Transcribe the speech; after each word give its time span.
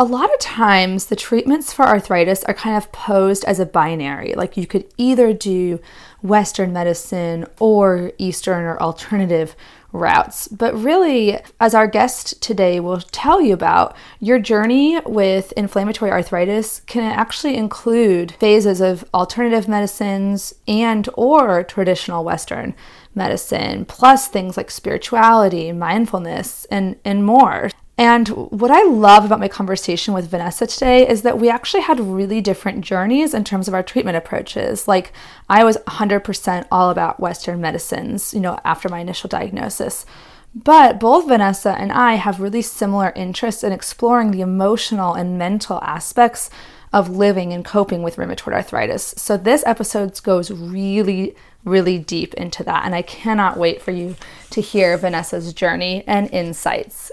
a 0.00 0.04
lot 0.04 0.32
of 0.32 0.38
times 0.38 1.06
the 1.06 1.16
treatments 1.16 1.72
for 1.72 1.84
arthritis 1.84 2.44
are 2.44 2.54
kind 2.54 2.76
of 2.76 2.92
posed 2.92 3.44
as 3.46 3.58
a 3.58 3.66
binary. 3.66 4.32
Like 4.34 4.56
you 4.56 4.64
could 4.64 4.86
either 4.96 5.32
do 5.32 5.80
Western 6.22 6.72
medicine 6.72 7.46
or 7.58 8.12
Eastern 8.16 8.64
or 8.64 8.80
alternative 8.80 9.56
routes. 9.90 10.46
But 10.48 10.76
really, 10.76 11.38
as 11.58 11.74
our 11.74 11.88
guest 11.88 12.40
today 12.40 12.78
will 12.78 13.00
tell 13.00 13.40
you 13.40 13.54
about, 13.54 13.96
your 14.20 14.38
journey 14.38 15.00
with 15.04 15.52
inflammatory 15.52 16.12
arthritis 16.12 16.80
can 16.86 17.02
actually 17.02 17.56
include 17.56 18.32
phases 18.32 18.80
of 18.80 19.04
alternative 19.14 19.66
medicines 19.66 20.54
and 20.68 21.08
or 21.14 21.64
traditional 21.64 22.22
Western 22.22 22.74
medicine, 23.14 23.84
plus 23.84 24.28
things 24.28 24.56
like 24.56 24.70
spirituality, 24.70 25.72
mindfulness, 25.72 26.64
and, 26.66 26.96
and 27.04 27.24
more. 27.24 27.70
And 27.98 28.28
what 28.28 28.70
I 28.70 28.84
love 28.84 29.24
about 29.24 29.40
my 29.40 29.48
conversation 29.48 30.14
with 30.14 30.30
Vanessa 30.30 30.68
today 30.68 31.06
is 31.08 31.22
that 31.22 31.38
we 31.38 31.50
actually 31.50 31.82
had 31.82 31.98
really 31.98 32.40
different 32.40 32.84
journeys 32.84 33.34
in 33.34 33.42
terms 33.42 33.66
of 33.66 33.74
our 33.74 33.82
treatment 33.82 34.16
approaches. 34.16 34.86
Like, 34.86 35.12
I 35.48 35.64
was 35.64 35.78
100% 35.78 36.66
all 36.70 36.90
about 36.90 37.18
Western 37.18 37.60
medicines, 37.60 38.32
you 38.32 38.38
know, 38.38 38.60
after 38.64 38.88
my 38.88 39.00
initial 39.00 39.28
diagnosis. 39.28 40.06
But 40.54 41.00
both 41.00 41.26
Vanessa 41.26 41.72
and 41.72 41.90
I 41.90 42.14
have 42.14 42.40
really 42.40 42.62
similar 42.62 43.12
interests 43.16 43.64
in 43.64 43.72
exploring 43.72 44.30
the 44.30 44.42
emotional 44.42 45.14
and 45.14 45.36
mental 45.36 45.80
aspects 45.82 46.50
of 46.92 47.10
living 47.10 47.52
and 47.52 47.64
coping 47.64 48.02
with 48.02 48.16
rheumatoid 48.16 48.54
arthritis. 48.54 49.14
So, 49.16 49.36
this 49.36 49.62
episode 49.66 50.20
goes 50.22 50.50
really, 50.50 51.34
really 51.68 51.98
deep 51.98 52.34
into 52.34 52.64
that. 52.64 52.84
And 52.84 52.94
I 52.94 53.02
cannot 53.02 53.56
wait 53.56 53.82
for 53.82 53.90
you 53.90 54.16
to 54.50 54.60
hear 54.60 54.96
Vanessa's 54.96 55.52
journey 55.52 56.04
and 56.06 56.30
insights. 56.30 57.10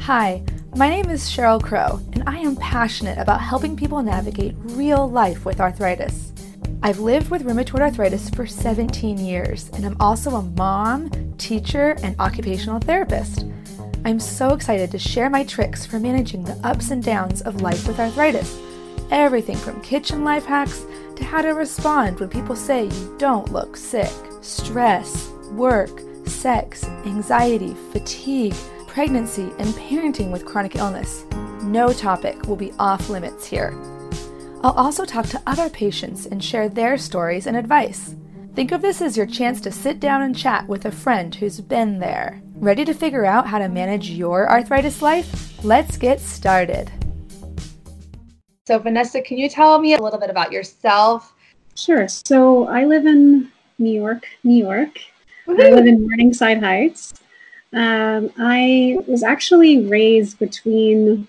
Hi, 0.00 0.42
my 0.74 0.88
name 0.88 1.10
is 1.10 1.24
Cheryl 1.24 1.62
Crow, 1.62 2.00
and 2.12 2.22
I 2.26 2.38
am 2.38 2.56
passionate 2.56 3.18
about 3.18 3.40
helping 3.40 3.76
people 3.76 4.02
navigate 4.02 4.54
real 4.58 5.08
life 5.10 5.44
with 5.44 5.60
arthritis. 5.60 6.32
I've 6.82 7.00
lived 7.00 7.30
with 7.30 7.44
rheumatoid 7.44 7.80
arthritis 7.80 8.30
for 8.30 8.46
17 8.46 9.18
years, 9.18 9.68
and 9.74 9.84
I'm 9.84 9.96
also 10.00 10.36
a 10.36 10.42
mom, 10.42 11.10
teacher, 11.36 11.96
and 12.02 12.14
occupational 12.20 12.78
therapist. 12.78 13.44
I'm 14.04 14.20
so 14.20 14.54
excited 14.54 14.90
to 14.92 14.98
share 14.98 15.28
my 15.28 15.44
tricks 15.44 15.84
for 15.84 15.98
managing 15.98 16.44
the 16.44 16.58
ups 16.64 16.90
and 16.90 17.02
downs 17.02 17.42
of 17.42 17.60
life 17.60 17.86
with 17.86 17.98
arthritis. 17.98 18.58
Everything 19.10 19.56
from 19.56 19.82
kitchen 19.82 20.24
life 20.24 20.44
hacks 20.44 20.86
to 21.18 21.24
how 21.24 21.42
to 21.42 21.50
respond 21.50 22.18
when 22.18 22.28
people 22.28 22.56
say 22.56 22.86
you 22.86 23.16
don't 23.18 23.52
look 23.52 23.76
sick, 23.76 24.12
stress, 24.40 25.28
work, 25.52 26.00
sex, 26.26 26.84
anxiety, 27.04 27.74
fatigue 27.92 28.54
pregnancy, 28.98 29.52
and 29.60 29.68
parenting 29.74 30.32
with 30.32 30.44
chronic 30.44 30.74
illness. 30.74 31.24
No 31.62 31.92
topic 31.92 32.48
will 32.48 32.56
be 32.56 32.72
off 32.80 33.08
limits 33.08 33.46
here. 33.46 33.72
I'll 34.64 34.72
also 34.72 35.04
talk 35.04 35.26
to 35.26 35.42
other 35.46 35.70
patients 35.70 36.26
and 36.26 36.42
share 36.42 36.68
their 36.68 36.98
stories 36.98 37.46
and 37.46 37.56
advice. 37.56 38.16
Think 38.54 38.72
of 38.72 38.82
this 38.82 39.00
as 39.00 39.16
your 39.16 39.26
chance 39.26 39.60
to 39.60 39.70
sit 39.70 40.00
down 40.00 40.22
and 40.22 40.36
chat 40.36 40.66
with 40.66 40.84
a 40.84 40.90
friend 40.90 41.32
who's 41.32 41.60
been 41.60 42.00
there. 42.00 42.42
Ready 42.56 42.84
to 42.86 42.92
figure 42.92 43.24
out 43.24 43.46
how 43.46 43.58
to 43.58 43.68
manage 43.68 44.10
your 44.10 44.50
arthritis 44.50 45.00
life? 45.00 45.62
Let's 45.62 45.96
get 45.96 46.18
started. 46.18 46.90
So, 48.68 48.78
Vanessa, 48.78 49.22
can 49.22 49.38
you 49.38 49.48
tell 49.48 49.78
me 49.78 49.94
a 49.94 49.98
little 49.98 50.18
bit 50.18 50.28
about 50.28 50.52
yourself? 50.52 51.32
Sure. 51.74 52.06
So, 52.06 52.68
I 52.68 52.84
live 52.84 53.06
in 53.06 53.50
New 53.78 53.90
York, 53.90 54.26
New 54.44 54.62
York. 54.62 54.98
Woo-hoo. 55.46 55.62
I 55.62 55.70
live 55.70 55.86
in 55.86 56.02
Morningside 56.02 56.62
Heights. 56.62 57.14
Um, 57.72 58.30
I 58.36 58.98
was 59.06 59.22
actually 59.22 59.86
raised 59.86 60.38
between 60.38 61.26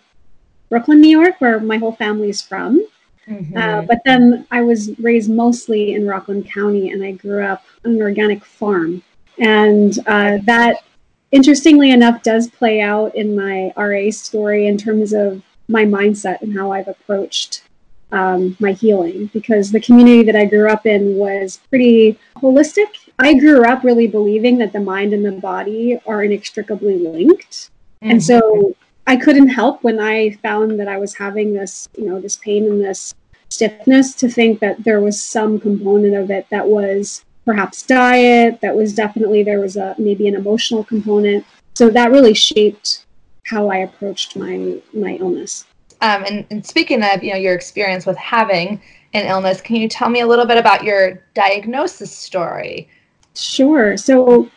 Brooklyn, 0.68 1.00
New 1.00 1.18
York, 1.18 1.40
where 1.40 1.62
my 1.62 1.78
whole 1.78 1.94
family 1.94 2.28
is 2.28 2.42
from. 2.42 2.86
Mm-hmm. 3.26 3.58
Uh, 3.58 3.84
but 3.84 4.02
then 4.04 4.46
I 4.52 4.62
was 4.62 5.00
raised 5.00 5.32
mostly 5.32 5.94
in 5.94 6.06
Rockland 6.06 6.52
County, 6.52 6.90
and 6.90 7.02
I 7.02 7.14
grew 7.14 7.42
up 7.42 7.64
on 7.86 7.92
an 7.92 8.02
organic 8.02 8.44
farm. 8.44 9.02
And 9.38 9.98
uh, 10.08 10.40
that, 10.44 10.84
interestingly 11.32 11.92
enough, 11.92 12.22
does 12.22 12.50
play 12.50 12.82
out 12.82 13.16
in 13.16 13.34
my 13.34 13.72
RA 13.78 14.12
story 14.12 14.68
in 14.68 14.78
terms 14.78 15.14
of 15.14 15.42
my 15.70 15.86
mindset 15.86 16.42
and 16.42 16.58
how 16.58 16.72
I've 16.72 16.88
approached 16.88 17.64
um, 18.12 18.58
my 18.60 18.72
healing 18.72 19.30
because 19.34 19.72
the 19.72 19.80
community 19.80 20.24
that 20.24 20.36
I 20.36 20.46
grew 20.46 20.70
up 20.70 20.86
in 20.86 21.16
was 21.16 21.60
pretty 21.70 22.18
holistic. 22.38 22.88
I 23.20 23.36
grew 23.36 23.64
up 23.64 23.84
really 23.84 24.08
believing 24.08 24.58
that 24.58 24.74
the 24.74 24.80
mind 24.80 25.14
and 25.14 25.24
the 25.24 25.32
body 25.34 26.00
are 26.08 26.24
inextricably 26.24 26.98
linked. 26.98 27.70
Mm-hmm. 28.02 28.12
And 28.12 28.24
so 28.24 28.76
I 29.06 29.16
couldn't 29.16 29.50
help 29.50 29.84
when 29.84 30.00
I 30.00 30.32
found 30.42 30.80
that 30.80 30.88
I 30.88 30.98
was 30.98 31.16
having 31.16 31.54
this, 31.54 31.88
you 31.98 32.10
know, 32.10 32.20
this 32.20 32.38
pain 32.38 32.66
and 32.66 32.84
this 32.84 33.14
stiffness 33.50 34.14
to 34.16 34.30
think 34.30 34.60
that 34.60 34.84
there 34.84 35.02
was 35.02 35.22
some 35.22 35.60
component 35.60 36.16
of 36.16 36.32
it 36.32 36.48
that 36.50 36.68
was 36.68 37.26
perhaps 37.46 37.84
diet, 37.84 38.60
that 38.62 38.76
was 38.76 38.94
definitely 38.94 39.44
there 39.44 39.60
was 39.60 39.76
a 39.76 39.96
maybe 39.98 40.28
an 40.28 40.36
emotional 40.36 40.84
component. 40.84 41.46
So 41.76 41.90
that 41.90 42.12
really 42.12 42.34
shaped 42.34 43.06
how 43.50 43.70
I 43.70 43.78
approached 43.78 44.36
my 44.36 44.80
my 44.94 45.16
illness. 45.16 45.66
Um, 46.02 46.24
and, 46.24 46.46
and 46.50 46.66
speaking 46.66 47.04
of, 47.04 47.24
you 47.24 47.32
know, 47.32 47.38
your 47.38 47.54
experience 47.54 48.06
with 48.06 48.18
having 48.18 48.82
an 49.14 49.26
illness, 49.26 49.60
can 49.60 49.76
you 49.76 49.90
tell 49.90 50.10
me 50.10 50.22
a 50.22 50.28
little 50.28 50.46
bit 50.46 50.58
about 50.58 50.84
your 50.84 51.22
diagnosis 51.34 52.12
story? 52.12 52.88
Sure. 53.36 53.98
So 53.98 54.50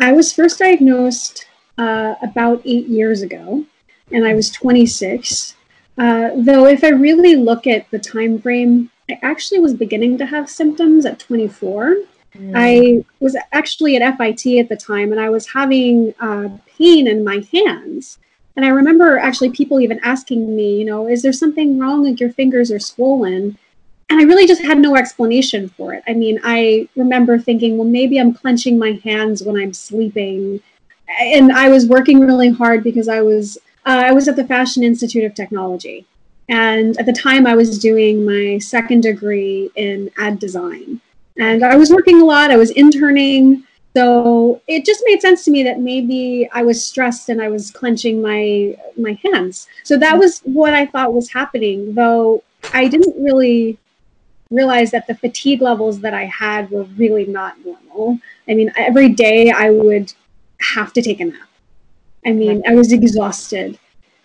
I 0.00 0.12
was 0.12 0.32
first 0.32 0.58
diagnosed 0.58 1.46
uh, 1.78 2.14
about 2.22 2.62
eight 2.64 2.88
years 2.88 3.22
ago, 3.22 3.64
and 4.10 4.24
I 4.24 4.34
was 4.34 4.50
26. 4.50 5.54
Uh, 5.98 6.30
though, 6.36 6.66
if 6.66 6.82
I 6.82 6.88
really 6.88 7.36
look 7.36 7.66
at 7.66 7.88
the 7.90 7.98
time 7.98 8.40
frame, 8.40 8.90
I 9.10 9.18
actually 9.22 9.60
was 9.60 9.74
beginning 9.74 10.18
to 10.18 10.26
have 10.26 10.48
symptoms 10.48 11.04
at 11.04 11.18
24. 11.18 11.96
Mm. 12.36 12.52
I 12.54 13.04
was 13.20 13.36
actually 13.52 13.96
at 13.96 14.16
FIT 14.16 14.58
at 14.58 14.68
the 14.68 14.76
time 14.76 15.12
and 15.12 15.20
I 15.20 15.28
was 15.28 15.46
having 15.46 16.14
uh, 16.18 16.48
pain 16.66 17.06
in 17.06 17.24
my 17.24 17.44
hands. 17.52 18.18
And 18.56 18.64
I 18.64 18.68
remember 18.68 19.18
actually 19.18 19.50
people 19.50 19.80
even 19.80 20.00
asking 20.02 20.54
me, 20.54 20.78
you 20.78 20.84
know, 20.84 21.08
is 21.08 21.22
there 21.22 21.32
something 21.32 21.78
wrong? 21.78 22.04
Like 22.04 22.20
your 22.20 22.32
fingers 22.32 22.70
are 22.70 22.78
swollen. 22.78 23.56
And 24.10 24.20
I 24.20 24.24
really 24.24 24.46
just 24.46 24.62
had 24.62 24.78
no 24.78 24.94
explanation 24.94 25.68
for 25.70 25.94
it. 25.94 26.02
I 26.06 26.12
mean, 26.12 26.38
I 26.44 26.88
remember 26.96 27.38
thinking, 27.38 27.78
well, 27.78 27.88
maybe 27.88 28.18
I'm 28.18 28.34
clenching 28.34 28.78
my 28.78 29.00
hands 29.02 29.42
when 29.42 29.56
I'm 29.56 29.72
sleeping. 29.72 30.60
And 31.20 31.50
I 31.50 31.68
was 31.68 31.86
working 31.86 32.20
really 32.20 32.50
hard 32.50 32.84
because 32.84 33.08
I 33.08 33.22
was 33.22 33.56
uh, 33.84 34.02
I 34.06 34.12
was 34.12 34.28
at 34.28 34.36
the 34.36 34.44
Fashion 34.44 34.84
Institute 34.84 35.24
of 35.24 35.34
Technology. 35.34 36.06
And 36.48 36.98
at 36.98 37.06
the 37.06 37.12
time, 37.12 37.46
I 37.46 37.54
was 37.54 37.78
doing 37.78 38.24
my 38.24 38.58
second 38.58 39.02
degree 39.02 39.70
in 39.74 40.10
ad 40.18 40.38
design. 40.38 41.00
And 41.38 41.64
I 41.64 41.76
was 41.76 41.90
working 41.90 42.20
a 42.20 42.24
lot, 42.24 42.50
I 42.50 42.56
was 42.56 42.70
interning. 42.72 43.64
So 43.94 44.62
it 44.66 44.86
just 44.86 45.02
made 45.06 45.20
sense 45.20 45.44
to 45.44 45.50
me 45.50 45.62
that 45.64 45.80
maybe 45.80 46.48
I 46.52 46.62
was 46.62 46.82
stressed 46.82 47.28
and 47.28 47.42
I 47.42 47.48
was 47.48 47.70
clenching 47.70 48.22
my 48.22 48.76
my 48.96 49.18
hands. 49.24 49.68
So 49.84 49.98
that 49.98 50.18
was 50.18 50.40
what 50.44 50.72
I 50.72 50.86
thought 50.86 51.12
was 51.12 51.30
happening, 51.30 51.94
though 51.94 52.42
I 52.72 52.88
didn't 52.88 53.22
really 53.22 53.78
realize 54.50 54.90
that 54.92 55.06
the 55.06 55.14
fatigue 55.14 55.62
levels 55.62 56.00
that 56.00 56.14
I 56.14 56.24
had 56.26 56.70
were 56.70 56.84
really 56.84 57.26
not 57.26 57.56
normal. 57.64 58.18
I 58.48 58.54
mean, 58.54 58.72
every 58.76 59.10
day 59.10 59.50
I 59.50 59.70
would 59.70 60.12
have 60.60 60.92
to 60.94 61.02
take 61.02 61.20
a 61.20 61.26
nap. 61.26 61.48
I 62.24 62.32
mean, 62.32 62.62
I 62.66 62.74
was 62.74 62.92
exhausted. 62.92 63.78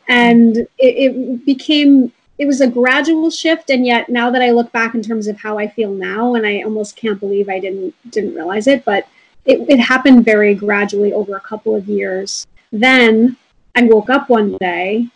And 0.08 0.58
it, 0.58 0.70
it 0.80 1.46
became 1.46 2.14
it 2.38 2.46
was 2.46 2.62
a 2.62 2.68
gradual 2.68 3.32
shift 3.32 3.70
and 3.72 3.86
yet 3.86 4.10
now 4.10 4.30
that 4.30 4.44
i 4.44 4.52
look 4.52 4.72
back 4.72 4.94
in 4.94 5.02
terms 5.02 5.28
of 5.28 5.38
how 5.38 5.58
i 5.58 5.68
feel 5.68 5.92
now 5.92 6.36
and 6.36 6.46
i 6.46 6.62
almost 6.62 6.96
can't 6.96 7.20
believe 7.20 7.50
i 7.50 7.60
didn't 7.60 7.96
didn't 8.12 8.36
realize 8.36 8.68
it 8.68 8.86
but 8.86 9.08
it, 9.48 9.68
it 9.70 9.80
happened 9.80 10.26
very 10.26 10.54
gradually 10.54 11.14
over 11.14 11.36
a 11.36 11.42
couple 11.42 11.74
of 11.74 11.88
years. 11.88 12.46
Then 12.72 13.38
i 13.76 13.84
woke 13.84 14.10
up 14.10 14.28
one 14.28 14.58
day 14.58 15.08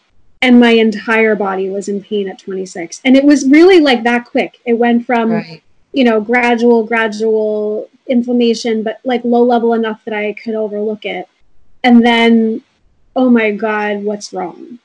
and 0.44 0.60
my 0.60 0.70
entire 0.70 1.36
body 1.36 1.70
was 1.70 1.88
in 1.90 2.02
pain 2.02 2.30
at 2.30 2.38
26 2.38 3.02
and 3.04 3.18
it 3.18 3.24
was 3.24 3.48
really 3.50 3.80
like 3.80 4.04
that 4.04 4.26
quick. 4.26 4.60
It 4.66 4.74
went 4.74 5.06
from 5.06 5.32
right. 5.32 5.62
you 5.92 6.04
know 6.04 6.22
gradual 6.22 6.84
gradual 6.86 7.90
inflammation 8.08 8.84
but 8.84 9.00
like 9.04 9.24
low 9.24 9.44
level 9.44 9.74
enough 9.74 10.04
that 10.06 10.14
i 10.14 10.34
could 10.34 10.56
overlook 10.56 11.06
it. 11.06 11.28
And 11.84 12.06
then 12.06 12.64
oh 13.16 13.30
my 13.30 13.52
god 13.52 14.04
what's 14.04 14.32
wrong? 14.32 14.80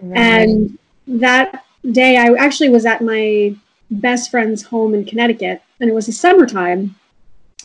Right. 0.00 0.18
and 0.18 0.78
that 1.06 1.64
day 1.90 2.16
I 2.16 2.34
actually 2.34 2.68
was 2.68 2.84
at 2.84 3.00
my 3.00 3.54
best 3.90 4.30
friend's 4.30 4.62
home 4.62 4.94
in 4.94 5.04
Connecticut 5.04 5.62
and 5.80 5.88
it 5.88 5.94
was 5.94 6.06
the 6.06 6.12
summertime 6.12 6.96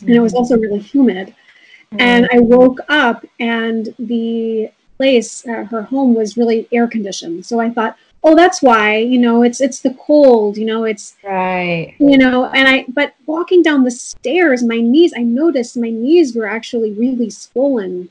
and 0.00 0.10
it 0.10 0.20
was 0.20 0.32
mm-hmm. 0.32 0.38
also 0.38 0.58
really 0.58 0.80
humid. 0.80 1.28
Mm-hmm. 1.28 2.00
And 2.00 2.28
I 2.32 2.40
woke 2.40 2.78
up 2.88 3.24
and 3.40 3.94
the 3.98 4.70
place, 4.96 5.46
uh, 5.46 5.64
her 5.64 5.82
home 5.82 6.14
was 6.14 6.36
really 6.36 6.68
air 6.72 6.86
conditioned. 6.86 7.44
So 7.46 7.60
I 7.60 7.70
thought, 7.70 7.96
oh, 8.22 8.34
that's 8.34 8.62
why, 8.62 8.96
you 8.96 9.18
know, 9.18 9.42
it's, 9.42 9.60
it's 9.60 9.80
the 9.80 9.94
cold, 9.94 10.56
you 10.56 10.64
know, 10.64 10.84
it's 10.84 11.14
right, 11.22 11.94
you 11.98 12.16
know, 12.16 12.46
and 12.46 12.66
I, 12.66 12.86
but 12.88 13.14
walking 13.26 13.62
down 13.62 13.84
the 13.84 13.90
stairs, 13.90 14.62
my 14.62 14.80
knees, 14.80 15.12
I 15.16 15.22
noticed 15.22 15.76
my 15.76 15.90
knees 15.90 16.34
were 16.34 16.46
actually 16.46 16.92
really 16.92 17.28
swollen 17.28 18.08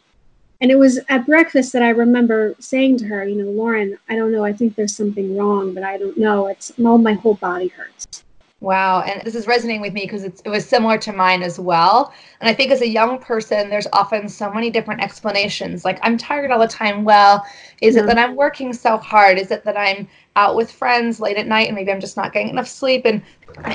and 0.63 0.71
it 0.71 0.79
was 0.79 0.97
at 1.09 1.25
breakfast 1.25 1.73
that 1.73 1.81
I 1.81 1.89
remember 1.89 2.55
saying 2.57 2.97
to 2.99 3.05
her, 3.07 3.27
you 3.27 3.35
know, 3.35 3.51
Lauren, 3.51 3.97
I 4.07 4.15
don't 4.15 4.31
know, 4.31 4.45
I 4.45 4.53
think 4.53 4.75
there's 4.77 4.95
something 4.95 5.35
wrong, 5.35 5.73
but 5.73 5.83
I 5.83 5.97
don't 5.97 6.17
know. 6.17 6.47
It's 6.47 6.71
all 6.79 6.97
my 6.97 7.15
whole 7.15 7.33
body 7.33 7.67
hurts. 7.67 8.23
Wow. 8.63 9.01
And 9.01 9.21
this 9.25 9.35
is 9.35 9.45
resonating 9.45 9.81
with 9.81 9.91
me 9.91 10.03
because 10.03 10.23
it 10.23 10.41
was 10.45 10.65
similar 10.65 10.97
to 10.99 11.11
mine 11.11 11.43
as 11.43 11.59
well. 11.59 12.13
And 12.39 12.49
I 12.49 12.53
think 12.53 12.71
as 12.71 12.79
a 12.79 12.87
young 12.87 13.19
person, 13.19 13.69
there's 13.69 13.87
often 13.91 14.29
so 14.29 14.49
many 14.49 14.69
different 14.69 15.01
explanations. 15.01 15.83
Like, 15.83 15.99
I'm 16.01 16.17
tired 16.17 16.49
all 16.49 16.59
the 16.59 16.67
time. 16.69 17.03
Well, 17.03 17.45
is 17.81 17.95
yeah. 17.95 18.03
it 18.03 18.05
that 18.05 18.17
I'm 18.17 18.37
working 18.37 18.71
so 18.71 18.95
hard? 18.95 19.37
Is 19.37 19.51
it 19.51 19.65
that 19.65 19.77
I'm 19.77 20.07
out 20.37 20.55
with 20.55 20.71
friends 20.71 21.19
late 21.19 21.35
at 21.35 21.45
night 21.45 21.67
and 21.67 21.75
maybe 21.75 21.91
I'm 21.91 21.99
just 21.99 22.15
not 22.15 22.31
getting 22.31 22.47
enough 22.47 22.69
sleep? 22.69 23.01
And 23.03 23.21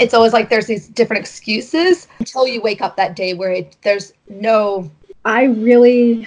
it's 0.01 0.15
always 0.15 0.33
like 0.33 0.49
there's 0.49 0.69
these 0.69 0.89
different 0.89 1.21
excuses 1.21 2.09
until 2.19 2.47
you 2.47 2.63
wake 2.63 2.81
up 2.81 2.97
that 2.97 3.15
day 3.15 3.35
where 3.35 3.53
it, 3.53 3.77
there's 3.83 4.15
no. 4.31 4.91
I 5.27 5.45
really 5.45 6.27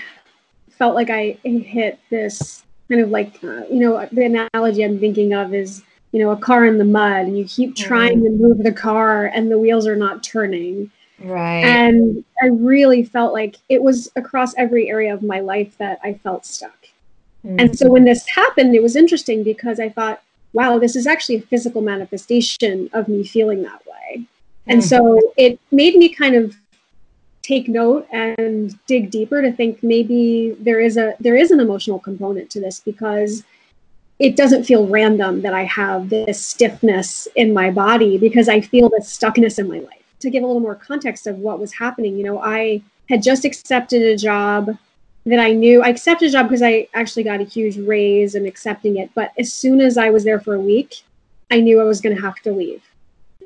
felt 0.70 0.94
like 0.94 1.10
I 1.10 1.40
hit 1.44 1.98
this 2.12 2.62
kind 2.90 3.02
of 3.02 3.10
like, 3.10 3.44
uh, 3.44 3.66
you 3.72 3.80
know, 3.80 4.08
the 4.12 4.48
analogy 4.54 4.86
I'm 4.86 5.00
thinking 5.00 5.34
of 5.34 5.52
is, 5.52 5.82
you 6.12 6.20
know, 6.20 6.32
a 6.32 6.38
car 6.38 6.66
in 6.66 6.78
the 6.78 6.86
mud 6.86 7.26
and 7.26 7.38
you 7.38 7.46
keep 7.46 7.76
trying 7.76 8.20
mm. 8.20 8.24
to 8.24 8.30
move 8.32 8.58
the 8.60 8.72
car 8.72 9.26
and 9.26 9.50
the 9.50 9.58
wheels 9.58 9.88
are 9.88 9.96
not 9.96 10.24
turning. 10.24 10.92
Right. 11.20 11.64
And 11.64 12.24
I 12.42 12.48
really 12.48 13.04
felt 13.04 13.34
like 13.34 13.58
it 13.70 13.82
was 13.82 14.12
across 14.16 14.56
every 14.58 14.90
area 14.90 15.14
of 15.14 15.24
my 15.24 15.40
life 15.40 15.78
that 15.78 16.00
I 16.04 16.16
felt 16.16 16.46
stuck. 16.46 16.88
Mm-hmm. 17.46 17.60
And 17.60 17.78
so 17.78 17.90
when 17.90 18.06
this 18.06 18.28
happened, 18.28 18.76
it 18.76 18.84
was 18.84 18.96
interesting 18.96 19.44
because 19.44 19.80
I 19.80 19.90
thought, 19.90 20.22
wow, 20.54 20.80
this 20.80 20.96
is 20.96 21.08
actually 21.08 21.36
a 21.36 21.42
physical 21.42 21.82
manifestation 21.82 22.90
of 22.94 23.08
me 23.08 23.24
feeling 23.24 23.64
that 23.64 23.82
way. 23.86 24.26
And 24.68 24.82
mm-hmm. 24.82 24.88
so 24.88 25.34
it 25.38 25.60
made 25.72 25.96
me 25.96 26.10
kind 26.10 26.36
of 26.36 26.56
take 27.42 27.68
note 27.68 28.08
and 28.12 28.78
dig 28.86 29.10
deeper 29.10 29.42
to 29.42 29.52
think 29.52 29.82
maybe 29.82 30.56
there 30.60 30.80
is 30.80 30.96
a 30.96 31.16
there 31.20 31.36
is 31.36 31.52
an 31.52 31.60
emotional 31.60 32.00
component 32.00 32.50
to 32.52 32.60
this 32.60 32.80
because 32.80 33.44
it 34.22 34.36
doesn't 34.36 34.66
feel 34.66 34.88
random 34.88 35.42
that 35.42 35.54
I 35.54 35.64
have 35.64 36.10
this 36.10 36.46
stiffness 36.46 37.28
in 37.36 37.54
my 37.54 37.72
body 37.72 38.20
because 38.20 38.48
I 38.48 38.62
feel 38.62 38.88
this 38.88 39.18
stuckness 39.18 39.58
in 39.58 39.68
my 39.68 39.80
life. 39.80 40.04
To 40.20 40.30
give 40.30 40.44
a 40.44 40.46
little 40.46 40.62
more 40.62 40.76
context 40.76 41.26
of 41.26 41.40
what 41.40 41.60
was 41.60 41.74
happening, 41.74 42.16
you 42.16 42.24
know, 42.24 42.40
I 42.40 42.84
had 43.10 43.24
just 43.24 43.46
accepted 43.46 44.04
a 44.04 44.16
job 44.16 44.78
that 45.26 45.40
I 45.40 45.54
knew 45.54 45.82
I 45.82 45.90
accepted 45.90 46.30
a 46.30 46.32
job 46.32 46.48
because 46.48 46.62
I 46.62 46.88
actually 46.94 47.24
got 47.24 47.42
a 47.42 47.46
huge 47.46 47.78
raise 47.78 48.36
and 48.36 48.46
accepting 48.46 48.98
it. 48.98 49.10
But 49.16 49.32
as 49.40 49.52
soon 49.52 49.82
as 49.82 49.98
I 49.98 50.12
was 50.12 50.24
there 50.24 50.40
for 50.40 50.54
a 50.54 50.60
week, 50.60 51.02
I 51.50 51.60
knew 51.60 51.82
I 51.82 51.86
was 51.86 52.00
going 52.00 52.16
to 52.16 52.22
have 52.22 52.40
to 52.42 52.52
leave. 52.52 52.84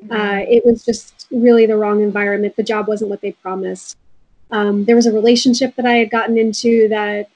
Mm-hmm. 0.04 0.12
Uh, 0.12 0.44
it 0.46 0.64
was 0.66 0.84
just 0.84 1.26
really 1.30 1.64
the 1.64 1.76
wrong 1.76 2.02
environment. 2.02 2.54
The 2.56 2.62
job 2.62 2.86
wasn't 2.86 3.08
what 3.08 3.22
they 3.22 3.32
promised. 3.32 3.96
Um, 4.50 4.84
there 4.84 4.96
was 4.96 5.06
a 5.06 5.12
relationship 5.12 5.74
that 5.76 5.86
I 5.86 5.94
had 5.94 6.10
gotten 6.10 6.36
into 6.36 6.88
that 6.88 7.30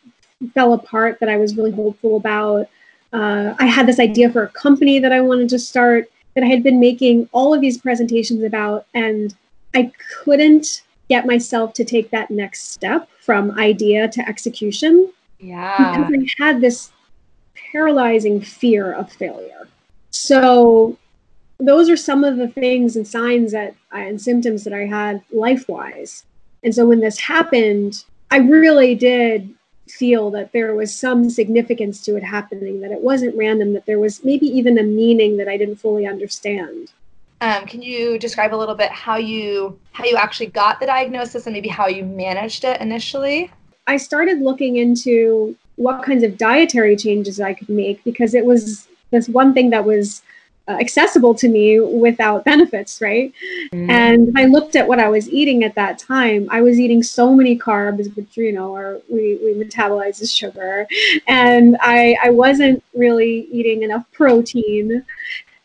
fell 0.52 0.74
apart 0.74 1.20
that 1.20 1.30
I 1.30 1.38
was 1.38 1.56
really 1.56 1.72
hopeful 1.72 2.16
about. 2.16 2.68
Uh, 3.12 3.54
I 3.58 3.66
had 3.66 3.86
this 3.86 3.98
idea 3.98 4.30
for 4.30 4.44
a 4.44 4.48
company 4.48 4.98
that 4.98 5.12
I 5.12 5.20
wanted 5.20 5.48
to 5.50 5.58
start 5.58 6.10
that 6.34 6.44
I 6.44 6.46
had 6.46 6.62
been 6.62 6.78
making 6.78 7.28
all 7.32 7.52
of 7.52 7.60
these 7.60 7.78
presentations 7.78 8.42
about, 8.42 8.86
and 8.94 9.34
I 9.74 9.90
couldn't 10.22 10.82
get 11.08 11.26
myself 11.26 11.72
to 11.74 11.84
take 11.84 12.10
that 12.10 12.30
next 12.30 12.70
step 12.70 13.08
from 13.20 13.58
idea 13.58 14.08
to 14.08 14.28
execution. 14.28 15.12
Yeah. 15.40 16.06
Because 16.06 16.34
I 16.38 16.44
had 16.44 16.60
this 16.60 16.90
paralyzing 17.72 18.40
fear 18.40 18.92
of 18.92 19.10
failure. 19.12 19.68
So 20.10 20.96
those 21.58 21.90
are 21.90 21.96
some 21.96 22.24
of 22.24 22.36
the 22.36 22.48
things 22.48 22.96
and 22.96 23.06
signs 23.06 23.52
that 23.52 23.74
and 23.92 24.20
symptoms 24.20 24.64
that 24.64 24.72
I 24.72 24.86
had 24.86 25.22
life 25.32 25.68
wise. 25.68 26.24
And 26.62 26.74
so 26.74 26.86
when 26.86 27.00
this 27.00 27.18
happened, 27.18 28.04
I 28.30 28.38
really 28.38 28.94
did 28.94 29.52
feel 29.90 30.30
that 30.30 30.52
there 30.52 30.74
was 30.74 30.94
some 30.94 31.30
significance 31.30 32.02
to 32.02 32.16
it 32.16 32.22
happening, 32.22 32.80
that 32.80 32.90
it 32.90 33.00
wasn't 33.00 33.36
random, 33.36 33.72
that 33.74 33.86
there 33.86 33.98
was 33.98 34.24
maybe 34.24 34.46
even 34.46 34.78
a 34.78 34.82
meaning 34.82 35.36
that 35.36 35.48
I 35.48 35.56
didn't 35.56 35.76
fully 35.76 36.06
understand. 36.06 36.92
Um, 37.42 37.64
can 37.66 37.80
you 37.80 38.18
describe 38.18 38.54
a 38.54 38.56
little 38.56 38.74
bit 38.74 38.90
how 38.90 39.16
you 39.16 39.78
how 39.92 40.04
you 40.04 40.16
actually 40.16 40.48
got 40.48 40.78
the 40.78 40.86
diagnosis 40.86 41.46
and 41.46 41.54
maybe 41.54 41.68
how 41.68 41.86
you 41.86 42.04
managed 42.04 42.64
it 42.64 42.80
initially? 42.80 43.50
I 43.86 43.96
started 43.96 44.40
looking 44.40 44.76
into 44.76 45.56
what 45.76 46.02
kinds 46.02 46.22
of 46.22 46.36
dietary 46.36 46.96
changes 46.96 47.40
I 47.40 47.54
could 47.54 47.70
make 47.70 48.04
because 48.04 48.34
it 48.34 48.44
was 48.44 48.86
this 49.10 49.28
one 49.28 49.54
thing 49.54 49.70
that 49.70 49.84
was 49.84 50.22
accessible 50.80 51.34
to 51.34 51.48
me 51.48 51.80
without 51.80 52.44
benefits, 52.44 53.00
right? 53.00 53.32
Mm. 53.72 53.90
And 53.90 54.38
I 54.38 54.44
looked 54.46 54.76
at 54.76 54.86
what 54.86 54.98
I 54.98 55.08
was 55.08 55.28
eating 55.30 55.64
at 55.64 55.74
that 55.74 55.98
time. 55.98 56.48
I 56.50 56.60
was 56.60 56.78
eating 56.78 57.02
so 57.02 57.34
many 57.34 57.58
carbs, 57.58 58.14
which 58.16 58.36
you 58.36 58.52
know, 58.52 58.74
are 58.74 59.00
we, 59.08 59.38
we 59.42 59.54
metabolize 59.54 60.20
as 60.20 60.32
sugar, 60.32 60.86
and 61.26 61.76
I 61.80 62.16
I 62.22 62.30
wasn't 62.30 62.82
really 62.94 63.48
eating 63.50 63.82
enough 63.82 64.04
protein. 64.12 65.04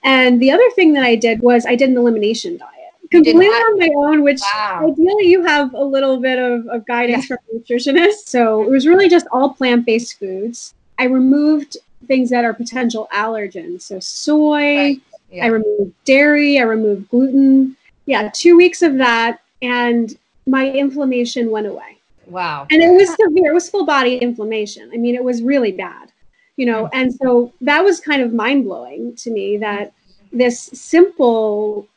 And 0.03 0.39
the 0.39 0.51
other 0.51 0.69
thing 0.75 0.93
that 0.93 1.03
I 1.03 1.15
did 1.15 1.41
was 1.41 1.65
I 1.65 1.75
did 1.75 1.89
an 1.89 1.97
elimination 1.97 2.57
diet 2.57 2.75
completely 3.11 3.47
on 3.47 3.79
my 3.79 3.89
own, 3.97 4.23
which 4.23 4.41
wow. 4.41 4.87
ideally 4.91 5.27
you 5.27 5.43
have 5.43 5.73
a 5.73 5.83
little 5.83 6.19
bit 6.19 6.39
of, 6.39 6.67
of 6.67 6.85
guidance 6.85 7.29
yeah. 7.29 7.37
from 7.37 7.55
a 7.55 7.59
nutritionist. 7.59 8.27
So 8.27 8.63
it 8.63 8.69
was 8.69 8.87
really 8.87 9.09
just 9.09 9.27
all 9.31 9.53
plant 9.53 9.85
based 9.85 10.19
foods. 10.19 10.73
I 10.97 11.05
removed 11.05 11.77
things 12.07 12.29
that 12.29 12.45
are 12.45 12.53
potential 12.53 13.07
allergens. 13.13 13.83
So 13.83 13.99
soy, 13.99 14.77
right. 14.77 15.01
yeah. 15.31 15.45
I 15.45 15.47
removed 15.47 15.93
dairy, 16.05 16.59
I 16.59 16.63
removed 16.63 17.09
gluten. 17.09 17.75
Yeah, 18.05 18.29
two 18.33 18.55
weeks 18.55 18.81
of 18.81 18.97
that, 18.97 19.39
and 19.61 20.15
my 20.45 20.69
inflammation 20.69 21.49
went 21.49 21.67
away. 21.67 21.97
Wow. 22.27 22.67
And 22.71 22.81
it 22.81 22.91
was 22.91 23.09
severe. 23.09 23.51
It 23.51 23.53
was 23.53 23.69
full 23.69 23.85
body 23.85 24.17
inflammation. 24.17 24.89
I 24.93 24.97
mean, 24.97 25.15
it 25.15 25.23
was 25.23 25.41
really 25.41 25.71
bad, 25.71 26.11
you 26.55 26.65
know. 26.65 26.89
And 26.93 27.13
so 27.13 27.51
that 27.61 27.83
was 27.83 27.99
kind 27.99 28.21
of 28.21 28.33
mind 28.33 28.65
blowing 28.65 29.15
to 29.17 29.31
me 29.31 29.57
that 29.57 29.93
this 30.31 30.69
simple 30.73 31.87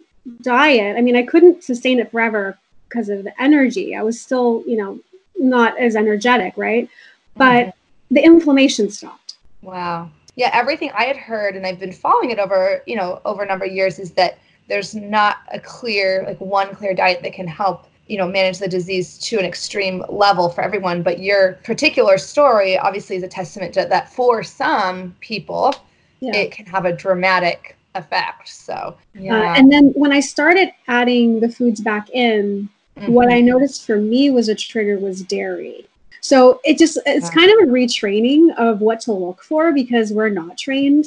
diet, 0.43 0.97
I 0.97 1.01
mean, 1.01 1.17
I 1.17 1.23
couldn't 1.23 1.65
sustain 1.65 1.99
it 1.99 2.11
forever 2.11 2.59
because 2.89 3.09
of 3.09 3.25
the 3.25 3.43
energy. 3.43 3.95
I 3.97 4.03
was 4.03 4.21
still, 4.21 4.63
you 4.67 4.77
know, 4.77 4.99
not 5.39 5.79
as 5.79 5.97
energetic, 5.97 6.55
right? 6.57 6.89
But 7.37 7.67
mm-hmm. 7.67 8.15
the 8.15 8.25
inflammation 8.25 8.91
stopped. 8.91 9.28
Wow. 9.63 10.11
Yeah, 10.37 10.51
everything 10.53 10.91
I 10.95 11.05
had 11.05 11.17
heard 11.17 11.57
and 11.57 11.67
I've 11.67 11.81
been 11.81 11.93
following 11.93 12.31
it 12.31 12.39
over, 12.39 12.83
you 12.87 12.97
know, 12.97 13.21
over 13.25 13.43
a 13.43 13.47
number 13.47 13.65
of 13.65 13.73
years 13.73 13.99
is 13.99 14.13
that 14.13 14.39
there's 14.69 14.95
not 14.95 15.39
a 15.53 15.59
clear 15.59 16.25
like 16.27 16.41
one 16.41 16.75
clear 16.75 16.95
diet 16.95 17.23
that 17.23 17.33
can 17.33 17.47
help 17.47 17.89
you 18.07 18.17
know 18.17 18.27
manage 18.27 18.59
the 18.59 18.69
disease 18.69 19.19
to 19.19 19.39
an 19.39 19.45
extreme 19.45 20.05
level 20.09 20.49
for 20.49 20.63
everyone 20.63 21.03
but 21.03 21.19
your 21.19 21.55
particular 21.65 22.17
story 22.17 22.79
obviously 22.79 23.17
is 23.17 23.23
a 23.23 23.29
testament 23.29 23.75
to 23.75 23.87
that 23.89 24.13
for 24.13 24.43
some 24.43 25.15
people 25.21 25.75
yeah. 26.21 26.35
it 26.37 26.53
can 26.53 26.67
have 26.67 26.85
a 26.85 26.93
dramatic 26.93 27.77
effect 27.95 28.49
so 28.49 28.73
uh, 28.75 28.95
yeah 29.15 29.53
uh, 29.53 29.55
and 29.55 29.73
then 29.73 29.89
when 29.95 30.13
i 30.13 30.21
started 30.21 30.71
adding 30.87 31.41
the 31.41 31.49
foods 31.49 31.81
back 31.81 32.09
in 32.11 32.69
mm-hmm. 32.97 33.13
what 33.13 33.31
i 33.31 33.41
noticed 33.41 33.87
for 33.87 33.97
me 33.97 34.31
was 34.31 34.49
a 34.49 34.55
trigger 34.55 34.99
was 34.99 35.23
dairy 35.23 35.87
so 36.29 36.61
it 36.65 36.79
just 36.79 36.99
it's 37.07 37.31
kind 37.31 37.51
of 37.51 37.69
a 37.69 37.73
retraining 37.73 38.55
of 38.57 38.81
what 38.81 39.01
to 39.01 39.13
look 39.13 39.43
for 39.43 39.73
because 39.73 40.13
we're 40.13 40.29
not 40.29 40.59
trained 40.59 41.07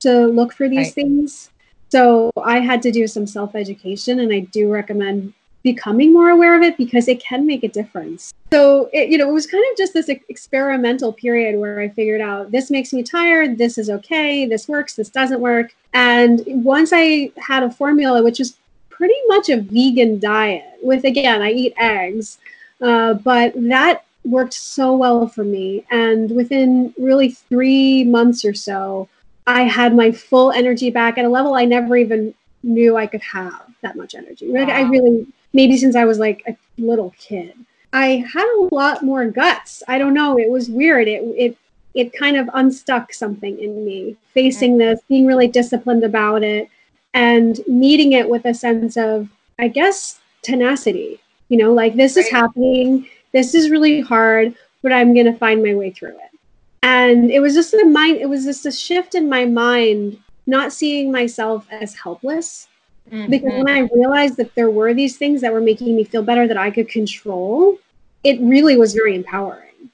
to 0.00 0.26
look 0.26 0.52
for 0.52 0.68
these 0.68 0.86
right. 0.88 0.94
things 0.94 1.50
so 1.92 2.32
I 2.42 2.60
had 2.60 2.80
to 2.82 2.90
do 2.90 3.06
some 3.06 3.26
self 3.26 3.54
education, 3.54 4.20
and 4.20 4.32
I 4.32 4.40
do 4.40 4.72
recommend 4.72 5.34
becoming 5.62 6.10
more 6.10 6.30
aware 6.30 6.56
of 6.56 6.62
it 6.62 6.78
because 6.78 7.06
it 7.06 7.22
can 7.22 7.46
make 7.46 7.64
a 7.64 7.68
difference. 7.68 8.32
So, 8.50 8.88
it, 8.94 9.10
you 9.10 9.18
know, 9.18 9.28
it 9.28 9.32
was 9.34 9.46
kind 9.46 9.62
of 9.70 9.76
just 9.76 9.92
this 9.92 10.08
experimental 10.08 11.12
period 11.12 11.60
where 11.60 11.80
I 11.80 11.90
figured 11.90 12.22
out 12.22 12.50
this 12.50 12.70
makes 12.70 12.94
me 12.94 13.02
tired, 13.02 13.58
this 13.58 13.76
is 13.76 13.90
okay, 13.90 14.46
this 14.46 14.68
works, 14.68 14.94
this 14.94 15.10
doesn't 15.10 15.40
work. 15.40 15.74
And 15.92 16.42
once 16.46 16.92
I 16.94 17.30
had 17.36 17.62
a 17.62 17.70
formula, 17.70 18.22
which 18.22 18.40
is 18.40 18.56
pretty 18.88 19.20
much 19.26 19.50
a 19.50 19.60
vegan 19.60 20.18
diet, 20.18 20.78
with 20.82 21.04
again, 21.04 21.42
I 21.42 21.50
eat 21.50 21.74
eggs, 21.76 22.38
uh, 22.80 23.12
but 23.12 23.52
that 23.68 24.06
worked 24.24 24.54
so 24.54 24.96
well 24.96 25.26
for 25.26 25.44
me. 25.44 25.84
And 25.90 26.30
within 26.30 26.94
really 26.98 27.30
three 27.30 28.04
months 28.04 28.44
or 28.44 28.54
so, 28.54 29.08
I 29.46 29.62
had 29.62 29.94
my 29.94 30.12
full 30.12 30.52
energy 30.52 30.90
back 30.90 31.18
at 31.18 31.24
a 31.24 31.28
level 31.28 31.54
I 31.54 31.64
never 31.64 31.96
even 31.96 32.34
knew 32.62 32.96
I 32.96 33.06
could 33.06 33.22
have 33.22 33.66
that 33.82 33.96
much 33.96 34.14
energy. 34.14 34.46
Like 34.46 34.68
wow. 34.68 34.74
I 34.74 34.82
really 34.82 35.26
maybe 35.52 35.76
since 35.76 35.96
I 35.96 36.04
was 36.04 36.18
like 36.18 36.42
a 36.46 36.56
little 36.78 37.14
kid. 37.18 37.54
I 37.92 38.24
had 38.32 38.46
a 38.58 38.74
lot 38.74 39.02
more 39.02 39.26
guts. 39.26 39.82
I 39.86 39.98
don't 39.98 40.14
know. 40.14 40.38
It 40.38 40.50
was 40.50 40.70
weird. 40.70 41.08
It 41.08 41.22
it 41.36 41.56
it 41.94 42.12
kind 42.12 42.36
of 42.36 42.48
unstuck 42.54 43.12
something 43.12 43.58
in 43.58 43.84
me 43.84 44.16
facing 44.32 44.78
this, 44.78 45.00
being 45.08 45.26
really 45.26 45.48
disciplined 45.48 46.04
about 46.04 46.42
it, 46.42 46.70
and 47.12 47.60
meeting 47.66 48.12
it 48.12 48.28
with 48.28 48.46
a 48.46 48.54
sense 48.54 48.96
of, 48.96 49.28
I 49.58 49.68
guess, 49.68 50.20
tenacity. 50.40 51.20
You 51.48 51.58
know, 51.58 51.72
like 51.72 51.96
this 51.96 52.16
is 52.16 52.30
happening. 52.30 53.06
This 53.32 53.54
is 53.54 53.70
really 53.70 54.00
hard, 54.00 54.54
but 54.82 54.92
I'm 54.92 55.14
going 55.14 55.26
to 55.26 55.36
find 55.36 55.62
my 55.62 55.74
way 55.74 55.90
through 55.90 56.16
it. 56.16 56.38
And 56.82 57.30
it 57.30 57.40
was 57.40 57.54
just 57.54 57.74
a 57.74 57.86
mind 57.86 58.18
it 58.18 58.28
was 58.28 58.44
just 58.44 58.66
a 58.66 58.72
shift 58.72 59.14
in 59.14 59.28
my 59.28 59.44
mind 59.44 60.18
not 60.46 60.72
seeing 60.72 61.12
myself 61.12 61.66
as 61.70 61.94
helpless. 61.94 62.68
Mm-hmm. 63.10 63.30
because 63.32 63.52
when 63.54 63.68
i 63.68 63.80
realized 63.92 64.36
that 64.36 64.54
there 64.54 64.70
were 64.70 64.94
these 64.94 65.16
things 65.16 65.40
that 65.40 65.52
were 65.52 65.60
making 65.60 65.96
me 65.96 66.04
feel 66.04 66.22
better 66.22 66.46
that 66.46 66.56
i 66.56 66.70
could 66.70 66.88
control 66.88 67.76
it 68.24 68.40
really 68.40 68.76
was 68.76 68.94
very 68.94 69.14
empowering. 69.14 69.90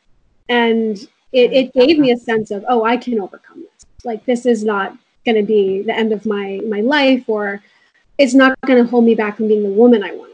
And 0.49 0.97
it, 1.33 1.53
it 1.53 1.75
gave 1.75 1.99
me 1.99 2.13
a 2.13 2.17
sense 2.17 2.51
of 2.51 2.65
oh 2.69 2.85
i 2.85 2.97
can 2.97 3.21
overcome 3.21 3.63
this. 3.63 3.87
Like 4.05 4.25
this 4.25 4.47
is 4.47 4.65
not 4.65 4.97
going 5.25 5.37
to 5.37 5.43
be 5.43 5.83
the 5.83 5.95
end 5.95 6.13
of 6.13 6.25
my 6.25 6.61
my 6.67 6.81
life 6.81 7.25
or 7.29 7.63
it's 8.17 8.35
not 8.35 8.59
going 8.67 8.83
to 8.83 8.89
hold 8.89 9.05
me 9.05 9.15
back 9.15 9.37
from 9.37 9.49
being 9.49 9.63
the 9.63 9.69
woman 9.69 10.03
i 10.03 10.13
want 10.13 10.28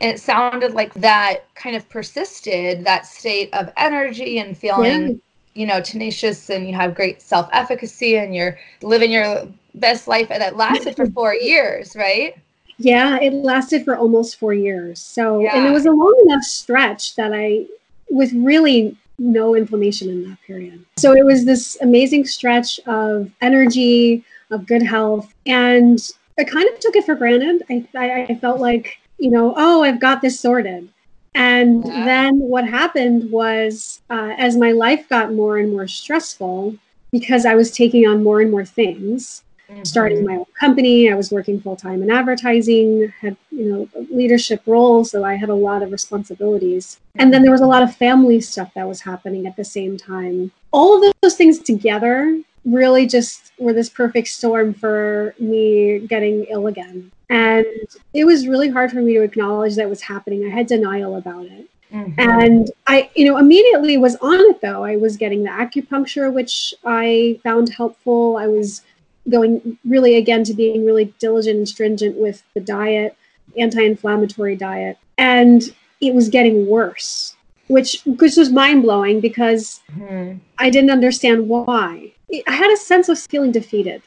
and 0.00 0.10
it 0.10 0.20
sounded 0.20 0.72
like 0.74 0.92
that 0.94 1.44
kind 1.54 1.74
of 1.74 1.88
persisted 1.88 2.84
that 2.84 3.06
state 3.06 3.52
of 3.54 3.72
energy 3.76 4.38
and 4.38 4.56
feeling 4.56 5.08
yeah 5.08 5.14
you 5.56 5.66
know, 5.66 5.80
tenacious 5.80 6.50
and 6.50 6.68
you 6.68 6.74
have 6.74 6.94
great 6.94 7.22
self 7.22 7.48
efficacy 7.50 8.18
and 8.18 8.34
you're 8.34 8.58
living 8.82 9.10
your 9.10 9.48
best 9.74 10.06
life. 10.06 10.30
And 10.30 10.42
that 10.42 10.56
lasted 10.56 10.94
for 10.94 11.04
mm-hmm. 11.04 11.14
four 11.14 11.34
years, 11.34 11.96
right? 11.96 12.36
Yeah, 12.76 13.18
it 13.20 13.32
lasted 13.32 13.84
for 13.84 13.96
almost 13.96 14.38
four 14.38 14.52
years. 14.52 15.00
So, 15.00 15.40
yeah. 15.40 15.56
and 15.56 15.66
it 15.66 15.70
was 15.70 15.86
a 15.86 15.90
long 15.90 16.14
enough 16.26 16.42
stretch 16.42 17.16
that 17.16 17.32
I, 17.32 17.64
with 18.10 18.32
really 18.34 18.96
no 19.18 19.56
inflammation 19.56 20.10
in 20.10 20.28
that 20.28 20.38
period. 20.46 20.84
So 20.98 21.14
it 21.14 21.24
was 21.24 21.46
this 21.46 21.78
amazing 21.80 22.26
stretch 22.26 22.78
of 22.80 23.30
energy, 23.40 24.24
of 24.50 24.66
good 24.66 24.82
health. 24.82 25.32
And 25.46 25.98
I 26.38 26.44
kind 26.44 26.68
of 26.68 26.78
took 26.80 26.96
it 26.96 27.06
for 27.06 27.14
granted. 27.14 27.62
I, 27.70 27.88
I, 27.94 28.26
I 28.28 28.34
felt 28.34 28.60
like, 28.60 28.98
you 29.18 29.30
know, 29.30 29.54
oh, 29.56 29.82
I've 29.82 30.00
got 30.00 30.22
this 30.22 30.38
sorted. 30.38 30.88
And 31.34 31.84
yeah. 31.84 32.04
then 32.04 32.38
what 32.38 32.66
happened 32.66 33.30
was, 33.30 34.00
uh, 34.08 34.34
as 34.38 34.56
my 34.56 34.72
life 34.72 35.08
got 35.08 35.34
more 35.34 35.58
and 35.58 35.70
more 35.70 35.86
stressful, 35.86 36.74
because 37.12 37.44
I 37.44 37.54
was 37.54 37.70
taking 37.70 38.06
on 38.06 38.22
more 38.22 38.40
and 38.40 38.50
more 38.50 38.64
things, 38.64 39.42
mm-hmm. 39.70 39.84
starting 39.84 40.24
my 40.24 40.36
own 40.36 40.46
company, 40.58 41.10
I 41.10 41.14
was 41.14 41.30
working 41.30 41.60
full 41.60 41.76
time 41.76 42.02
in 42.02 42.10
advertising, 42.10 43.12
had 43.20 43.36
you 43.50 43.66
know 43.70 44.04
leadership 44.10 44.62
roles, 44.66 45.10
so 45.10 45.24
I 45.24 45.34
had 45.34 45.48
a 45.48 45.54
lot 45.54 45.82
of 45.82 45.92
responsibilities. 45.92 47.00
And 47.16 47.32
then 47.32 47.42
there 47.42 47.52
was 47.52 47.60
a 47.60 47.66
lot 47.66 47.82
of 47.82 47.94
family 47.94 48.40
stuff 48.40 48.72
that 48.74 48.88
was 48.88 49.00
happening 49.00 49.46
at 49.46 49.56
the 49.56 49.64
same 49.64 49.96
time. 49.96 50.52
All 50.72 50.96
of 50.96 51.12
those 51.20 51.36
things 51.36 51.58
together 51.58 52.40
really 52.64 53.06
just 53.06 53.52
were 53.58 53.72
this 53.72 53.88
perfect 53.88 54.28
storm 54.28 54.74
for 54.74 55.34
me 55.38 56.00
getting 56.00 56.44
ill 56.50 56.66
again. 56.66 57.12
And 57.28 57.66
it 58.14 58.24
was 58.24 58.46
really 58.46 58.68
hard 58.68 58.90
for 58.90 59.00
me 59.00 59.14
to 59.14 59.22
acknowledge 59.22 59.74
that 59.76 59.88
was 59.88 60.02
happening. 60.02 60.44
I 60.44 60.50
had 60.50 60.66
denial 60.66 61.16
about 61.16 61.46
it. 61.46 61.68
Mm-hmm. 61.92 62.20
And 62.20 62.70
I, 62.86 63.10
you 63.14 63.24
know, 63.24 63.38
immediately 63.38 63.96
was 63.96 64.16
on 64.16 64.40
it 64.40 64.60
though. 64.60 64.84
I 64.84 64.96
was 64.96 65.16
getting 65.16 65.42
the 65.44 65.50
acupuncture, 65.50 66.32
which 66.32 66.74
I 66.84 67.40
found 67.42 67.68
helpful. 67.68 68.36
I 68.36 68.46
was 68.46 68.82
going 69.28 69.78
really 69.84 70.16
again 70.16 70.44
to 70.44 70.54
being 70.54 70.84
really 70.84 71.06
diligent 71.18 71.58
and 71.58 71.68
stringent 71.68 72.16
with 72.16 72.42
the 72.54 72.60
diet, 72.60 73.16
anti 73.58 73.82
inflammatory 73.82 74.56
diet. 74.56 74.98
And 75.18 75.62
it 76.00 76.14
was 76.14 76.28
getting 76.28 76.66
worse, 76.66 77.36
which, 77.68 78.02
which 78.04 78.36
was 78.36 78.50
mind 78.50 78.82
blowing 78.82 79.20
because 79.20 79.80
mm-hmm. 79.96 80.38
I 80.58 80.70
didn't 80.70 80.90
understand 80.90 81.48
why. 81.48 82.12
I 82.46 82.52
had 82.52 82.70
a 82.70 82.76
sense 82.76 83.08
of 83.08 83.18
feeling 83.18 83.52
defeated. 83.52 84.02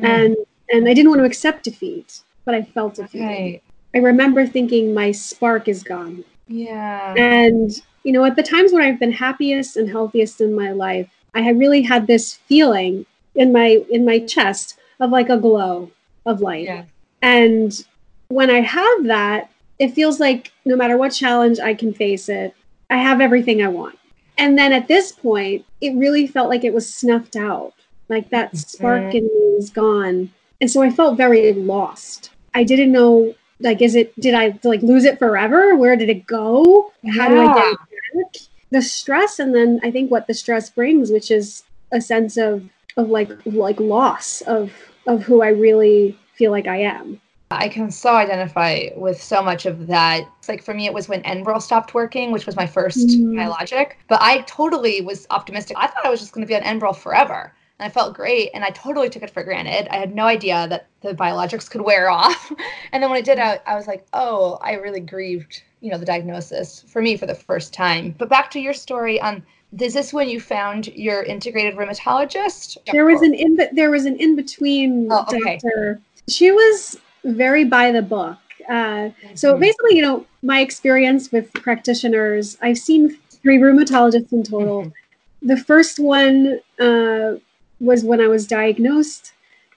Mm-hmm. 0.00 0.06
And 0.06 0.36
and 0.68 0.88
I 0.88 0.94
didn't 0.94 1.10
want 1.10 1.20
to 1.20 1.24
accept 1.24 1.64
defeat 1.64 2.22
but 2.46 2.54
I 2.54 2.62
felt 2.62 2.98
it. 2.98 3.10
Right. 3.12 3.62
I 3.94 3.98
remember 3.98 4.46
thinking 4.46 4.94
my 4.94 5.12
spark 5.12 5.68
is 5.68 5.82
gone. 5.82 6.24
Yeah. 6.48 7.14
And 7.18 7.70
you 8.04 8.12
know, 8.12 8.24
at 8.24 8.36
the 8.36 8.42
times 8.42 8.72
when 8.72 8.82
I've 8.82 9.00
been 9.00 9.12
happiest 9.12 9.76
and 9.76 9.90
healthiest 9.90 10.40
in 10.40 10.54
my 10.54 10.72
life, 10.72 11.10
I 11.34 11.42
had 11.42 11.58
really 11.58 11.82
had 11.82 12.06
this 12.06 12.34
feeling 12.34 13.04
in 13.34 13.52
my 13.52 13.84
in 13.90 14.06
my 14.06 14.20
chest 14.20 14.78
of 15.00 15.10
like 15.10 15.28
a 15.28 15.36
glow 15.36 15.90
of 16.24 16.40
light. 16.40 16.64
Yeah. 16.64 16.84
And 17.20 17.84
when 18.28 18.48
I 18.48 18.60
have 18.60 19.04
that, 19.04 19.50
it 19.78 19.92
feels 19.92 20.20
like 20.20 20.52
no 20.64 20.76
matter 20.76 20.96
what 20.96 21.10
challenge 21.10 21.58
I 21.58 21.74
can 21.74 21.92
face 21.92 22.28
it, 22.28 22.54
I 22.88 22.96
have 22.96 23.20
everything 23.20 23.62
I 23.62 23.68
want. 23.68 23.98
And 24.38 24.58
then 24.58 24.72
at 24.72 24.88
this 24.88 25.12
point, 25.12 25.64
it 25.80 25.96
really 25.96 26.26
felt 26.26 26.48
like 26.48 26.64
it 26.64 26.74
was 26.74 26.92
snuffed 26.92 27.36
out. 27.36 27.72
Like 28.08 28.30
that 28.30 28.56
spark 28.56 29.02
mm-hmm. 29.02 29.16
in 29.16 29.24
me 29.24 29.54
was 29.56 29.70
gone. 29.70 30.30
And 30.60 30.70
so 30.70 30.82
I 30.82 30.90
felt 30.90 31.16
very 31.16 31.52
lost. 31.52 32.30
I 32.56 32.64
didn't 32.64 32.90
know 32.90 33.34
like 33.60 33.82
is 33.82 33.94
it 33.94 34.18
did 34.18 34.34
I 34.34 34.58
like 34.64 34.80
lose 34.80 35.04
it 35.04 35.18
forever? 35.18 35.76
Where 35.76 35.94
did 35.94 36.08
it 36.08 36.26
go? 36.26 36.90
How 37.14 37.28
do 37.28 37.38
I 37.38 37.54
get 37.54 37.66
it 37.66 37.78
back? 38.16 38.42
The 38.70 38.80
stress 38.80 39.38
and 39.38 39.54
then 39.54 39.78
I 39.82 39.90
think 39.90 40.10
what 40.10 40.26
the 40.26 40.32
stress 40.32 40.70
brings, 40.70 41.10
which 41.10 41.30
is 41.30 41.64
a 41.92 42.00
sense 42.00 42.38
of 42.38 42.64
of 42.96 43.10
like 43.10 43.30
like 43.44 43.78
loss 43.78 44.40
of 44.42 44.72
of 45.06 45.22
who 45.22 45.42
I 45.42 45.48
really 45.48 46.18
feel 46.34 46.50
like 46.50 46.66
I 46.66 46.78
am. 46.78 47.20
I 47.50 47.68
can 47.68 47.90
so 47.90 48.14
identify 48.14 48.88
with 48.96 49.22
so 49.22 49.42
much 49.42 49.66
of 49.66 49.86
that. 49.88 50.26
It's 50.38 50.48
like 50.48 50.64
for 50.64 50.72
me, 50.72 50.86
it 50.86 50.94
was 50.94 51.10
when 51.10 51.22
Enbrel 51.24 51.60
stopped 51.60 51.92
working, 51.92 52.32
which 52.32 52.46
was 52.46 52.56
my 52.56 52.66
first 52.66 53.06
mm. 53.06 53.36
biologic. 53.36 53.98
But 54.08 54.20
I 54.22 54.40
totally 54.48 55.02
was 55.02 55.26
optimistic. 55.30 55.76
I 55.78 55.86
thought 55.88 56.06
I 56.06 56.10
was 56.10 56.20
just 56.20 56.32
going 56.32 56.44
to 56.44 56.48
be 56.48 56.56
on 56.56 56.62
Enbrel 56.62 56.96
forever 56.96 57.52
and 57.78 57.86
I 57.86 57.92
felt 57.92 58.14
great 58.14 58.50
and 58.54 58.64
I 58.64 58.70
totally 58.70 59.10
took 59.10 59.22
it 59.22 59.30
for 59.30 59.42
granted. 59.42 59.88
I 59.92 59.96
had 59.96 60.14
no 60.14 60.24
idea 60.24 60.66
that 60.68 60.86
the 61.02 61.14
biologics 61.14 61.70
could 61.70 61.82
wear 61.82 62.10
off. 62.22 62.52
and 62.92 63.02
then 63.02 63.10
when 63.10 63.18
it 63.18 63.24
did 63.24 63.38
I, 63.38 63.60
I 63.66 63.74
was 63.74 63.86
like, 63.86 64.06
"Oh, 64.12 64.58
I 64.62 64.74
really 64.74 65.00
grieved, 65.00 65.62
you 65.80 65.90
know, 65.90 65.98
the 65.98 66.06
diagnosis 66.06 66.84
for 66.88 67.02
me 67.02 67.16
for 67.16 67.26
the 67.26 67.34
first 67.34 67.72
time." 67.72 68.14
But 68.18 68.28
back 68.28 68.50
to 68.52 68.60
your 68.60 68.74
story 68.74 69.20
on 69.20 69.36
um, 69.36 69.42
is 69.80 69.94
this 69.94 70.12
when 70.12 70.28
you 70.28 70.40
found 70.40 70.86
your 70.88 71.22
integrated 71.24 71.76
rheumatologist? 71.76 72.78
There 72.92 73.04
was 73.04 73.20
an 73.22 73.34
in 73.34 73.58
there 73.72 73.90
was 73.90 74.06
an 74.06 74.16
in 74.16 74.36
between 74.36 75.08
oh, 75.10 75.24
okay. 75.28 75.58
doctor. 75.58 76.00
She 76.28 76.50
was 76.50 76.98
very 77.24 77.64
by 77.64 77.92
the 77.92 78.02
book. 78.02 78.38
Uh, 78.68 79.10
so 79.34 79.52
mm-hmm. 79.52 79.60
basically, 79.60 79.96
you 79.96 80.02
know, 80.02 80.26
my 80.42 80.60
experience 80.60 81.30
with 81.30 81.52
practitioners, 81.52 82.56
I've 82.62 82.78
seen 82.78 83.16
three 83.30 83.58
rheumatologists 83.58 84.32
in 84.32 84.42
total. 84.42 84.82
Mm-hmm. 84.82 85.48
The 85.48 85.56
first 85.56 86.00
one 86.00 86.60
uh, 86.80 87.34
was 87.80 88.04
when 88.04 88.20
I 88.20 88.28
was 88.28 88.46
diagnosed, 88.46 89.32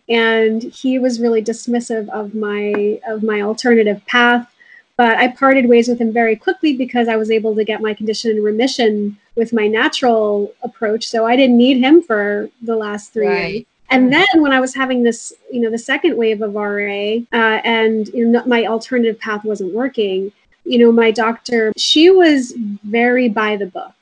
and 0.08 0.64
he 0.64 1.00
was 1.00 1.20
really 1.20 1.44
dismissive 1.44 2.10
of 2.10 2.34
my 2.34 3.00
of 3.08 3.24
my 3.24 3.42
alternative 3.42 4.06
path. 4.06 4.54
But 4.98 5.18
I 5.18 5.30
parted 5.30 5.70
ways 5.70 5.88
with 5.88 6.00
him 6.00 6.12
very 6.12 6.36
quickly 6.36 6.76
because 6.76 7.08
I 7.08 7.16
was 7.16 7.32
able 7.32 7.56
to 7.56 7.64
get 7.64 7.82
my 7.82 7.94
condition 7.94 8.32
in 8.32 8.44
remission 8.44 9.18
with 9.36 9.54
my 9.54 9.66
natural 9.66 10.54
approach. 10.62 11.08
So 11.08 11.26
I 11.26 11.38
didn't 11.38 11.58
need 11.58 11.78
him 11.78 12.02
for 12.02 12.50
the 12.62 12.76
last 12.76 13.14
three 13.14 13.28
right. 13.28 13.54
years. 13.54 13.66
And 13.92 14.14
then 14.14 14.28
when 14.38 14.52
I 14.52 14.60
was 14.60 14.76
having 14.76 15.04
this, 15.04 15.34
you 15.52 15.62
know, 15.62 15.72
the 15.72 15.78
second 15.78 16.16
wave 16.16 16.42
of 16.42 16.54
RA, 16.54 17.16
uh, 17.34 17.62
and 17.64 18.08
you 18.10 18.28
know, 18.28 18.44
my 18.46 18.66
alternative 18.66 19.20
path 19.20 19.44
wasn't 19.44 19.74
working, 19.74 20.32
you 20.64 20.78
know, 20.78 20.92
my 20.92 21.12
doctor, 21.12 21.74
she 21.78 22.12
was 22.12 22.54
very 22.84 23.30
by 23.30 23.56
the 23.56 23.66
book. 23.66 23.94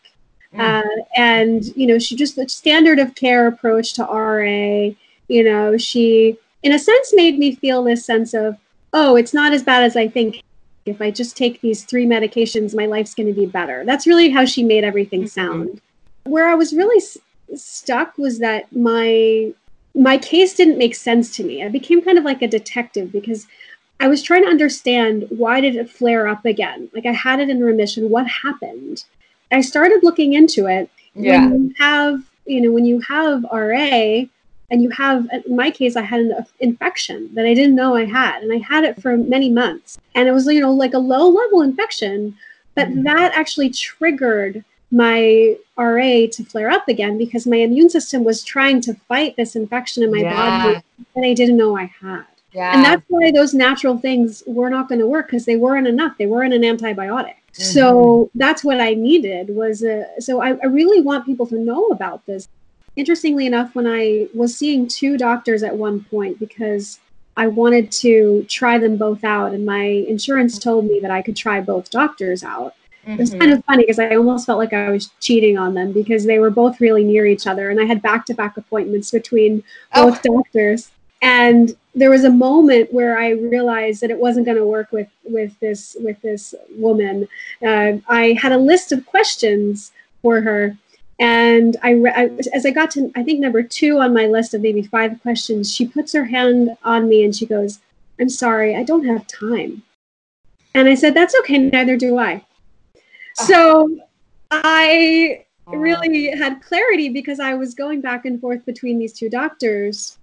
Mm. 0.58 0.84
Uh, 0.84 1.04
and, 1.16 1.66
you 1.78 1.88
know, 1.88 2.00
she 2.00 2.16
just 2.16 2.36
the 2.36 2.48
standard 2.50 3.00
of 3.00 3.16
care 3.16 3.48
approach 3.48 3.94
to 3.94 4.04
RA, 4.04 4.92
you 5.28 5.44
know, 5.44 5.78
she, 5.78 6.38
in 6.64 6.72
a 6.72 6.80
sense, 6.80 7.14
made 7.14 7.38
me 7.38 7.56
feel 7.56 7.84
this 7.84 8.06
sense 8.06 8.34
of, 8.34 8.58
oh, 8.94 9.16
it's 9.16 9.34
not 9.34 9.54
as 9.54 9.64
bad 9.64 9.84
as 9.84 9.96
I 9.96 10.08
think. 10.08 10.42
If 10.86 11.02
I 11.02 11.12
just 11.12 11.36
take 11.36 11.60
these 11.60 11.84
three 11.84 12.06
medications, 12.06 12.74
my 12.74 12.86
life's 12.86 13.14
going 13.14 13.28
to 13.28 13.34
be 13.34 13.46
better. 13.46 13.84
That's 13.84 14.08
really 14.08 14.30
how 14.30 14.46
she 14.46 14.64
made 14.64 14.86
everything 14.86 15.24
mm-hmm. 15.24 15.28
sound. 15.28 15.82
Where 16.24 16.48
I 16.50 16.56
was 16.56 16.74
really 16.74 16.98
s- 16.98 17.18
stuck 17.56 18.18
was 18.18 18.40
that 18.40 18.74
my 18.74 19.52
my 19.94 20.18
case 20.18 20.54
didn't 20.54 20.78
make 20.78 20.96
sense 20.96 21.36
to 21.36 21.44
me. 21.44 21.64
I 21.64 21.70
became 21.70 22.02
kind 22.02 22.18
of 22.18 22.24
like 22.24 22.42
a 22.42 22.48
detective 22.48 23.12
because 23.12 23.48
I 24.00 24.08
was 24.08 24.22
trying 24.22 24.44
to 24.44 24.50
understand 24.50 25.26
why 25.30 25.60
did 25.60 25.76
it 25.76 25.90
flare 25.90 26.28
up 26.28 26.46
again? 26.46 26.90
Like 26.94 27.06
I 27.06 27.14
had 27.14 27.40
it 27.40 27.50
in 27.50 27.64
remission. 27.64 28.10
What 28.10 28.28
happened? 28.28 29.04
I 29.52 29.62
started 29.62 30.04
looking 30.04 30.34
into 30.34 30.68
it. 30.68 30.90
Yeah. 31.16 31.50
When 31.50 31.64
you 31.66 31.74
have, 31.78 32.24
you 32.46 32.62
know, 32.62 32.72
when 32.72 32.86
you 32.86 33.00
have 33.02 33.44
RA 33.52 34.22
and 34.70 34.82
you 34.82 34.90
have, 34.90 35.28
in 35.46 35.56
my 35.56 35.72
case, 35.72 35.96
I 35.96 36.02
had 36.02 36.22
an 36.22 36.46
infection 36.60 37.34
that 37.36 37.46
I 37.46 37.54
didn't 37.54 37.76
know 37.76 37.96
I 37.96 38.06
had, 38.06 38.44
and 38.44 38.52
I 38.52 38.58
had 38.58 38.84
it 38.84 39.02
for 39.02 39.16
many 39.18 39.50
months. 39.50 39.98
And 40.16 40.28
it 40.28 40.32
was, 40.32 40.46
you 40.48 40.60
know, 40.60 40.74
like 40.74 40.94
a 40.94 41.00
low 41.00 41.30
level 41.30 41.62
infection, 41.62 42.38
but 42.76 42.90
mm-hmm. 42.90 43.04
that 43.04 43.34
actually 43.34 43.70
triggered 43.70 44.64
my 44.92 45.56
RA 45.78 46.28
to 46.32 46.46
flare 46.46 46.70
up 46.70 46.88
again 46.88 47.18
because 47.18 47.46
my 47.46 47.58
immune 47.58 47.90
system 47.90 48.24
was 48.24 48.44
trying 48.44 48.82
to 48.82 48.94
fight 48.94 49.36
this 49.36 49.56
infection 49.56 50.04
in 50.04 50.12
my 50.12 50.20
yeah. 50.20 50.64
body 50.64 50.84
that 51.16 51.24
I 51.24 51.34
didn't 51.34 51.58
know 51.58 51.78
I 51.78 51.92
had. 52.02 52.26
Yeah. 52.58 52.74
And 52.74 52.84
that's 52.84 53.04
why 53.08 53.30
those 53.32 53.54
natural 53.54 54.00
things 54.00 54.42
were 54.48 54.72
not 54.72 54.90
going 54.90 54.98
to 54.98 55.06
work 55.06 55.28
because 55.28 55.46
they 55.46 55.58
weren't 55.58 55.86
enough. 55.86 56.18
They 56.18 56.26
weren't 56.26 56.56
an 56.56 56.64
antibiotic. 56.64 57.36
Mm-hmm. 57.54 57.64
So 57.64 58.32
that's 58.34 58.64
what 58.64 58.82
I 58.82 58.96
needed 58.96 59.56
was 59.56 59.84
a, 59.84 60.08
so 60.18 60.42
I, 60.42 60.58
I 60.64 60.66
really 60.66 61.00
want 61.02 61.28
people 61.28 61.46
to 61.48 61.56
know 61.56 61.86
about 61.90 62.26
this. 62.26 62.50
Interestingly 62.96 63.46
enough, 63.46 63.76
when 63.76 63.86
I 63.86 64.28
was 64.34 64.58
seeing 64.58 64.88
two 64.88 65.20
doctors 65.20 65.62
at 65.62 65.78
one 65.78 66.04
point 66.06 66.40
because 66.40 67.00
I 67.36 67.46
wanted 67.46 67.92
to 67.92 68.44
try 68.50 68.80
them 68.80 68.98
both 68.98 69.24
out, 69.24 69.54
and 69.54 69.64
my 69.64 69.84
insurance 69.84 70.58
told 70.58 70.86
me 70.86 71.00
that 71.02 71.12
I 71.12 71.22
could 71.22 71.36
try 71.36 71.62
both 71.62 71.92
doctors 71.92 72.44
out. 72.44 72.74
Mm-hmm. 73.04 73.12
It 73.12 73.20
was 73.20 73.34
kind 73.36 73.52
of 73.52 73.64
funny 73.66 73.84
because 73.84 74.00
I 74.00 74.16
almost 74.16 74.48
felt 74.48 74.58
like 74.58 74.74
I 74.74 74.90
was 74.90 75.12
cheating 75.20 75.60
on 75.60 75.76
them 75.76 75.92
because 75.92 76.26
they 76.26 76.40
were 76.40 76.50
both 76.50 76.82
really 76.82 77.04
near 77.04 77.28
each 77.28 77.46
other 77.46 77.70
and 77.70 77.80
I 77.80 77.86
had 77.86 78.02
back 78.02 78.26
to 78.26 78.34
back 78.34 78.58
appointments 78.58 79.12
between 79.12 79.64
oh. 79.94 80.10
both 80.10 80.22
oh. 80.28 80.38
doctors. 80.38 80.90
And 81.22 81.76
there 81.96 82.12
was 82.12 82.24
a 82.24 82.30
moment 82.30 82.94
where 82.94 83.18
I 83.18 83.32
realized 83.32 84.02
that 84.02 84.12
it 84.12 84.20
wasn't 84.20 84.46
going 84.46 84.58
to 84.58 84.66
work 84.66 84.92
with 84.92 85.10
with 85.24 85.60
this 85.60 85.98
with 86.00 86.22
this 86.22 86.54
woman. 86.76 87.28
Uh, 87.66 87.94
I 88.08 88.38
had 88.40 88.52
a 88.52 88.58
list 88.58 88.92
of 88.92 89.06
questions 89.06 89.92
for 90.22 90.42
her, 90.42 90.78
and 91.20 91.76
I, 91.82 91.96
I, 92.16 92.30
as 92.54 92.66
I 92.66 92.72
got 92.72 92.92
to 92.92 93.12
I 93.16 93.24
think 93.24 93.40
number 93.40 93.64
two 93.64 94.00
on 94.00 94.14
my 94.14 94.28
list 94.28 94.54
of 94.54 94.62
maybe 94.62 94.84
five 94.84 95.20
questions, 95.22 95.74
she 95.74 95.88
puts 95.88 96.14
her 96.14 96.26
hand 96.26 96.78
on 96.84 97.10
me 97.10 97.24
and 97.24 97.36
she 97.36 97.48
goes, 97.48 97.80
"I'm 98.20 98.30
sorry, 98.30 98.76
I 98.76 98.84
don't 98.84 99.06
have 99.06 99.26
time." 99.28 99.82
And 100.76 100.88
I 100.88 100.94
said, 100.94 101.16
"That's 101.16 101.36
okay. 101.40 101.58
Neither 101.58 101.98
do 101.98 102.18
I." 102.20 102.44
so 103.34 103.98
I 104.52 105.46
really 105.68 106.30
had 106.30 106.62
clarity 106.62 107.10
because 107.10 107.40
I 107.40 107.56
was 107.56 107.74
going 107.74 108.02
back 108.02 108.26
and 108.26 108.40
forth 108.40 108.66
between 108.66 109.00
these 109.00 109.14
two 109.14 109.30
doctors. 109.30 110.17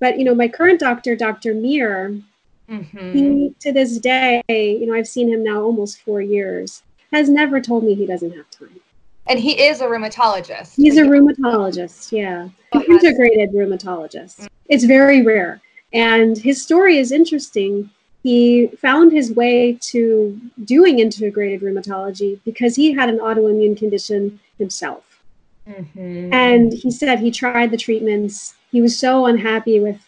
But 0.00 0.18
you 0.18 0.24
know, 0.24 0.34
my 0.34 0.48
current 0.48 0.80
doctor, 0.80 1.16
Dr. 1.16 1.54
Mir, 1.54 2.20
mm-hmm. 2.68 3.12
he 3.12 3.54
to 3.60 3.72
this 3.72 3.98
day, 3.98 4.42
you 4.48 4.86
know, 4.86 4.94
I've 4.94 5.08
seen 5.08 5.28
him 5.28 5.42
now 5.42 5.60
almost 5.62 6.00
four 6.02 6.20
years, 6.20 6.82
has 7.12 7.28
never 7.28 7.60
told 7.60 7.84
me 7.84 7.94
he 7.94 8.06
doesn't 8.06 8.34
have 8.36 8.48
time. 8.50 8.80
And 9.26 9.38
he 9.38 9.60
is 9.60 9.80
a 9.80 9.86
rheumatologist. 9.86 10.76
He's 10.76 10.96
a 10.96 11.02
rheumatologist, 11.02 12.12
yeah. 12.12 12.48
An 12.72 12.82
integrated 12.82 13.52
rheumatologist. 13.52 14.36
Mm-hmm. 14.36 14.46
It's 14.68 14.84
very 14.84 15.22
rare. 15.22 15.60
And 15.92 16.36
his 16.38 16.62
story 16.62 16.98
is 16.98 17.12
interesting 17.12 17.90
he 18.22 18.66
found 18.78 19.12
his 19.12 19.32
way 19.32 19.78
to 19.80 20.38
doing 20.64 20.98
integrated 20.98 21.60
rheumatology 21.60 22.40
because 22.44 22.74
he 22.74 22.92
had 22.92 23.08
an 23.08 23.18
autoimmune 23.18 23.76
condition 23.76 24.40
himself. 24.58 25.22
Mm-hmm. 25.68 26.32
And 26.32 26.72
he 26.72 26.90
said 26.90 27.20
he 27.20 27.30
tried 27.30 27.70
the 27.70 27.76
treatments. 27.76 28.54
He 28.70 28.80
was 28.80 28.98
so 28.98 29.26
unhappy 29.26 29.80
with 29.80 29.98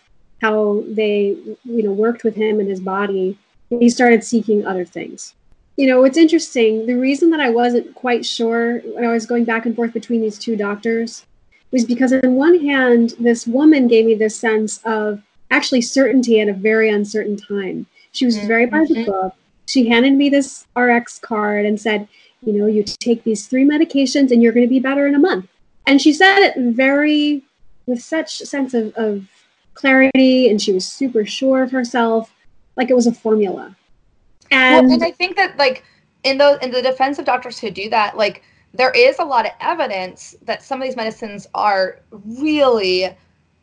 how 0.40 0.84
they, 0.88 1.36
you 1.64 1.82
know, 1.82 1.92
worked 1.92 2.24
with 2.24 2.34
him 2.34 2.60
and 2.60 2.68
his 2.68 2.80
body. 2.80 3.38
He 3.68 3.88
started 3.88 4.24
seeking 4.24 4.66
other 4.66 4.84
things. 4.84 5.34
You 5.76 5.86
know, 5.86 6.04
it's 6.04 6.18
interesting. 6.18 6.86
The 6.86 6.96
reason 6.96 7.30
that 7.30 7.40
I 7.40 7.50
wasn't 7.50 7.94
quite 7.94 8.26
sure 8.26 8.80
when 8.80 9.04
I 9.04 9.12
was 9.12 9.26
going 9.26 9.44
back 9.44 9.66
and 9.66 9.74
forth 9.74 9.92
between 9.92 10.20
these 10.20 10.38
two 10.38 10.56
doctors 10.56 11.24
was 11.70 11.84
because, 11.84 12.12
on 12.12 12.34
one 12.34 12.58
hand, 12.60 13.14
this 13.18 13.46
woman 13.46 13.86
gave 13.86 14.04
me 14.04 14.14
this 14.14 14.38
sense 14.38 14.80
of 14.84 15.22
actually 15.50 15.80
certainty 15.80 16.40
at 16.40 16.48
a 16.48 16.52
very 16.52 16.90
uncertain 16.90 17.36
time. 17.36 17.86
She 18.12 18.24
was 18.24 18.36
very 18.38 18.66
by 18.66 18.80
the 18.80 18.94
mm-hmm. 18.94 19.10
book. 19.10 19.34
She 19.66 19.88
handed 19.88 20.14
me 20.14 20.28
this 20.28 20.66
RX 20.76 21.18
card 21.20 21.64
and 21.64 21.80
said, 21.80 22.08
you 22.42 22.52
know, 22.52 22.66
you 22.66 22.82
take 22.82 23.22
these 23.24 23.46
three 23.46 23.64
medications 23.64 24.30
and 24.30 24.42
you're 24.42 24.52
going 24.52 24.66
to 24.66 24.70
be 24.70 24.80
better 24.80 25.06
in 25.06 25.14
a 25.14 25.18
month. 25.18 25.46
And 25.86 26.00
she 26.00 26.12
said 26.12 26.38
it 26.40 26.54
very, 26.74 27.42
with 27.86 28.02
such 28.02 28.40
a 28.40 28.46
sense 28.46 28.74
of, 28.74 28.94
of 28.94 29.26
clarity, 29.74 30.48
and 30.48 30.60
she 30.60 30.72
was 30.72 30.86
super 30.86 31.24
sure 31.24 31.62
of 31.62 31.70
herself, 31.70 32.32
like 32.76 32.90
it 32.90 32.94
was 32.94 33.06
a 33.06 33.12
formula. 33.12 33.76
And, 34.50 34.86
well, 34.86 34.94
and 34.94 35.04
I 35.04 35.10
think 35.10 35.36
that, 35.36 35.56
like, 35.56 35.84
in 36.24 36.38
the 36.38 36.58
in 36.62 36.70
the 36.70 36.82
defense 36.82 37.18
of 37.18 37.24
doctors 37.24 37.58
who 37.58 37.70
do 37.70 37.88
that, 37.90 38.16
like, 38.16 38.42
there 38.74 38.90
is 38.90 39.18
a 39.18 39.24
lot 39.24 39.46
of 39.46 39.52
evidence 39.60 40.34
that 40.42 40.62
some 40.62 40.80
of 40.80 40.86
these 40.86 40.96
medicines 40.96 41.46
are 41.54 42.00
really 42.10 43.08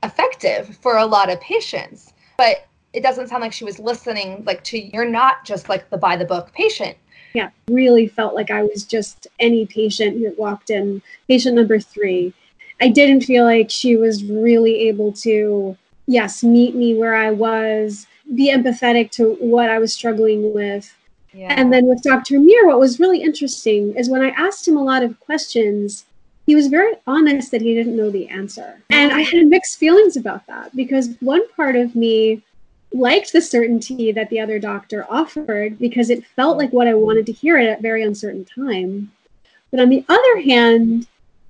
effective 0.03 0.77
for 0.82 0.97
a 0.97 1.06
lot 1.06 1.30
of 1.30 1.39
patients. 1.41 2.13
But 2.38 2.67
it 2.93 3.03
doesn't 3.03 3.27
sound 3.27 3.41
like 3.41 3.53
she 3.53 3.63
was 3.63 3.80
listening 3.80 4.43
like 4.45 4.63
to 4.63 4.80
you're 4.80 5.08
not 5.08 5.45
just 5.45 5.69
like 5.69 5.89
the 5.89 5.97
by 5.97 6.15
the 6.17 6.25
book 6.25 6.51
patient 6.53 6.97
yeah 7.34 7.49
really 7.69 8.08
felt 8.08 8.34
like 8.34 8.49
i 8.49 8.63
was 8.63 8.84
just 8.84 9.27
any 9.39 9.65
patient 9.67 10.17
who 10.17 10.34
walked 10.38 10.69
in 10.69 11.01
patient 11.27 11.56
number 11.56 11.80
three 11.80 12.34
i 12.82 12.88
didn't 12.88 13.22
feel 13.22 13.44
like 13.44 13.70
she 13.70 13.96
was 13.96 14.24
really 14.26 14.88
able 14.88 15.12
to 15.12 15.78
yes 16.08 16.44
meet 16.44 16.76
me 16.76 16.96
where 16.96 17.16
i 17.16 17.32
was 17.32 18.08
be 18.36 18.52
empathetic 18.52 19.12
to 19.12 19.36
what 19.40 19.70
i 19.70 19.80
was 19.80 19.94
struggling 19.94 20.54
with 20.54 20.94
yeah. 21.34 21.54
and 21.58 21.72
then 21.72 21.86
with 21.86 22.02
dr 22.04 22.40
mir 22.40 22.68
what 22.68 22.80
was 22.80 23.00
really 23.00 23.22
interesting 23.22 23.96
is 23.96 24.10
when 24.10 24.22
i 24.22 24.30
asked 24.32 24.68
him 24.68 24.78
a 24.78 24.84
lot 24.84 25.04
of 25.04 25.20
questions 25.20 26.06
he 26.46 26.56
was 26.56 26.68
very 26.68 26.94
honest 27.06 27.52
that 27.52 27.62
he 27.62 27.76
didn't 27.76 27.98
know 27.98 28.10
the 28.10 28.28
answer 28.30 28.82
and 28.90 29.12
i 29.13 29.22
had 29.22 29.48
mixed 29.48 29.78
feelings 29.78 30.16
about 30.16 30.46
that 30.48 30.76
because 30.76 31.10
one 31.20 31.48
part 31.56 31.76
of 31.76 31.96
me 31.96 32.42
liked 32.94 33.34
the 33.34 33.42
certainty 33.42 34.12
that 34.12 34.30
the 34.30 34.40
other 34.40 34.60
doctor 34.60 35.06
offered 35.10 35.78
because 35.80 36.10
it 36.10 36.26
felt 36.26 36.58
like 36.58 36.72
what 36.72 36.88
I 36.88 36.94
wanted 36.94 37.26
to 37.28 37.32
hear 37.32 37.58
at 37.58 37.80
a 37.80 37.82
very 37.82 38.04
uncertain 38.04 38.46
time. 38.46 39.12
But 39.72 39.80
on 39.80 39.90
the 39.90 40.06
other 40.08 40.42
hand, 40.42 41.08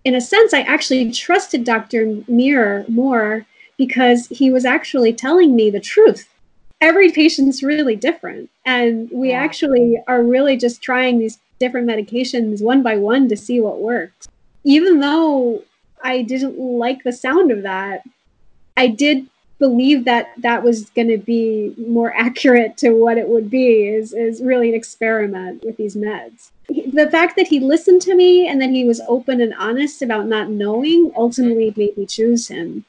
in 0.08 0.16
a 0.16 0.22
sense, 0.22 0.54
I 0.54 0.62
actually 0.62 1.12
trusted 1.12 1.66
Dr. 1.66 2.24
Mir 2.30 2.86
more 2.88 3.46
because 3.78 4.28
he 4.28 4.50
was 4.50 4.64
actually 4.64 5.12
telling 5.12 5.54
me 5.54 5.70
the 5.70 5.82
truth. 5.82 6.30
Every 6.80 7.12
patient's 7.12 7.62
really 7.62 7.98
different. 7.98 8.50
And 8.66 9.10
we 9.12 9.32
yeah. 9.32 9.44
actually 9.44 9.98
are 10.08 10.24
really 10.24 10.56
just 10.56 10.82
trying 10.82 11.20
these 11.20 11.40
different 11.60 11.90
medications 11.90 12.64
one 12.64 12.84
by 12.84 12.96
one 12.96 13.28
to 13.28 13.36
see 13.36 13.60
what 13.60 13.82
works. 13.82 14.30
Even 14.64 15.02
though 15.02 15.62
I 16.02 16.22
didn't 16.22 16.58
like 16.58 17.04
the 17.04 17.12
sound 17.12 17.52
of 17.52 17.64
that, 17.64 18.04
I 18.78 18.88
did 18.88 19.28
believe 19.60 20.06
that 20.06 20.32
that 20.38 20.64
was 20.64 20.90
going 20.92 21.08
to 21.08 21.18
be 21.18 21.74
more 21.78 22.14
accurate 22.16 22.78
to 22.78 22.92
what 22.92 23.18
it 23.18 23.28
would 23.28 23.50
be 23.50 23.88
is, 23.88 24.14
is 24.14 24.42
really 24.42 24.70
an 24.70 24.76
experiment 24.76 25.64
with 25.64 25.78
these 25.78 25.96
meds. 25.96 26.52
The 26.70 27.10
fact 27.10 27.36
that 27.38 27.48
he 27.48 27.60
listened 27.60 28.02
to 28.04 28.16
me 28.16 28.48
and 28.48 28.62
that 28.62 28.70
he 28.70 28.84
was 28.84 29.02
open 29.08 29.42
and 29.42 29.54
honest 29.56 30.02
about 30.02 30.28
not 30.28 30.50
knowing 30.50 31.12
ultimately 31.16 31.74
made 31.76 31.98
me 31.98 32.06
choose 32.06 32.48
him. 32.48 32.86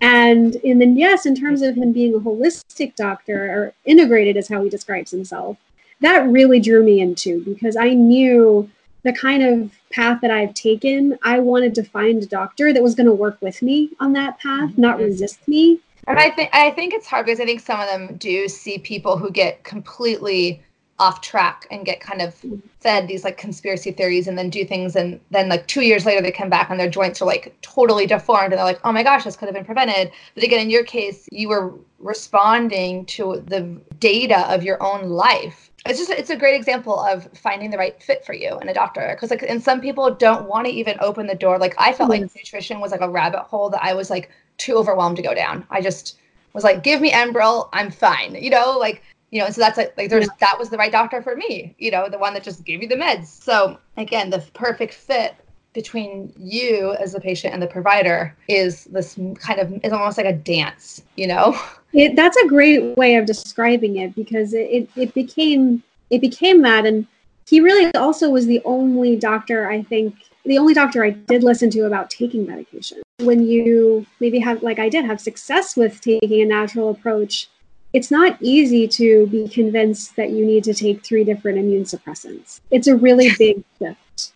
And 0.00 0.56
in 0.56 0.78
the 0.78 0.86
yes, 0.86 1.26
in 1.26 1.34
terms 1.34 1.60
of 1.62 1.76
him 1.76 1.92
being 1.92 2.14
a 2.14 2.20
holistic 2.20 2.96
doctor 2.96 3.44
or 3.52 3.74
integrated 3.84 4.36
is 4.36 4.48
how 4.48 4.62
he 4.62 4.70
describes 4.70 5.10
himself, 5.10 5.58
that 6.00 6.26
really 6.28 6.60
drew 6.60 6.82
me 6.82 7.00
into 7.00 7.44
because 7.44 7.76
I 7.76 7.90
knew 7.90 8.70
the 9.02 9.12
kind 9.12 9.42
of 9.42 9.70
path 9.90 10.20
that 10.22 10.30
I've 10.30 10.54
taken, 10.54 11.18
I 11.22 11.38
wanted 11.40 11.74
to 11.76 11.84
find 11.84 12.22
a 12.22 12.26
doctor 12.26 12.72
that 12.72 12.82
was 12.82 12.94
going 12.94 13.06
to 13.06 13.12
work 13.12 13.38
with 13.40 13.60
me 13.62 13.90
on 13.98 14.12
that 14.14 14.38
path, 14.38 14.76
not 14.76 14.96
mm-hmm. 14.96 15.06
resist 15.06 15.46
me. 15.48 15.80
And 16.06 16.18
I 16.18 16.30
think 16.30 16.50
I 16.52 16.70
think 16.70 16.94
it's 16.94 17.06
hard 17.06 17.26
because 17.26 17.40
I 17.40 17.44
think 17.44 17.60
some 17.60 17.80
of 17.80 17.86
them 17.88 18.16
do 18.16 18.48
see 18.48 18.78
people 18.78 19.16
who 19.16 19.30
get 19.30 19.64
completely 19.64 20.62
off 21.00 21.22
track 21.22 21.66
and 21.70 21.86
get 21.86 21.98
kind 22.00 22.20
of 22.20 22.34
fed 22.80 23.08
these 23.08 23.24
like 23.24 23.38
conspiracy 23.38 23.90
theories 23.90 24.28
and 24.28 24.36
then 24.36 24.50
do 24.50 24.66
things 24.66 24.94
and 24.94 25.18
then 25.30 25.48
like 25.48 25.66
two 25.66 25.80
years 25.80 26.04
later 26.04 26.20
they 26.20 26.30
come 26.30 26.50
back 26.50 26.68
and 26.68 26.78
their 26.78 26.90
joints 26.90 27.22
are 27.22 27.24
like 27.24 27.56
totally 27.62 28.06
deformed 28.06 28.52
and 28.52 28.58
they're 28.58 28.64
like 28.64 28.80
oh 28.84 28.92
my 28.92 29.02
gosh 29.02 29.24
this 29.24 29.34
could 29.34 29.46
have 29.46 29.54
been 29.54 29.64
prevented. 29.64 30.12
But 30.34 30.44
again 30.44 30.60
in 30.60 30.70
your 30.70 30.84
case 30.84 31.26
you 31.32 31.48
were 31.48 31.74
responding 31.98 33.06
to 33.06 33.42
the 33.46 33.62
data 33.98 34.52
of 34.52 34.62
your 34.62 34.82
own 34.82 35.08
life. 35.08 35.70
It's 35.86 35.98
just 35.98 36.10
it's 36.10 36.28
a 36.28 36.36
great 36.36 36.54
example 36.54 37.00
of 37.00 37.26
finding 37.32 37.70
the 37.70 37.78
right 37.78 38.00
fit 38.02 38.24
for 38.26 38.34
you 38.34 38.58
and 38.58 38.68
a 38.68 38.74
doctor 38.74 39.08
because 39.14 39.30
like 39.30 39.42
and 39.42 39.62
some 39.62 39.80
people 39.80 40.14
don't 40.14 40.46
want 40.46 40.66
to 40.66 40.72
even 40.72 40.98
open 41.00 41.26
the 41.26 41.34
door. 41.34 41.58
Like 41.58 41.74
i 41.78 41.94
felt 41.94 42.10
like 42.10 42.20
nutrition 42.20 42.78
was 42.78 42.92
like 42.92 43.00
a 43.00 43.08
rabbit 43.08 43.44
hole 43.44 43.70
that 43.70 43.82
i 43.82 43.94
was 43.94 44.10
like 44.10 44.30
too 44.60 44.76
overwhelmed 44.76 45.16
to 45.16 45.22
go 45.22 45.34
down 45.34 45.66
i 45.70 45.80
just 45.80 46.18
was 46.52 46.64
like 46.64 46.82
give 46.82 47.00
me 47.00 47.10
enbrel 47.10 47.68
i'm 47.72 47.90
fine 47.90 48.34
you 48.34 48.50
know 48.50 48.76
like 48.78 49.02
you 49.30 49.38
know, 49.38 49.46
and 49.46 49.54
so 49.54 49.60
that's 49.60 49.78
like, 49.78 49.96
like 49.96 50.10
there's 50.10 50.28
that 50.40 50.58
was 50.58 50.70
the 50.70 50.76
right 50.76 50.90
doctor 50.90 51.22
for 51.22 51.36
me, 51.36 51.74
you 51.78 51.90
know, 51.90 52.08
the 52.08 52.18
one 52.18 52.34
that 52.34 52.42
just 52.42 52.64
gave 52.64 52.82
you 52.82 52.88
the 52.88 52.96
meds. 52.96 53.26
So 53.26 53.78
again, 53.96 54.30
the 54.30 54.40
perfect 54.54 54.94
fit 54.94 55.36
between 55.72 56.32
you 56.36 56.96
as 56.98 57.12
the 57.12 57.20
patient 57.20 57.54
and 57.54 57.62
the 57.62 57.66
provider 57.68 58.36
is 58.48 58.84
this 58.86 59.16
kind 59.38 59.60
of 59.60 59.72
is 59.84 59.92
almost 59.92 60.16
like 60.16 60.26
a 60.26 60.32
dance, 60.32 61.02
you 61.16 61.26
know. 61.26 61.58
It, 61.92 62.14
that's 62.14 62.36
a 62.36 62.46
great 62.46 62.96
way 62.96 63.16
of 63.16 63.26
describing 63.26 63.96
it 63.96 64.14
because 64.14 64.54
it, 64.54 64.70
it, 64.70 64.88
it 64.94 65.12
became 65.12 65.82
it 66.10 66.20
became 66.20 66.62
that, 66.62 66.86
and 66.86 67.04
he 67.48 67.60
really 67.60 67.92
also 67.96 68.30
was 68.30 68.46
the 68.46 68.62
only 68.64 69.16
doctor 69.16 69.68
I 69.68 69.82
think 69.82 70.14
the 70.44 70.56
only 70.56 70.72
doctor 70.72 71.04
I 71.04 71.10
did 71.10 71.42
listen 71.42 71.68
to 71.70 71.86
about 71.86 72.08
taking 72.08 72.46
medication. 72.46 73.02
When 73.20 73.46
you 73.46 74.06
maybe 74.20 74.38
have 74.38 74.62
like 74.62 74.78
I 74.78 74.88
did 74.88 75.04
have 75.04 75.20
success 75.20 75.76
with 75.76 76.00
taking 76.00 76.40
a 76.42 76.44
natural 76.46 76.90
approach 76.90 77.48
it's 77.92 78.10
not 78.10 78.36
easy 78.40 78.86
to 78.86 79.26
be 79.28 79.48
convinced 79.48 80.14
that 80.16 80.30
you 80.30 80.46
need 80.46 80.64
to 80.64 80.74
take 80.74 81.04
three 81.04 81.24
different 81.24 81.58
immune 81.58 81.84
suppressants. 81.84 82.60
It's 82.70 82.86
a 82.86 82.96
really 82.96 83.30
big 83.38 83.64
shift. 83.78 84.32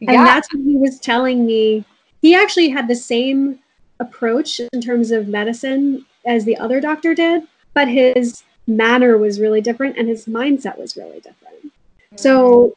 Yeah. 0.00 0.12
And 0.12 0.26
that's 0.26 0.52
what 0.52 0.64
he 0.64 0.76
was 0.76 0.98
telling 0.98 1.46
me. 1.46 1.84
He 2.22 2.34
actually 2.34 2.68
had 2.68 2.88
the 2.88 2.96
same 2.96 3.60
approach 4.00 4.60
in 4.60 4.80
terms 4.80 5.10
of 5.10 5.28
medicine 5.28 6.04
as 6.26 6.44
the 6.44 6.56
other 6.56 6.80
doctor 6.80 7.14
did, 7.14 7.44
but 7.74 7.88
his 7.88 8.42
manner 8.66 9.16
was 9.16 9.40
really 9.40 9.60
different 9.60 9.96
and 9.96 10.08
his 10.08 10.26
mindset 10.26 10.78
was 10.78 10.96
really 10.96 11.20
different. 11.20 11.64
Mm-hmm. 11.64 12.16
So, 12.16 12.76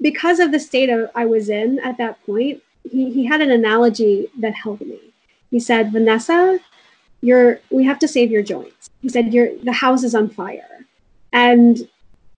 because 0.00 0.38
of 0.38 0.50
the 0.50 0.58
state 0.58 0.88
of, 0.88 1.10
I 1.14 1.26
was 1.26 1.50
in 1.50 1.78
at 1.80 1.98
that 1.98 2.24
point, 2.24 2.62
he, 2.88 3.12
he 3.12 3.26
had 3.26 3.40
an 3.40 3.50
analogy 3.50 4.28
that 4.38 4.54
helped 4.54 4.82
me. 4.82 5.00
He 5.50 5.58
said, 5.60 5.92
Vanessa, 5.92 6.58
you're, 7.20 7.60
we 7.70 7.84
have 7.84 7.98
to 8.00 8.08
save 8.08 8.30
your 8.30 8.42
joints 8.42 8.80
he 9.00 9.08
said 9.08 9.32
"Your 9.32 9.56
the 9.62 9.72
house 9.72 10.04
is 10.04 10.14
on 10.14 10.28
fire 10.28 10.86
and 11.32 11.88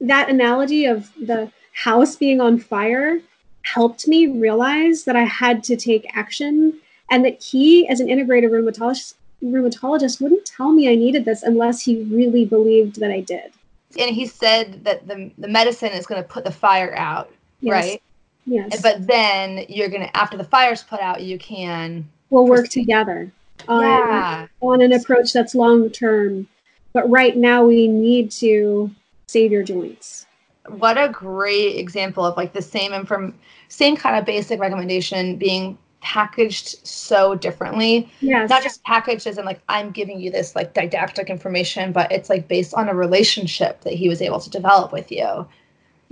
that 0.01 0.29
analogy 0.29 0.87
of 0.87 1.13
the 1.15 1.51
house 1.73 2.17
being 2.17 2.41
on 2.41 2.59
fire 2.59 3.21
helped 3.63 4.09
me 4.09 4.27
realize 4.27 5.05
that 5.05 5.17
i 5.17 5.25
had 5.25 5.63
to 5.65 5.77
take 5.77 6.17
action 6.17 6.79
and 7.11 7.25
that 7.25 7.43
he 7.43 7.89
as 7.89 8.01
an 8.01 8.09
integrative 8.09 8.51
rheumatologist 8.51 9.15
rheumatologist 9.43 10.21
wouldn't 10.21 10.45
tell 10.45 10.73
me 10.73 10.89
i 10.91 10.95
needed 10.95 11.25
this 11.25 11.43
unless 11.43 11.81
he 11.83 12.03
really 12.05 12.45
believed 12.45 13.01
that 13.01 13.11
i 13.11 13.21
did 13.21 13.53
and 13.99 14.15
he 14.15 14.27
said 14.27 14.83
that 14.85 15.07
the, 15.07 15.31
the 15.37 15.49
medicine 15.49 15.93
is 15.93 16.07
going 16.07 16.23
to 16.23 16.29
put 16.29 16.45
the 16.45 16.51
fire 16.51 16.95
out 16.97 17.31
yes. 17.61 17.73
right 17.73 18.03
yes 18.47 18.83
but 18.83 19.07
then 19.07 19.65
you're 19.69 19.89
going 19.89 20.03
to 20.03 20.17
after 20.17 20.37
the 20.37 20.45
fire's 20.45 20.83
put 20.83 21.01
out 21.01 21.23
you 21.23 21.39
can 21.39 22.09
we'll 22.31 22.47
work 22.47 22.69
together 22.69 23.31
on, 23.69 23.83
yeah. 23.83 24.47
on 24.61 24.81
an 24.81 24.93
approach 24.93 25.33
that's 25.33 25.55
long 25.55 25.89
term 25.91 26.49
but 26.93 27.09
right 27.09 27.37
now 27.37 27.65
we 27.65 27.89
need 27.89 28.31
to 28.33 28.91
save 29.27 29.51
your 29.51 29.63
joints. 29.63 30.27
What 30.69 30.99
a 30.99 31.09
great 31.09 31.77
example 31.77 32.25
of 32.25 32.37
like 32.37 32.53
the 32.53 32.63
same 32.63 32.93
inform 32.93 33.35
same 33.69 33.97
kind 33.97 34.17
of 34.17 34.25
basic 34.25 34.61
recommendation 34.61 35.37
being 35.37 35.79
packaged 36.01 36.87
so 36.87 37.35
differently. 37.35 38.11
Yes. 38.21 38.51
Not 38.51 38.63
just 38.63 38.83
packaged 38.85 39.27
as 39.27 39.39
in 39.39 39.45
like 39.45 39.61
I'm 39.69 39.91
giving 39.91 40.21
you 40.21 40.31
this 40.31 40.55
like 40.55 40.75
didactic 40.75 41.31
information, 41.31 41.93
but 41.93 42.13
it's 42.13 42.29
like 42.29 42.47
based 42.47 42.75
on 42.75 42.89
a 42.89 42.95
relationship 42.95 43.81
that 43.83 43.95
he 43.95 44.09
was 44.09 44.21
able 44.21 44.41
to 44.41 44.51
develop 44.51 44.93
with 44.93 45.11
you. 45.11 45.47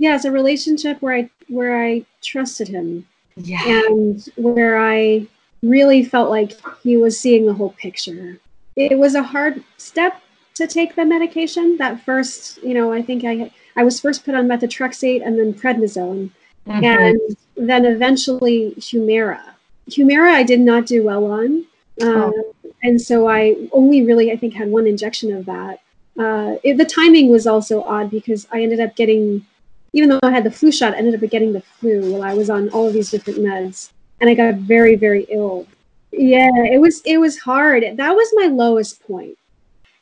Yeah, 0.01 0.15
it's 0.15 0.25
a 0.25 0.31
relationship 0.31 0.99
where 0.99 1.13
I 1.13 1.29
where 1.47 1.79
I 1.79 2.03
trusted 2.23 2.67
him. 2.67 3.05
Yeah. 3.35 3.61
And 3.67 4.27
where 4.35 4.79
I 4.79 5.27
really 5.61 6.03
felt 6.03 6.31
like 6.31 6.59
he 6.81 6.97
was 6.97 7.19
seeing 7.19 7.45
the 7.45 7.53
whole 7.53 7.73
picture. 7.73 8.39
It 8.75 8.97
was 8.97 9.13
a 9.13 9.21
hard 9.21 9.63
step 9.77 10.19
to 10.55 10.65
take 10.65 10.95
the 10.95 11.05
medication. 11.05 11.77
That 11.77 12.03
first, 12.03 12.57
you 12.63 12.73
know, 12.73 12.91
I 12.91 13.03
think 13.03 13.23
I 13.23 13.51
I 13.75 13.83
was 13.83 14.01
first 14.01 14.25
put 14.25 14.33
on 14.33 14.47
methotrexate 14.47 15.23
and 15.23 15.37
then 15.37 15.53
prednisone, 15.53 16.31
mm-hmm. 16.67 16.83
and 16.83 17.19
then 17.55 17.85
eventually 17.85 18.73
Humira. 18.79 19.39
Humira 19.87 20.31
I 20.33 20.41
did 20.41 20.61
not 20.61 20.87
do 20.87 21.03
well 21.03 21.25
on, 21.25 21.63
uh, 22.01 22.31
oh. 22.33 22.55
and 22.81 22.99
so 22.99 23.29
I 23.29 23.55
only 23.71 24.03
really 24.03 24.31
I 24.31 24.35
think 24.35 24.55
had 24.55 24.71
one 24.71 24.87
injection 24.87 25.31
of 25.31 25.45
that. 25.45 25.79
Uh, 26.17 26.55
it, 26.63 26.79
the 26.79 26.85
timing 26.85 27.29
was 27.29 27.45
also 27.45 27.83
odd 27.83 28.09
because 28.09 28.47
I 28.51 28.63
ended 28.63 28.79
up 28.79 28.95
getting, 28.95 29.45
even 29.93 30.09
though 30.09 30.19
I 30.23 30.31
had 30.31 30.43
the 30.43 30.51
flu 30.51 30.71
shot, 30.71 30.93
I 30.93 30.97
ended 30.97 31.21
up 31.21 31.29
getting 31.29 31.53
the 31.53 31.61
flu 31.61 32.13
while 32.13 32.23
I 32.23 32.33
was 32.33 32.49
on 32.49 32.69
all 32.69 32.87
of 32.87 32.93
these 32.93 33.11
different 33.11 33.39
meds, 33.39 33.91
and 34.19 34.29
I 34.29 34.33
got 34.33 34.55
very 34.55 34.95
very 34.95 35.25
ill. 35.29 35.67
Yeah, 36.11 36.63
it 36.65 36.79
was 36.79 37.01
it 37.05 37.17
was 37.17 37.39
hard. 37.39 37.83
That 37.95 38.15
was 38.15 38.29
my 38.35 38.47
lowest 38.47 39.01
point. 39.07 39.37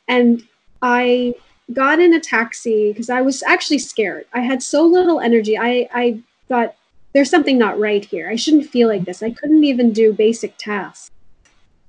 And 0.08 0.42
I 0.82 1.34
got 1.72 2.00
in 2.00 2.14
a 2.14 2.20
taxi 2.20 2.90
because 2.92 3.10
I 3.10 3.20
was 3.20 3.42
actually 3.42 3.78
scared. 3.78 4.26
I 4.32 4.40
had 4.40 4.62
so 4.62 4.84
little 4.84 5.20
energy. 5.20 5.56
I, 5.56 5.88
I 5.92 6.20
thought, 6.48 6.74
there's 7.12 7.30
something 7.30 7.58
not 7.58 7.78
right 7.78 8.04
here. 8.04 8.28
I 8.30 8.36
shouldn't 8.36 8.70
feel 8.70 8.88
like 8.88 9.04
this. 9.04 9.22
I 9.22 9.30
couldn't 9.30 9.64
even 9.64 9.92
do 9.92 10.12
basic 10.12 10.56
tasks. 10.58 11.10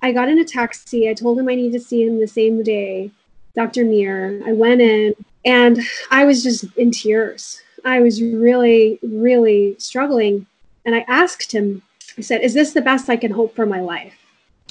I 0.02 0.12
got 0.12 0.30
in 0.30 0.40
a 0.40 0.46
taxi. 0.46 1.10
I 1.10 1.14
told 1.14 1.38
him 1.38 1.48
I 1.48 1.56
need 1.56 1.74
to 1.74 1.80
see 1.80 2.04
him 2.04 2.20
the 2.20 2.28
same 2.28 2.64
day, 2.64 3.12
Dr. 3.56 3.86
Mir. 3.86 4.42
I 4.46 4.54
went 4.54 4.82
in 4.82 5.14
and 5.46 5.80
I 6.10 6.26
was 6.26 6.44
just 6.44 6.66
in 6.76 6.92
tears. 6.92 7.62
I 7.86 8.00
was 8.00 8.22
really, 8.22 9.00
really 9.02 9.76
struggling. 9.78 10.46
And 10.86 10.96
I 10.96 11.06
asked 11.08 11.52
him, 11.52 11.82
I 12.18 12.22
said, 12.22 12.42
Is 12.42 12.54
this 12.54 12.74
the 12.74 12.82
best 12.82 13.10
I 13.10 13.18
can 13.18 13.32
hope 13.32 13.56
for 13.56 13.66
my 13.66 13.82
life? 13.82 14.14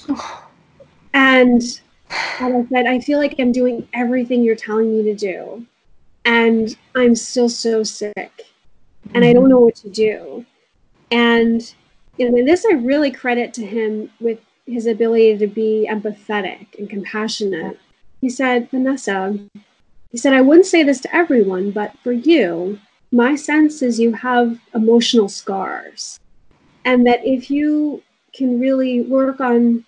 and 1.15 1.63
and 2.41 2.57
I 2.57 2.67
said, 2.69 2.87
I 2.87 3.01
feel 3.01 3.19
like 3.19 3.37
I'm 3.39 3.53
doing 3.53 3.87
everything 3.95 4.43
you're 4.43 4.57
telling 4.57 4.97
me 4.97 5.03
to 5.05 5.15
do. 5.15 5.67
And 6.25 6.77
I'm 6.95 7.15
still 7.15 7.49
so 7.49 7.83
sick. 7.83 8.47
And 9.15 9.25
I 9.25 9.33
don't 9.33 9.49
know 9.49 9.61
what 9.61 9.77
to 9.77 9.89
do. 9.89 10.45
And 11.11 11.73
you 12.17 12.31
know, 12.31 12.37
in 12.37 12.45
this 12.45 12.67
I 12.67 12.75
really 12.75 13.11
credit 13.11 13.55
to 13.55 13.67
him 13.67 14.11
with 14.21 14.39
his 14.67 14.87
ability 14.87 15.39
to 15.39 15.47
be 15.47 15.89
empathetic 15.91 16.79
and 16.79 16.89
compassionate. 16.89 17.79
He 18.21 18.29
said, 18.29 18.71
Vanessa, 18.71 19.39
he 20.11 20.19
said, 20.19 20.33
I 20.33 20.43
wouldn't 20.43 20.67
say 20.67 20.83
this 20.83 21.01
to 21.01 21.15
everyone, 21.15 21.71
but 21.71 21.97
for 22.03 22.13
you, 22.13 22.79
my 23.13 23.35
sense 23.35 23.83
is 23.83 23.99
you 23.99 24.13
have 24.13 24.59
emotional 24.75 25.29
scars. 25.29 26.21
And 26.85 27.07
that 27.07 27.21
if 27.25 27.51
you 27.51 28.03
can 28.33 28.61
really 28.61 29.03
work 29.03 29.41
on 29.41 29.85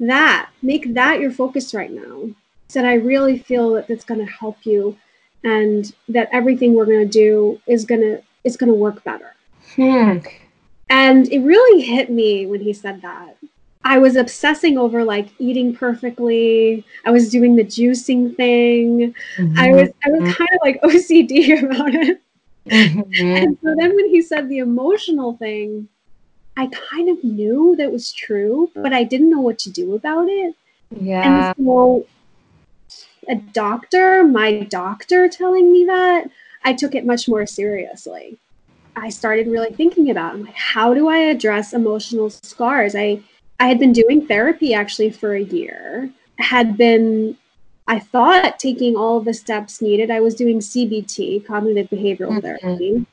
that 0.00 0.50
make 0.62 0.94
that 0.94 1.20
your 1.20 1.30
focus 1.30 1.74
right 1.74 1.92
now 1.92 2.28
that 2.72 2.84
i 2.84 2.94
really 2.94 3.38
feel 3.38 3.72
that 3.72 3.86
that's 3.86 4.04
going 4.04 4.18
to 4.18 4.32
help 4.32 4.64
you 4.64 4.96
and 5.44 5.94
that 6.08 6.28
everything 6.32 6.74
we're 6.74 6.86
going 6.86 7.06
to 7.06 7.12
do 7.12 7.60
is 7.66 7.84
going 7.84 8.00
to 8.00 8.20
is 8.42 8.56
going 8.56 8.70
to 8.70 8.74
work 8.74 9.02
better 9.04 9.34
hmm. 9.76 10.18
and 10.90 11.30
it 11.32 11.40
really 11.40 11.82
hit 11.82 12.10
me 12.10 12.46
when 12.46 12.60
he 12.60 12.72
said 12.72 13.00
that 13.02 13.36
i 13.84 13.96
was 13.96 14.16
obsessing 14.16 14.76
over 14.76 15.04
like 15.04 15.28
eating 15.38 15.74
perfectly 15.74 16.84
i 17.04 17.10
was 17.10 17.30
doing 17.30 17.54
the 17.54 17.64
juicing 17.64 18.34
thing 18.36 19.14
mm-hmm. 19.36 19.58
i 19.58 19.70
was 19.70 19.88
i 20.04 20.10
was 20.10 20.20
mm-hmm. 20.20 20.32
kind 20.32 20.50
of 20.52 20.60
like 20.62 20.82
ocd 20.82 21.62
about 21.70 21.94
it 21.94 22.20
mm-hmm. 22.66 23.36
and 23.36 23.58
so 23.62 23.74
then 23.76 23.94
when 23.94 24.08
he 24.08 24.22
said 24.22 24.48
the 24.48 24.58
emotional 24.58 25.36
thing 25.36 25.88
I 26.56 26.68
kind 26.68 27.08
of 27.08 27.22
knew 27.24 27.74
that 27.78 27.90
was 27.90 28.12
true, 28.12 28.70
but 28.76 28.92
I 28.92 29.02
didn't 29.02 29.30
know 29.30 29.40
what 29.40 29.58
to 29.60 29.70
do 29.70 29.94
about 29.94 30.28
it. 30.28 30.54
Yeah. 31.00 31.48
And 31.48 31.66
so 31.66 32.06
a 33.28 33.36
doctor, 33.36 34.24
my 34.24 34.60
doctor 34.60 35.28
telling 35.28 35.72
me 35.72 35.84
that, 35.86 36.30
I 36.64 36.72
took 36.72 36.94
it 36.94 37.04
much 37.04 37.28
more 37.28 37.46
seriously. 37.46 38.38
I 38.96 39.08
started 39.08 39.48
really 39.48 39.72
thinking 39.72 40.10
about 40.10 40.38
like, 40.38 40.54
how 40.54 40.94
do 40.94 41.08
I 41.08 41.18
address 41.18 41.72
emotional 41.72 42.30
scars? 42.30 42.94
I 42.94 43.20
I 43.58 43.68
had 43.68 43.78
been 43.78 43.92
doing 43.92 44.26
therapy 44.26 44.74
actually 44.74 45.10
for 45.10 45.34
a 45.34 45.42
year. 45.42 46.10
Had 46.38 46.76
been 46.76 47.36
I 47.86 47.98
thought 47.98 48.58
taking 48.58 48.96
all 48.96 49.20
the 49.20 49.34
steps 49.34 49.82
needed. 49.82 50.10
I 50.10 50.20
was 50.20 50.34
doing 50.34 50.60
CBT, 50.60 51.46
cognitive 51.46 51.88
behavioral 51.90 52.38
mm-hmm. 52.38 52.40
therapy. 52.40 53.06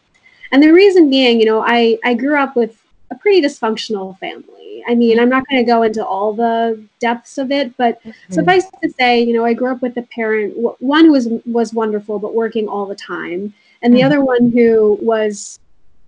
And 0.51 0.63
the 0.63 0.71
reason 0.71 1.09
being, 1.09 1.39
you 1.39 1.45
know, 1.45 1.63
I 1.65 1.97
I 2.03 2.13
grew 2.13 2.37
up 2.37 2.55
with 2.55 2.81
a 3.09 3.15
pretty 3.15 3.41
dysfunctional 3.41 4.17
family. 4.19 4.83
I 4.87 4.95
mean, 4.95 5.19
I'm 5.19 5.29
not 5.29 5.47
going 5.47 5.63
to 5.63 5.69
go 5.69 5.83
into 5.83 6.05
all 6.05 6.33
the 6.33 6.81
depths 6.99 7.37
of 7.37 7.51
it, 7.51 7.75
but 7.77 8.01
mm-hmm. 8.03 8.33
suffice 8.33 8.65
to 8.81 8.89
say, 8.97 9.21
you 9.21 9.33
know, 9.33 9.45
I 9.45 9.53
grew 9.53 9.71
up 9.71 9.81
with 9.81 9.97
a 9.97 10.01
parent, 10.03 10.53
one 10.79 11.05
who 11.05 11.11
was 11.11 11.27
was 11.45 11.73
wonderful, 11.73 12.19
but 12.19 12.33
working 12.33 12.67
all 12.67 12.85
the 12.85 12.95
time, 12.95 13.53
and 13.81 13.93
the 13.93 14.01
mm. 14.01 14.05
other 14.05 14.23
one 14.23 14.51
who 14.51 14.97
was 15.01 15.59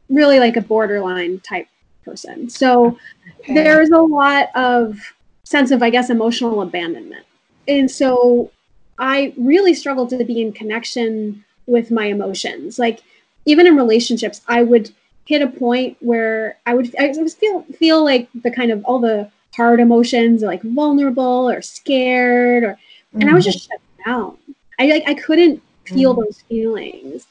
really 0.09 0.39
like 0.39 0.55
a 0.55 0.61
borderline 0.61 1.39
type 1.41 1.67
person. 2.03 2.49
So 2.49 2.97
okay. 3.41 3.53
there's 3.53 3.89
a 3.89 3.99
lot 3.99 4.49
of 4.55 4.99
sense 5.43 5.71
of, 5.71 5.83
I 5.83 5.89
guess, 5.89 6.09
emotional 6.09 6.61
abandonment. 6.61 7.25
And 7.67 7.89
so 7.89 8.51
I 8.99 9.33
really 9.37 9.73
struggled 9.73 10.09
to 10.11 10.23
be 10.23 10.41
in 10.41 10.53
connection 10.53 11.43
with 11.65 11.91
my 11.91 12.05
emotions. 12.05 12.77
Like 12.79 13.01
even 13.45 13.67
in 13.67 13.75
relationships, 13.75 14.41
I 14.47 14.63
would 14.63 14.91
hit 15.25 15.41
a 15.41 15.47
point 15.47 15.97
where 15.99 16.57
I 16.65 16.73
would 16.73 16.95
I 16.99 17.13
would 17.15 17.31
feel 17.31 17.63
feel 17.77 18.03
like 18.03 18.29
the 18.43 18.51
kind 18.51 18.71
of 18.71 18.83
all 18.85 18.99
the 18.99 19.29
hard 19.55 19.79
emotions, 19.79 20.41
like 20.41 20.61
vulnerable 20.61 21.49
or 21.49 21.61
scared, 21.61 22.63
or 22.63 22.73
mm-hmm. 22.73 23.21
and 23.21 23.29
I 23.29 23.33
was 23.33 23.45
just 23.45 23.67
shut 23.67 23.79
down. 24.05 24.37
I 24.79 24.87
like 24.87 25.03
I 25.07 25.13
couldn't 25.13 25.61
feel 25.85 26.13
mm-hmm. 26.13 26.23
those 26.23 26.41
feelings. 26.41 27.27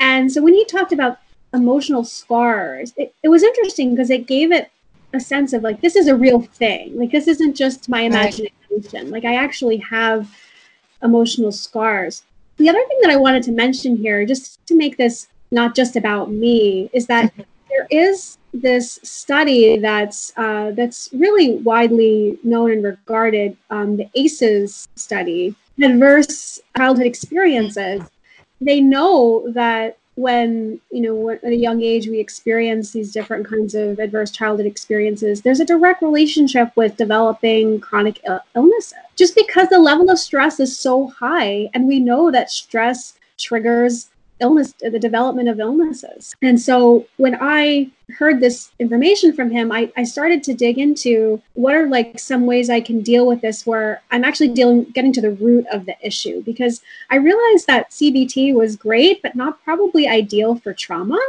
And 0.00 0.32
so 0.32 0.42
when 0.42 0.54
he 0.54 0.64
talked 0.64 0.92
about 0.92 1.18
emotional 1.54 2.04
scars, 2.04 2.92
it, 2.96 3.14
it 3.22 3.28
was 3.28 3.42
interesting 3.42 3.90
because 3.90 4.10
it 4.10 4.26
gave 4.26 4.50
it 4.50 4.70
a 5.12 5.20
sense 5.20 5.52
of 5.52 5.62
like 5.62 5.80
this 5.80 5.96
is 5.96 6.08
a 6.08 6.16
real 6.16 6.40
thing. 6.40 6.98
Like 6.98 7.10
this 7.10 7.28
isn't 7.28 7.54
just 7.54 7.88
my 7.88 8.02
imagination. 8.02 8.52
Right. 8.70 9.06
Like 9.06 9.24
I 9.24 9.34
actually 9.34 9.76
have 9.78 10.28
emotional 11.02 11.52
scars. 11.52 12.22
The 12.56 12.68
other 12.68 12.84
thing 12.88 12.98
that 13.02 13.10
I 13.10 13.16
wanted 13.16 13.42
to 13.44 13.52
mention 13.52 13.96
here, 13.96 14.24
just 14.26 14.64
to 14.66 14.76
make 14.76 14.96
this 14.96 15.28
not 15.50 15.74
just 15.74 15.96
about 15.96 16.30
me, 16.30 16.90
is 16.92 17.06
that 17.06 17.32
mm-hmm. 17.32 17.42
there 17.68 17.86
is 17.90 18.38
this 18.54 18.98
study 19.02 19.78
that's 19.78 20.32
uh, 20.36 20.72
that's 20.72 21.08
really 21.12 21.56
widely 21.56 22.38
known 22.42 22.70
and 22.72 22.84
regarded, 22.84 23.56
um, 23.70 23.96
the 23.96 24.08
ACEs 24.14 24.88
study, 24.96 25.54
adverse 25.82 26.60
childhood 26.76 27.06
experiences. 27.06 28.02
They 28.60 28.80
know 28.80 29.50
that 29.52 29.96
when 30.14 30.78
you 30.90 31.00
know 31.00 31.30
at 31.30 31.42
a 31.44 31.56
young 31.56 31.82
age 31.82 32.06
we 32.06 32.20
experience 32.20 32.90
these 32.90 33.12
different 33.12 33.48
kinds 33.48 33.74
of 33.74 33.98
adverse 33.98 34.30
childhood 34.30 34.66
experiences 34.66 35.40
there's 35.40 35.60
a 35.60 35.64
direct 35.64 36.02
relationship 36.02 36.70
with 36.76 36.96
developing 36.96 37.80
chronic 37.80 38.20
Ill- 38.28 38.40
illnesses 38.54 38.94
just 39.16 39.34
because 39.34 39.68
the 39.68 39.78
level 39.78 40.10
of 40.10 40.18
stress 40.18 40.60
is 40.60 40.78
so 40.78 41.06
high 41.06 41.70
and 41.72 41.88
we 41.88 41.98
know 41.98 42.30
that 42.30 42.50
stress 42.50 43.14
triggers 43.38 44.08
illness, 44.42 44.74
the 44.80 44.98
development 44.98 45.48
of 45.48 45.60
illnesses. 45.60 46.34
And 46.42 46.60
so 46.60 47.06
when 47.16 47.38
I 47.40 47.90
heard 48.18 48.40
this 48.40 48.70
information 48.78 49.32
from 49.32 49.50
him, 49.50 49.72
I, 49.72 49.90
I 49.96 50.04
started 50.04 50.42
to 50.44 50.54
dig 50.54 50.78
into 50.78 51.40
what 51.54 51.74
are 51.74 51.86
like 51.86 52.18
some 52.18 52.44
ways 52.44 52.68
I 52.68 52.80
can 52.80 53.00
deal 53.00 53.26
with 53.26 53.40
this 53.40 53.64
where 53.64 54.02
I'm 54.10 54.24
actually 54.24 54.48
dealing, 54.48 54.84
getting 54.84 55.12
to 55.14 55.20
the 55.20 55.30
root 55.30 55.64
of 55.72 55.86
the 55.86 55.96
issue 56.02 56.42
because 56.42 56.82
I 57.10 57.16
realized 57.16 57.66
that 57.68 57.90
CBT 57.90 58.54
was 58.54 58.76
great, 58.76 59.22
but 59.22 59.34
not 59.34 59.62
probably 59.64 60.08
ideal 60.08 60.56
for 60.56 60.74
trauma. 60.74 61.20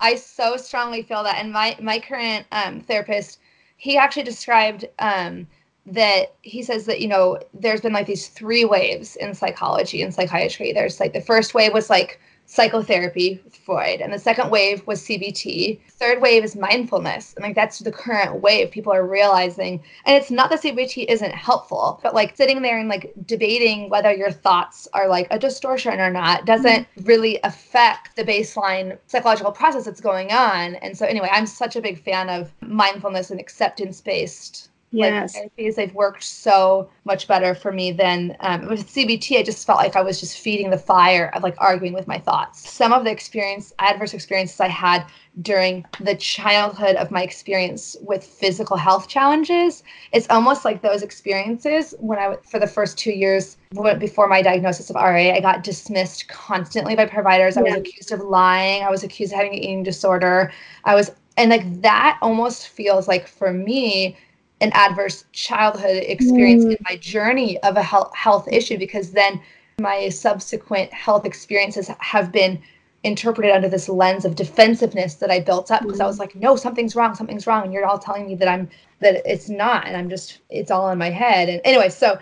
I 0.00 0.16
so 0.16 0.56
strongly 0.56 1.02
feel 1.02 1.22
that. 1.22 1.36
And 1.36 1.52
my, 1.52 1.76
my 1.80 2.00
current 2.00 2.46
um, 2.52 2.80
therapist, 2.80 3.38
he 3.76 3.96
actually 3.96 4.24
described 4.24 4.86
um, 4.98 5.46
that 5.86 6.34
he 6.42 6.62
says 6.62 6.84
that 6.86 7.00
you 7.00 7.06
know 7.06 7.38
there's 7.54 7.80
been 7.80 7.92
like 7.92 8.06
these 8.06 8.26
three 8.28 8.64
waves 8.64 9.14
in 9.16 9.32
psychology 9.32 10.02
and 10.02 10.12
psychiatry 10.12 10.72
there's 10.72 10.98
like 10.98 11.12
the 11.12 11.20
first 11.20 11.54
wave 11.54 11.72
was 11.72 11.88
like 11.88 12.20
psychotherapy 12.46 13.40
with 13.44 13.56
Freud, 13.56 14.00
and 14.00 14.12
the 14.12 14.18
second 14.18 14.50
wave 14.50 14.86
was 14.86 15.02
CBT. 15.02 15.80
Third 15.90 16.22
wave 16.22 16.44
is 16.44 16.56
mindfulness, 16.56 17.34
and 17.34 17.42
like 17.42 17.54
that's 17.54 17.80
the 17.80 17.92
current 17.92 18.40
wave. 18.40 18.70
People 18.70 18.92
are 18.92 19.06
realizing, 19.06 19.82
and 20.04 20.16
it's 20.16 20.30
not 20.30 20.50
that 20.50 20.62
CBT 20.62 21.06
isn't 21.08 21.34
helpful, 21.34 22.00
but 22.02 22.14
like 22.14 22.36
sitting 22.36 22.62
there 22.62 22.78
and 22.78 22.88
like 22.88 23.12
debating 23.26 23.90
whether 23.90 24.12
your 24.12 24.30
thoughts 24.30 24.88
are 24.94 25.08
like 25.08 25.26
a 25.30 25.38
distortion 25.38 26.00
or 26.00 26.10
not 26.10 26.46
doesn't 26.46 26.86
really 27.02 27.38
affect 27.44 28.16
the 28.16 28.24
baseline 28.24 28.96
psychological 29.06 29.52
process 29.52 29.84
that's 29.84 30.00
going 30.00 30.32
on. 30.32 30.76
And 30.76 30.96
so, 30.96 31.06
anyway, 31.06 31.28
I'm 31.32 31.46
such 31.46 31.76
a 31.76 31.82
big 31.82 32.02
fan 32.02 32.28
of 32.28 32.52
mindfulness 32.60 33.30
and 33.30 33.40
acceptance 33.40 34.00
based 34.00 34.70
Yes. 34.92 35.34
Like 35.34 35.52
therapies, 35.56 35.74
they've 35.74 35.94
worked 35.94 36.22
so 36.22 36.88
much 37.04 37.26
better 37.26 37.54
for 37.54 37.72
me 37.72 37.92
than 37.92 38.36
um, 38.40 38.66
with 38.68 38.86
CBT. 38.88 39.38
I 39.38 39.42
just 39.42 39.66
felt 39.66 39.78
like 39.78 39.96
I 39.96 40.02
was 40.02 40.20
just 40.20 40.38
feeding 40.38 40.70
the 40.70 40.78
fire 40.78 41.30
of 41.34 41.42
like 41.42 41.56
arguing 41.58 41.92
with 41.92 42.06
my 42.06 42.18
thoughts. 42.18 42.70
Some 42.70 42.92
of 42.92 43.04
the 43.04 43.10
experience, 43.10 43.72
adverse 43.78 44.14
experiences 44.14 44.60
I 44.60 44.68
had 44.68 45.04
during 45.42 45.84
the 46.00 46.14
childhood 46.14 46.96
of 46.96 47.10
my 47.10 47.22
experience 47.22 47.96
with 48.00 48.24
physical 48.24 48.76
health 48.76 49.08
challenges, 49.08 49.82
it's 50.12 50.26
almost 50.30 50.64
like 50.64 50.80
those 50.82 51.02
experiences 51.02 51.94
when 51.98 52.18
I, 52.18 52.36
for 52.42 52.58
the 52.58 52.66
first 52.66 52.96
two 52.96 53.12
years 53.12 53.58
before 53.98 54.28
my 54.28 54.40
diagnosis 54.40 54.88
of 54.88 54.96
RA, 54.96 55.34
I 55.34 55.40
got 55.40 55.62
dismissed 55.62 56.28
constantly 56.28 56.96
by 56.96 57.06
providers. 57.06 57.56
I 57.56 57.62
was 57.62 57.74
accused 57.74 58.12
of 58.12 58.20
lying. 58.20 58.82
I 58.82 58.90
was 58.90 59.02
accused 59.02 59.32
of 59.32 59.36
having 59.36 59.52
an 59.52 59.58
eating 59.58 59.82
disorder. 59.82 60.52
I 60.84 60.94
was, 60.94 61.10
and 61.36 61.50
like 61.50 61.82
that 61.82 62.18
almost 62.22 62.68
feels 62.68 63.08
like 63.08 63.26
for 63.26 63.52
me, 63.52 64.16
an 64.60 64.70
adverse 64.72 65.24
childhood 65.32 66.02
experience 66.06 66.64
mm. 66.64 66.70
in 66.70 66.78
my 66.88 66.96
journey 66.96 67.60
of 67.62 67.76
a 67.76 67.82
health, 67.82 68.14
health 68.14 68.48
issue 68.50 68.78
because 68.78 69.12
then 69.12 69.40
my 69.78 70.08
subsequent 70.08 70.92
health 70.92 71.26
experiences 71.26 71.90
have 71.98 72.32
been 72.32 72.60
interpreted 73.04 73.52
under 73.52 73.68
this 73.68 73.88
lens 73.88 74.24
of 74.24 74.34
defensiveness 74.34 75.16
that 75.16 75.30
I 75.30 75.40
built 75.40 75.70
up 75.70 75.82
because 75.82 76.00
I 76.00 76.06
was 76.06 76.16
mm. 76.16 76.20
like, 76.20 76.34
no, 76.34 76.56
something's 76.56 76.96
wrong, 76.96 77.14
something's 77.14 77.46
wrong. 77.46 77.64
And 77.64 77.72
you're 77.72 77.86
all 77.86 77.98
telling 77.98 78.26
me 78.26 78.34
that 78.36 78.48
I'm 78.48 78.68
that 79.00 79.22
it's 79.30 79.48
not, 79.48 79.86
and 79.86 79.96
I'm 79.96 80.08
just 80.08 80.38
it's 80.48 80.70
all 80.70 80.90
in 80.90 80.98
my 80.98 81.10
head. 81.10 81.48
And 81.48 81.60
anyway, 81.64 81.90
so 81.90 82.18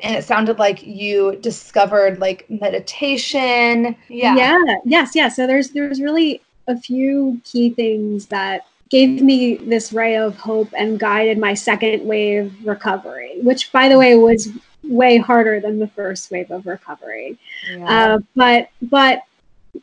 and 0.00 0.14
it 0.16 0.24
sounded 0.24 0.58
like 0.58 0.86
you 0.86 1.36
discovered 1.36 2.20
like 2.20 2.48
meditation. 2.48 3.96
Yeah. 4.08 4.36
Yeah. 4.36 4.58
Yes. 4.84 5.14
Yeah. 5.14 5.28
So 5.28 5.46
there's 5.46 5.70
there's 5.70 6.00
really 6.00 6.40
a 6.68 6.76
few 6.76 7.40
key 7.44 7.70
things 7.70 8.26
that 8.26 8.66
gave 8.90 9.22
me 9.22 9.56
this 9.56 9.92
ray 9.92 10.16
of 10.16 10.36
hope 10.38 10.68
and 10.76 10.98
guided 10.98 11.38
my 11.38 11.54
second 11.54 12.06
wave 12.06 12.54
recovery, 12.64 13.40
which, 13.42 13.70
by 13.72 13.88
the 13.88 13.98
way, 13.98 14.16
was 14.16 14.48
way 14.84 15.18
harder 15.18 15.60
than 15.60 15.78
the 15.78 15.88
first 15.88 16.30
wave 16.30 16.50
of 16.50 16.66
recovery. 16.66 17.38
Yeah. 17.70 18.14
Uh, 18.14 18.18
but 18.34 18.70
but 18.82 19.22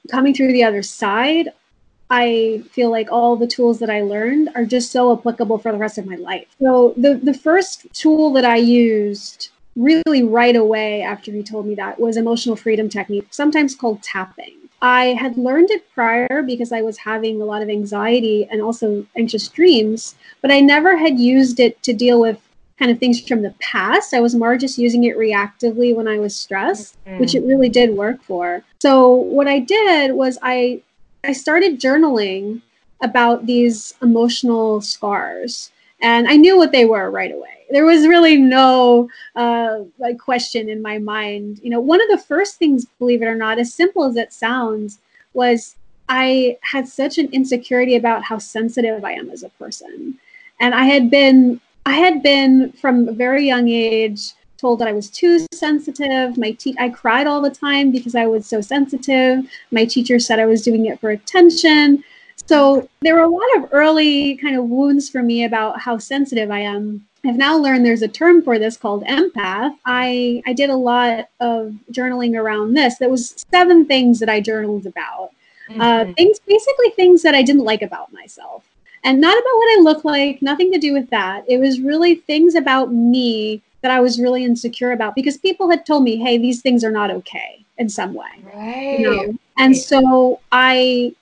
coming 0.09 0.33
through 0.33 0.53
the 0.53 0.63
other 0.63 0.83
side, 0.83 1.49
I 2.09 2.63
feel 2.71 2.91
like 2.91 3.11
all 3.11 3.35
the 3.35 3.47
tools 3.47 3.79
that 3.79 3.89
I 3.89 4.01
learned 4.01 4.49
are 4.55 4.65
just 4.65 4.91
so 4.91 5.17
applicable 5.17 5.57
for 5.57 5.71
the 5.71 5.77
rest 5.77 5.97
of 5.97 6.05
my 6.05 6.15
life. 6.15 6.47
So 6.59 6.93
the 6.97 7.15
the 7.15 7.33
first 7.33 7.87
tool 7.93 8.33
that 8.33 8.45
I 8.45 8.57
used 8.57 9.49
really 9.75 10.23
right 10.23 10.55
away 10.55 11.01
after 11.01 11.31
he 11.31 11.43
told 11.43 11.65
me 11.65 11.75
that 11.75 11.99
was 11.99 12.15
emotional 12.17 12.55
freedom 12.55 12.87
technique, 12.89 13.27
sometimes 13.31 13.75
called 13.75 14.01
tapping. 14.01 14.55
I 14.81 15.13
had 15.19 15.37
learned 15.37 15.71
it 15.71 15.91
prior 15.93 16.43
because 16.43 16.71
I 16.71 16.81
was 16.81 16.97
having 16.97 17.41
a 17.41 17.45
lot 17.45 17.61
of 17.61 17.69
anxiety 17.69 18.47
and 18.51 18.61
also 18.61 19.05
anxious 19.15 19.47
dreams, 19.47 20.15
but 20.41 20.51
I 20.51 20.59
never 20.59 20.97
had 20.97 21.19
used 21.19 21.59
it 21.59 21.81
to 21.83 21.93
deal 21.93 22.19
with 22.19 22.39
kind 22.77 22.91
of 22.91 22.99
things 22.99 23.21
from 23.21 23.41
the 23.41 23.55
past. 23.59 24.13
I 24.13 24.19
was 24.19 24.35
more 24.35 24.57
just 24.57 24.77
using 24.77 25.05
it 25.05 25.17
reactively 25.17 25.95
when 25.95 26.07
I 26.07 26.19
was 26.19 26.35
stressed, 26.35 26.97
mm-hmm. 27.05 27.19
which 27.19 27.33
it 27.33 27.43
really 27.43 27.69
did 27.69 27.95
work 27.95 28.21
for. 28.21 28.63
So 28.79 29.13
what 29.13 29.47
I 29.47 29.59
did 29.59 30.13
was 30.13 30.37
I 30.41 30.81
I 31.23 31.31
started 31.31 31.79
journaling 31.79 32.61
about 33.01 33.45
these 33.45 33.95
emotional 34.01 34.81
scars 34.81 35.71
and 36.01 36.27
I 36.27 36.35
knew 36.35 36.57
what 36.57 36.71
they 36.71 36.85
were 36.85 37.09
right 37.09 37.31
away 37.31 37.54
there 37.69 37.85
was 37.85 38.07
really 38.07 38.37
no 38.37 39.09
uh, 39.35 39.79
like 39.97 40.19
question 40.19 40.69
in 40.69 40.81
my 40.81 40.97
mind. 40.97 41.59
You 41.63 41.69
know, 41.69 41.79
one 41.79 42.01
of 42.01 42.09
the 42.09 42.23
first 42.23 42.57
things, 42.57 42.85
believe 42.99 43.21
it 43.21 43.27
or 43.27 43.35
not, 43.35 43.59
as 43.59 43.73
simple 43.73 44.03
as 44.03 44.15
it 44.15 44.33
sounds, 44.33 44.99
was 45.33 45.75
I 46.07 46.57
had 46.61 46.87
such 46.87 47.17
an 47.17 47.29
insecurity 47.31 47.95
about 47.95 48.23
how 48.23 48.37
sensitive 48.37 49.03
I 49.03 49.13
am 49.13 49.29
as 49.29 49.43
a 49.43 49.49
person, 49.49 50.17
and 50.59 50.75
I 50.75 50.85
had 50.85 51.09
been 51.09 51.59
I 51.85 51.93
had 51.93 52.23
been 52.23 52.71
from 52.73 53.07
a 53.07 53.13
very 53.13 53.45
young 53.45 53.69
age 53.69 54.33
told 54.57 54.79
that 54.79 54.87
I 54.87 54.93
was 54.93 55.09
too 55.09 55.45
sensitive. 55.53 56.37
My 56.37 56.51
te- 56.51 56.75
I 56.79 56.89
cried 56.89 57.27
all 57.27 57.41
the 57.41 57.49
time 57.49 57.91
because 57.91 58.15
I 58.15 58.25
was 58.25 58.45
so 58.47 58.61
sensitive. 58.61 59.45
My 59.71 59.85
teacher 59.85 60.17
said 60.19 60.39
I 60.39 60.45
was 60.45 60.61
doing 60.63 60.85
it 60.85 60.99
for 60.99 61.11
attention. 61.11 62.03
So 62.47 62.87
there 63.01 63.15
were 63.15 63.23
a 63.23 63.29
lot 63.29 63.57
of 63.57 63.69
early 63.71 64.37
kind 64.37 64.55
of 64.57 64.65
wounds 64.65 65.09
for 65.09 65.21
me 65.23 65.45
about 65.45 65.79
how 65.79 65.97
sensitive 65.97 66.51
I 66.51 66.59
am. 66.59 67.05
I've 67.27 67.37
now 67.37 67.57
learned 67.57 67.85
there's 67.85 68.01
a 68.01 68.07
term 68.07 68.41
for 68.41 68.59
this 68.59 68.77
called 68.77 69.03
empath. 69.05 69.75
I, 69.85 70.41
I 70.45 70.53
did 70.53 70.69
a 70.69 70.75
lot 70.75 71.29
of 71.39 71.73
journaling 71.91 72.39
around 72.39 72.73
this. 72.73 72.97
There 72.97 73.09
was 73.09 73.45
seven 73.51 73.85
things 73.85 74.19
that 74.19 74.29
I 74.29 74.41
journaled 74.41 74.85
about. 74.85 75.31
Uh, 75.67 75.71
mm-hmm. 75.71 75.81
Uh, 75.81 76.13
things, 76.13 76.39
basically 76.39 76.89
things 76.91 77.23
that 77.23 77.33
I 77.33 77.41
didn't 77.41 77.63
like 77.63 77.81
about 77.81 78.13
myself. 78.13 78.63
And 79.03 79.21
not 79.21 79.33
about 79.33 79.57
what 79.57 79.77
I 79.77 79.81
look 79.81 80.05
like, 80.05 80.41
nothing 80.41 80.71
to 80.71 80.79
do 80.79 80.93
with 80.93 81.09
that. 81.09 81.43
It 81.47 81.59
was 81.59 81.79
really 81.79 82.15
things 82.15 82.55
about 82.55 82.91
me 82.91 83.61
that 83.81 83.91
I 83.91 83.99
was 83.99 84.19
really 84.19 84.43
insecure 84.43 84.91
about 84.91 85.13
because 85.13 85.37
people 85.37 85.69
had 85.69 85.85
told 85.85 86.03
me, 86.03 86.17
hey, 86.17 86.37
these 86.37 86.61
things 86.61 86.83
are 86.83 86.91
not 86.91 87.11
okay 87.11 87.63
in 87.77 87.87
some 87.87 88.13
way. 88.15 88.25
Right. 88.53 88.99
You 88.99 89.09
know? 89.11 89.33
And 89.57 89.77
so 89.77 90.39
I 90.51 91.13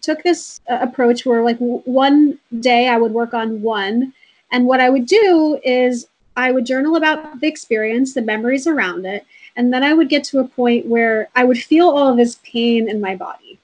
took 0.00 0.22
this 0.22 0.60
uh, 0.70 0.78
approach 0.80 1.26
where, 1.26 1.42
like, 1.42 1.58
w- 1.58 1.82
one 1.84 2.38
day 2.60 2.88
I 2.88 2.96
would 2.96 3.12
work 3.12 3.34
on 3.34 3.60
one 3.60 4.14
and 4.56 4.64
what 4.64 4.80
I 4.80 4.88
would 4.88 5.04
do 5.04 5.60
is 5.62 6.08
I 6.34 6.50
would 6.50 6.64
journal 6.64 6.96
about 6.96 7.40
the 7.40 7.46
experience, 7.46 8.14
the 8.14 8.22
memories 8.22 8.66
around 8.66 9.04
it, 9.04 9.26
and 9.54 9.70
then 9.70 9.82
I 9.82 9.92
would 9.92 10.08
get 10.08 10.24
to 10.24 10.38
a 10.38 10.48
point 10.48 10.86
where 10.86 11.28
I 11.36 11.44
would 11.44 11.58
feel 11.58 11.90
all 11.90 12.08
of 12.08 12.16
this 12.16 12.38
pain 12.42 12.88
in 12.88 12.98
my 12.98 13.16
body. 13.16 13.58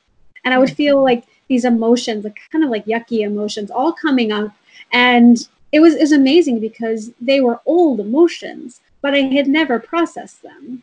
and 0.45 0.53
I 0.53 0.59
would 0.59 0.77
feel 0.77 0.97
mm-hmm. 0.97 1.05
like 1.05 1.25
these 1.49 1.65
emotions, 1.65 2.25
like 2.25 2.39
kind 2.51 2.63
of 2.63 2.69
like 2.69 2.85
yucky 2.85 3.21
emotions, 3.21 3.71
all 3.71 3.95
coming 3.95 4.33
up, 4.33 4.53
and 4.93 5.49
it 5.73 5.81
was, 5.81 5.95
it 5.95 6.03
was 6.03 6.13
amazing 6.13 6.61
because 6.61 7.11
they 7.23 7.41
were 7.41 7.63
old 7.65 7.99
emotions, 7.99 8.83
but 9.01 9.15
I 9.15 9.21
had 9.21 9.49
never 9.49 9.79
processed 9.79 10.43
them. 10.43 10.83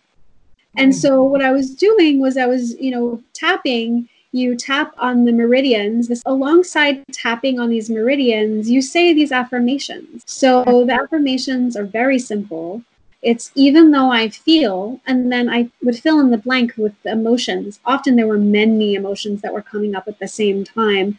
And 0.76 0.92
mm-hmm. 0.92 1.00
so 1.02 1.24
what 1.24 1.44
I 1.44 1.52
was 1.52 1.76
doing 1.76 2.20
was 2.20 2.36
I 2.36 2.48
was, 2.48 2.76
you 2.80 2.90
know, 2.90 3.22
tapping 3.34 4.10
you 4.32 4.56
tap 4.56 4.94
on 4.98 5.26
the 5.26 5.32
meridians 5.32 6.08
this 6.08 6.22
alongside 6.26 7.04
tapping 7.12 7.60
on 7.60 7.70
these 7.70 7.90
meridians 7.90 8.70
you 8.70 8.82
say 8.82 9.14
these 9.14 9.32
affirmations. 9.32 10.24
So 10.26 10.64
the 10.86 10.94
affirmations 10.94 11.76
are 11.76 11.86
very 11.86 12.20
simple. 12.20 12.84
It's 13.22 13.52
even 13.56 13.92
though 13.92 14.12
i 14.12 14.30
feel 14.30 15.00
and 15.06 15.32
then 15.32 15.50
i 15.50 15.70
would 15.84 16.00
fill 16.00 16.20
in 16.20 16.30
the 16.30 16.38
blank 16.38 16.74
with 16.78 16.94
the 17.04 17.12
emotions. 17.12 17.80
Often 17.86 18.16
there 18.16 18.28
were 18.28 18.38
many 18.38 18.96
emotions 18.96 19.42
that 19.42 19.54
were 19.54 19.62
coming 19.62 19.96
up 19.96 20.08
at 20.08 20.20
the 20.20 20.28
same 20.28 20.64
time. 20.64 21.18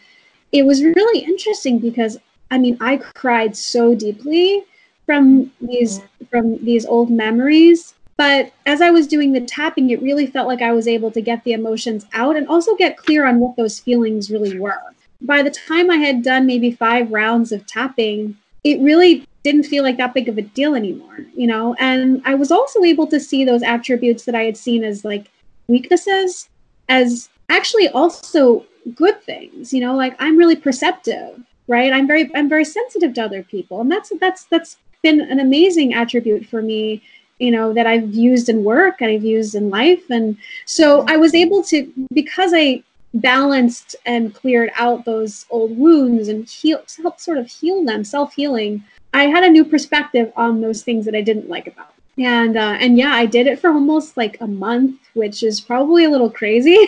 It 0.52 0.64
was 0.64 0.82
really 0.82 1.20
interesting 1.20 1.78
because 1.78 2.18
i 2.50 2.58
mean 2.58 2.76
i 2.80 2.96
cried 2.96 3.56
so 3.56 3.94
deeply 3.94 4.64
from 5.06 5.50
these 5.60 6.00
from 6.30 6.64
these 6.64 6.86
old 6.86 7.10
memories 7.10 7.94
but 8.20 8.52
as 8.66 8.82
I 8.82 8.90
was 8.90 9.06
doing 9.06 9.32
the 9.32 9.40
tapping, 9.40 9.88
it 9.88 10.02
really 10.02 10.26
felt 10.26 10.46
like 10.46 10.60
I 10.60 10.72
was 10.72 10.86
able 10.86 11.10
to 11.10 11.22
get 11.22 11.42
the 11.42 11.54
emotions 11.54 12.04
out 12.12 12.36
and 12.36 12.46
also 12.48 12.76
get 12.76 12.98
clear 12.98 13.24
on 13.26 13.40
what 13.40 13.56
those 13.56 13.80
feelings 13.80 14.30
really 14.30 14.58
were. 14.58 14.78
By 15.22 15.42
the 15.42 15.50
time 15.50 15.90
I 15.90 15.96
had 15.96 16.22
done 16.22 16.44
maybe 16.44 16.70
five 16.70 17.10
rounds 17.10 17.50
of 17.50 17.66
tapping, 17.66 18.36
it 18.62 18.78
really 18.82 19.26
didn't 19.42 19.62
feel 19.62 19.82
like 19.82 19.96
that 19.96 20.12
big 20.12 20.28
of 20.28 20.36
a 20.36 20.42
deal 20.42 20.74
anymore, 20.74 21.24
you 21.34 21.46
know? 21.46 21.74
And 21.78 22.20
I 22.26 22.34
was 22.34 22.52
also 22.52 22.84
able 22.84 23.06
to 23.06 23.18
see 23.18 23.42
those 23.42 23.62
attributes 23.62 24.26
that 24.26 24.34
I 24.34 24.42
had 24.42 24.58
seen 24.58 24.84
as 24.84 25.02
like 25.02 25.30
weaknesses 25.68 26.50
as 26.90 27.30
actually 27.48 27.88
also 27.88 28.66
good 28.94 29.22
things, 29.22 29.72
you 29.72 29.80
know, 29.80 29.96
like 29.96 30.14
I'm 30.18 30.36
really 30.36 30.56
perceptive, 30.56 31.42
right? 31.68 31.90
I'm 31.90 32.06
very 32.06 32.30
I'm 32.34 32.50
very 32.50 32.66
sensitive 32.66 33.14
to 33.14 33.24
other 33.24 33.42
people. 33.44 33.80
And 33.80 33.90
that's 33.90 34.12
that's 34.20 34.44
that's 34.44 34.76
been 35.02 35.22
an 35.22 35.40
amazing 35.40 35.94
attribute 35.94 36.44
for 36.44 36.60
me 36.60 37.00
you 37.40 37.50
know 37.50 37.72
that 37.72 37.86
i've 37.86 38.14
used 38.14 38.48
in 38.48 38.62
work 38.62 39.00
and 39.00 39.10
i've 39.10 39.24
used 39.24 39.54
in 39.54 39.70
life. 39.70 40.08
And 40.10 40.36
so 40.64 41.04
i 41.08 41.16
was 41.16 41.34
able 41.34 41.62
to 41.64 41.92
because 42.12 42.52
i 42.54 42.82
balanced 43.14 43.96
and 44.06 44.32
cleared 44.34 44.70
out 44.76 45.04
those 45.04 45.46
old 45.50 45.76
wounds 45.76 46.28
and 46.28 46.48
heal 46.48 46.80
helped 47.02 47.20
sort 47.20 47.38
of 47.38 47.48
heal 47.48 47.84
them 47.84 48.04
self-healing 48.04 48.84
i 49.14 49.24
had 49.24 49.42
a 49.42 49.50
new 49.50 49.64
perspective 49.64 50.32
on 50.36 50.60
those 50.60 50.82
things 50.82 51.04
that 51.04 51.16
i 51.16 51.20
didn't 51.20 51.48
like 51.48 51.66
about. 51.66 51.92
And 52.18 52.56
uh, 52.56 52.76
and 52.78 52.96
yeah 52.96 53.12
i 53.12 53.26
did 53.26 53.46
it 53.46 53.58
for 53.58 53.70
almost 53.70 54.16
like 54.16 54.40
a 54.40 54.46
month 54.46 55.00
which 55.14 55.42
is 55.42 55.60
probably 55.60 56.04
a 56.04 56.10
little 56.10 56.30
crazy. 56.30 56.78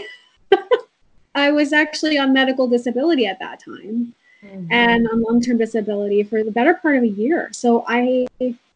I 1.34 1.50
was 1.50 1.72
actually 1.72 2.18
on 2.18 2.32
medical 2.32 2.68
disability 2.68 3.26
at 3.26 3.38
that 3.38 3.64
time 3.64 4.14
mm-hmm. 4.44 4.70
and 4.70 5.08
on 5.08 5.22
long-term 5.22 5.56
disability 5.58 6.22
for 6.22 6.44
the 6.44 6.50
better 6.50 6.74
part 6.74 6.96
of 6.96 7.02
a 7.04 7.08
year. 7.08 7.48
So 7.52 7.84
i 7.88 8.26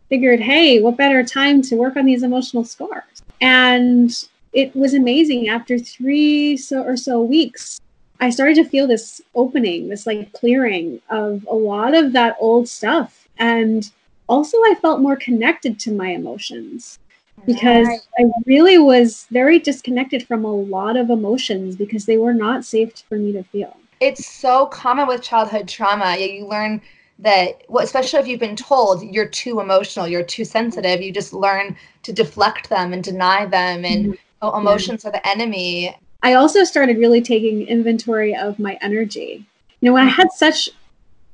figured, 0.09 0.41
hey, 0.41 0.81
what 0.81 0.97
better 0.97 1.25
time 1.25 1.63
to 1.63 1.77
work 1.77 1.97
on 1.97 2.07
these 2.07 2.23
emotional 2.23 2.65
scars? 2.65 3.23
And 3.41 4.11
it 4.53 4.75
was 4.75 4.95
amazing. 4.95 5.49
After 5.49 5.79
three 5.79 6.57
so 6.57 6.83
or 6.83 6.97
so 6.97 7.23
weeks, 7.23 7.81
I 8.21 8.31
started 8.31 8.57
to 8.57 8.65
feel 8.65 8.87
this 8.87 9.21
opening, 9.35 9.89
this 9.89 10.07
like 10.07 10.33
clearing 10.33 11.01
of 11.11 11.47
a 11.51 11.55
lot 11.55 11.95
of 11.95 12.13
that 12.13 12.37
old 12.41 12.69
stuff. 12.69 13.29
And 13.39 13.91
also, 14.29 14.57
I 14.59 14.75
felt 14.81 15.01
more 15.01 15.17
connected 15.17 15.79
to 15.81 15.93
my 15.93 16.09
emotions 16.09 16.99
because 17.45 17.87
right. 17.87 18.01
I 18.19 18.25
really 18.47 18.79
was 18.79 19.27
very 19.31 19.59
disconnected 19.59 20.27
from 20.27 20.45
a 20.45 20.53
lot 20.53 20.97
of 20.97 21.11
emotions 21.11 21.77
because 21.77 22.07
they 22.07 22.17
were 22.17 22.35
not 22.35 22.65
safe 22.65 22.93
for 23.09 23.19
me 23.19 23.33
to 23.33 23.45
feel. 23.45 23.77
It's 24.01 24.27
so 24.27 24.67
common 24.67 25.07
with 25.07 25.23
childhood 25.23 25.69
trauma. 25.69 26.17
You 26.17 26.47
learn 26.47 26.81
that 27.19 27.63
well, 27.69 27.85
especially 27.85 28.21
if 28.21 28.27
you've 28.27 28.41
been 28.41 28.57
told 28.57 29.03
you're 29.03 29.29
too 29.29 29.61
emotional 29.61 30.07
you're 30.07 30.23
too 30.23 30.45
sensitive 30.45 31.01
you 31.01 31.13
just 31.13 31.33
learn 31.33 31.77
to 32.03 32.13
deflect 32.13 32.69
them 32.69 32.93
and 32.93 33.03
deny 33.03 33.47
them 33.47 33.85
and 33.85 34.07
mm-hmm. 34.07 34.15
oh, 34.43 34.59
emotions 34.59 35.03
yeah. 35.03 35.09
are 35.09 35.13
the 35.13 35.29
enemy 35.29 35.97
i 36.23 36.35
also 36.35 36.63
started 36.63 36.99
really 36.99 37.23
taking 37.23 37.67
inventory 37.67 38.35
of 38.35 38.59
my 38.59 38.79
energy 38.83 39.47
you 39.81 39.87
know 39.87 39.95
when 39.95 40.07
i 40.07 40.11
had 40.11 40.31
such 40.33 40.69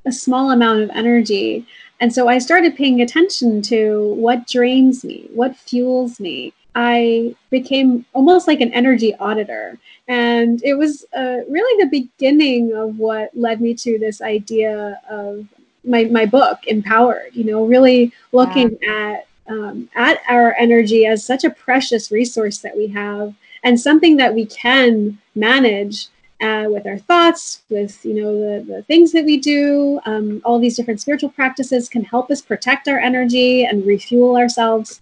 a 0.06 0.12
small 0.12 0.52
amount 0.52 0.80
of 0.80 0.90
energy 0.90 1.66
and 1.98 2.12
so 2.12 2.28
i 2.28 2.38
started 2.38 2.76
paying 2.76 3.00
attention 3.00 3.60
to 3.60 4.14
what 4.14 4.46
drains 4.46 5.04
me 5.04 5.28
what 5.32 5.56
fuels 5.56 6.20
me 6.20 6.52
I 6.74 7.34
became 7.50 8.06
almost 8.14 8.48
like 8.48 8.60
an 8.60 8.72
energy 8.72 9.14
auditor. 9.16 9.78
And 10.08 10.62
it 10.64 10.74
was 10.74 11.04
uh, 11.14 11.40
really 11.48 11.84
the 11.84 11.90
beginning 11.90 12.72
of 12.72 12.98
what 12.98 13.30
led 13.36 13.60
me 13.60 13.74
to 13.74 13.98
this 13.98 14.22
idea 14.22 14.98
of 15.08 15.46
my 15.84 16.04
my 16.04 16.26
book 16.26 16.58
empowered 16.66 17.30
you 17.32 17.44
know 17.44 17.64
really 17.64 18.12
looking 18.32 18.78
yeah. 18.80 18.92
at 18.92 19.26
um, 19.48 19.88
at 19.96 20.20
our 20.28 20.54
energy 20.54 21.06
as 21.06 21.24
such 21.24 21.44
a 21.44 21.50
precious 21.50 22.10
resource 22.10 22.58
that 22.58 22.76
we 22.76 22.86
have 22.86 23.34
and 23.64 23.78
something 23.78 24.16
that 24.16 24.34
we 24.34 24.46
can 24.46 25.18
manage 25.34 26.08
uh, 26.40 26.66
with 26.68 26.86
our 26.86 26.98
thoughts 26.98 27.62
with 27.70 28.04
you 28.04 28.14
know 28.14 28.32
the, 28.34 28.64
the 28.64 28.82
things 28.82 29.12
that 29.12 29.24
we 29.24 29.36
do 29.38 30.00
um, 30.06 30.40
all 30.44 30.58
these 30.58 30.76
different 30.76 31.00
spiritual 31.00 31.30
practices 31.30 31.88
can 31.88 32.04
help 32.04 32.30
us 32.30 32.40
protect 32.40 32.88
our 32.88 32.98
energy 32.98 33.64
and 33.64 33.86
refuel 33.86 34.36
ourselves 34.36 35.00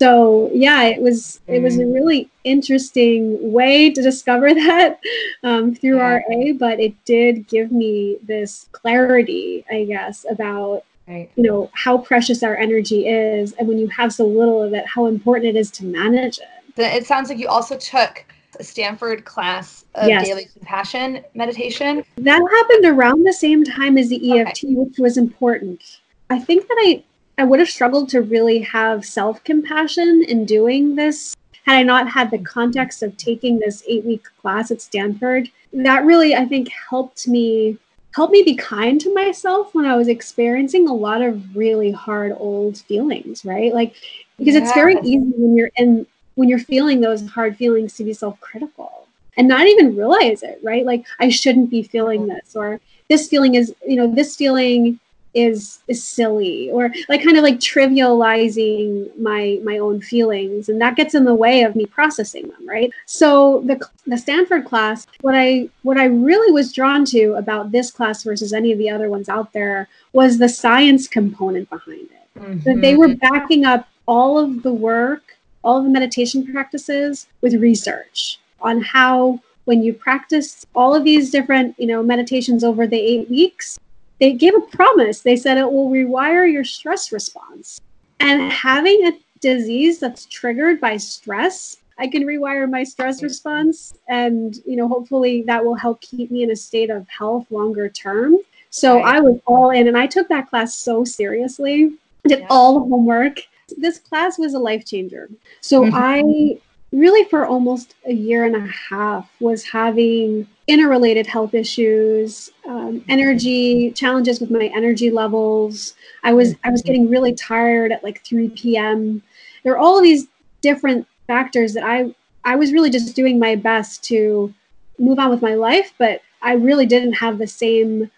so 0.00 0.50
yeah 0.54 0.84
it 0.84 1.00
was 1.00 1.40
it 1.46 1.62
was 1.62 1.76
a 1.76 1.82
mm. 1.82 1.92
really 1.92 2.30
interesting 2.44 3.52
way 3.52 3.90
to 3.90 4.00
discover 4.00 4.54
that 4.54 4.98
um, 5.44 5.74
through 5.74 5.98
yeah. 5.98 6.20
ra 6.26 6.52
but 6.58 6.80
it 6.80 6.94
did 7.04 7.46
give 7.48 7.70
me 7.70 8.16
this 8.22 8.66
clarity 8.72 9.64
i 9.70 9.84
guess 9.84 10.24
about 10.30 10.84
right. 11.06 11.30
you 11.36 11.42
know 11.42 11.70
how 11.74 11.98
precious 11.98 12.42
our 12.42 12.56
energy 12.56 13.06
is 13.06 13.52
and 13.54 13.68
when 13.68 13.78
you 13.78 13.88
have 13.88 14.12
so 14.12 14.26
little 14.26 14.62
of 14.62 14.72
it 14.72 14.86
how 14.86 15.06
important 15.06 15.54
it 15.54 15.58
is 15.58 15.70
to 15.70 15.84
manage 15.84 16.38
it 16.38 16.46
it 16.78 17.06
sounds 17.06 17.28
like 17.28 17.38
you 17.38 17.48
also 17.48 17.76
took 17.76 18.24
a 18.58 18.64
stanford 18.64 19.24
class 19.26 19.84
of 19.96 20.08
yes. 20.08 20.26
daily 20.26 20.46
compassion 20.46 21.22
meditation 21.34 22.02
that 22.16 22.40
happened 22.58 22.86
around 22.86 23.22
the 23.24 23.32
same 23.32 23.64
time 23.64 23.98
as 23.98 24.08
the 24.08 24.40
eft 24.40 24.64
okay. 24.64 24.74
which 24.74 24.98
was 24.98 25.18
important 25.18 26.00
i 26.30 26.38
think 26.38 26.66
that 26.66 26.76
i 26.78 27.02
I 27.40 27.44
would 27.44 27.58
have 27.58 27.70
struggled 27.70 28.10
to 28.10 28.20
really 28.20 28.58
have 28.58 29.02
self 29.02 29.42
compassion 29.44 30.22
in 30.28 30.44
doing 30.44 30.94
this 30.94 31.34
had 31.66 31.76
I 31.78 31.82
not 31.82 32.06
had 32.06 32.30
the 32.30 32.38
context 32.38 33.02
of 33.02 33.16
taking 33.16 33.58
this 33.58 33.82
eight 33.88 34.04
week 34.04 34.24
class 34.42 34.70
at 34.70 34.82
Stanford. 34.82 35.50
That 35.72 36.04
really, 36.04 36.34
I 36.34 36.44
think, 36.44 36.68
helped 36.68 37.26
me 37.26 37.78
help 38.14 38.30
me 38.30 38.42
be 38.42 38.56
kind 38.56 39.00
to 39.00 39.14
myself 39.14 39.74
when 39.74 39.86
I 39.86 39.96
was 39.96 40.08
experiencing 40.08 40.86
a 40.86 40.92
lot 40.92 41.22
of 41.22 41.56
really 41.56 41.90
hard 41.90 42.36
old 42.36 42.76
feelings, 42.76 43.42
right? 43.42 43.72
Like 43.72 43.94
because 44.36 44.54
yeah. 44.54 44.60
it's 44.60 44.74
very 44.74 44.96
easy 45.02 45.32
when 45.34 45.56
you're 45.56 45.70
in 45.76 46.06
when 46.34 46.50
you're 46.50 46.58
feeling 46.58 47.00
those 47.00 47.26
hard 47.26 47.56
feelings 47.56 47.94
to 47.94 48.04
be 48.04 48.12
self-critical 48.12 49.06
and 49.38 49.48
not 49.48 49.66
even 49.66 49.96
realize 49.96 50.42
it, 50.42 50.60
right? 50.62 50.84
Like 50.84 51.06
I 51.18 51.30
shouldn't 51.30 51.70
be 51.70 51.84
feeling 51.84 52.20
mm-hmm. 52.20 52.34
this 52.34 52.54
or 52.54 52.80
this 53.08 53.28
feeling 53.28 53.54
is, 53.54 53.74
you 53.86 53.96
know, 53.96 54.14
this 54.14 54.36
feeling 54.36 55.00
is 55.34 55.80
is 55.86 56.02
silly 56.02 56.70
or 56.70 56.90
like 57.08 57.22
kind 57.22 57.36
of 57.36 57.42
like 57.42 57.58
trivializing 57.58 59.16
my 59.18 59.60
my 59.62 59.78
own 59.78 60.00
feelings 60.00 60.68
and 60.68 60.80
that 60.80 60.96
gets 60.96 61.14
in 61.14 61.24
the 61.24 61.34
way 61.34 61.62
of 61.62 61.76
me 61.76 61.86
processing 61.86 62.48
them 62.48 62.68
right 62.68 62.92
so 63.06 63.62
the 63.66 63.80
the 64.06 64.18
Stanford 64.18 64.64
class 64.64 65.06
what 65.20 65.34
I 65.34 65.68
what 65.82 65.98
I 65.98 66.06
really 66.06 66.52
was 66.52 66.72
drawn 66.72 67.04
to 67.06 67.34
about 67.34 67.70
this 67.70 67.90
class 67.90 68.24
versus 68.24 68.52
any 68.52 68.72
of 68.72 68.78
the 68.78 68.90
other 68.90 69.08
ones 69.08 69.28
out 69.28 69.52
there 69.52 69.88
was 70.12 70.38
the 70.38 70.48
science 70.48 71.06
component 71.06 71.70
behind 71.70 72.08
it 72.10 72.38
mm-hmm. 72.38 72.58
that 72.60 72.80
they 72.80 72.96
were 72.96 73.14
backing 73.14 73.64
up 73.64 73.88
all 74.06 74.38
of 74.38 74.62
the 74.62 74.72
work 74.72 75.36
all 75.62 75.78
of 75.78 75.84
the 75.84 75.90
meditation 75.90 76.44
practices 76.52 77.28
with 77.40 77.54
research 77.54 78.40
on 78.60 78.80
how 78.80 79.40
when 79.66 79.82
you 79.82 79.92
practice 79.92 80.66
all 80.74 80.92
of 80.94 81.04
these 81.04 81.30
different 81.30 81.78
you 81.78 81.86
know 81.86 82.02
meditations 82.02 82.64
over 82.64 82.86
the 82.86 82.98
8 82.98 83.30
weeks 83.30 83.78
they 84.20 84.32
gave 84.32 84.54
a 84.54 84.60
promise. 84.60 85.20
They 85.20 85.36
said 85.36 85.58
it 85.58 85.70
will 85.70 85.88
rewire 85.88 86.50
your 86.50 86.64
stress 86.64 87.10
response. 87.10 87.80
And 88.20 88.52
having 88.52 89.06
a 89.06 89.18
disease 89.40 89.98
that's 89.98 90.26
triggered 90.26 90.80
by 90.80 90.98
stress, 90.98 91.78
I 91.98 92.06
can 92.06 92.24
rewire 92.24 92.70
my 92.70 92.84
stress 92.84 93.22
response 93.22 93.94
and 94.08 94.56
you 94.66 94.76
know 94.76 94.88
hopefully 94.88 95.42
that 95.42 95.64
will 95.64 95.74
help 95.74 96.00
keep 96.00 96.30
me 96.30 96.42
in 96.42 96.50
a 96.50 96.56
state 96.56 96.90
of 96.90 97.06
health 97.08 97.46
longer 97.50 97.88
term. 97.88 98.36
So 98.70 98.96
right. 98.96 99.16
I 99.16 99.20
was 99.20 99.38
all 99.46 99.70
in 99.70 99.88
and 99.88 99.98
I 99.98 100.06
took 100.06 100.28
that 100.28 100.48
class 100.48 100.74
so 100.74 101.04
seriously. 101.04 101.92
Did 102.26 102.40
yeah. 102.40 102.46
all 102.50 102.74
the 102.74 102.88
homework. 102.88 103.40
This 103.76 103.98
class 103.98 104.38
was 104.38 104.54
a 104.54 104.58
life 104.58 104.84
changer. 104.84 105.28
So 105.60 105.82
mm-hmm. 105.84 105.94
I 105.94 106.58
really 106.92 107.28
for 107.28 107.46
almost 107.46 107.94
a 108.06 108.12
year 108.12 108.44
and 108.44 108.56
a 108.56 108.66
half 108.66 109.30
was 109.40 109.62
having 109.64 110.46
interrelated 110.66 111.26
health 111.26 111.54
issues 111.54 112.50
um, 112.66 113.04
energy 113.08 113.92
challenges 113.92 114.40
with 114.40 114.50
my 114.50 114.70
energy 114.74 115.10
levels 115.10 115.94
i 116.24 116.32
was 116.32 116.54
i 116.64 116.70
was 116.70 116.82
getting 116.82 117.08
really 117.08 117.34
tired 117.34 117.92
at 117.92 118.02
like 118.02 118.24
3 118.24 118.48
p.m 118.50 119.22
there 119.62 119.72
are 119.72 119.78
all 119.78 119.96
of 119.96 120.02
these 120.02 120.26
different 120.62 121.06
factors 121.26 121.74
that 121.74 121.84
i 121.84 122.12
i 122.44 122.56
was 122.56 122.72
really 122.72 122.90
just 122.90 123.14
doing 123.14 123.38
my 123.38 123.54
best 123.54 124.02
to 124.02 124.52
move 125.00 125.18
on 125.18 125.30
with 125.30 125.42
my 125.42 125.54
life, 125.54 125.92
but 125.98 126.20
I 126.42 126.52
really 126.52 126.86
didn't 126.86 127.14
have 127.14 127.38
the 127.38 127.46
same 127.46 128.10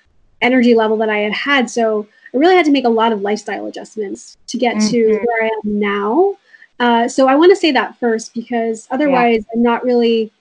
energy 0.42 0.74
level 0.74 0.96
that 0.98 1.08
I 1.08 1.18
had 1.18 1.32
had. 1.32 1.70
So 1.70 2.06
I 2.34 2.36
really 2.36 2.56
had 2.56 2.66
to 2.66 2.72
make 2.72 2.84
a 2.84 2.90
lot 2.90 3.12
of 3.12 3.22
lifestyle 3.22 3.66
adjustments 3.66 4.36
to 4.48 4.58
get 4.58 4.76
mm-hmm. 4.76 4.88
to 4.88 5.20
where 5.24 5.44
I 5.44 5.46
am 5.46 5.78
now. 5.78 6.36
Uh, 6.80 7.08
so 7.08 7.28
I 7.28 7.34
want 7.34 7.50
to 7.50 7.56
say 7.56 7.70
that 7.72 7.96
first 7.98 8.34
because 8.34 8.88
otherwise 8.90 9.44
yeah. 9.46 9.52
I'm 9.54 9.62
not 9.62 9.84
really 9.84 10.32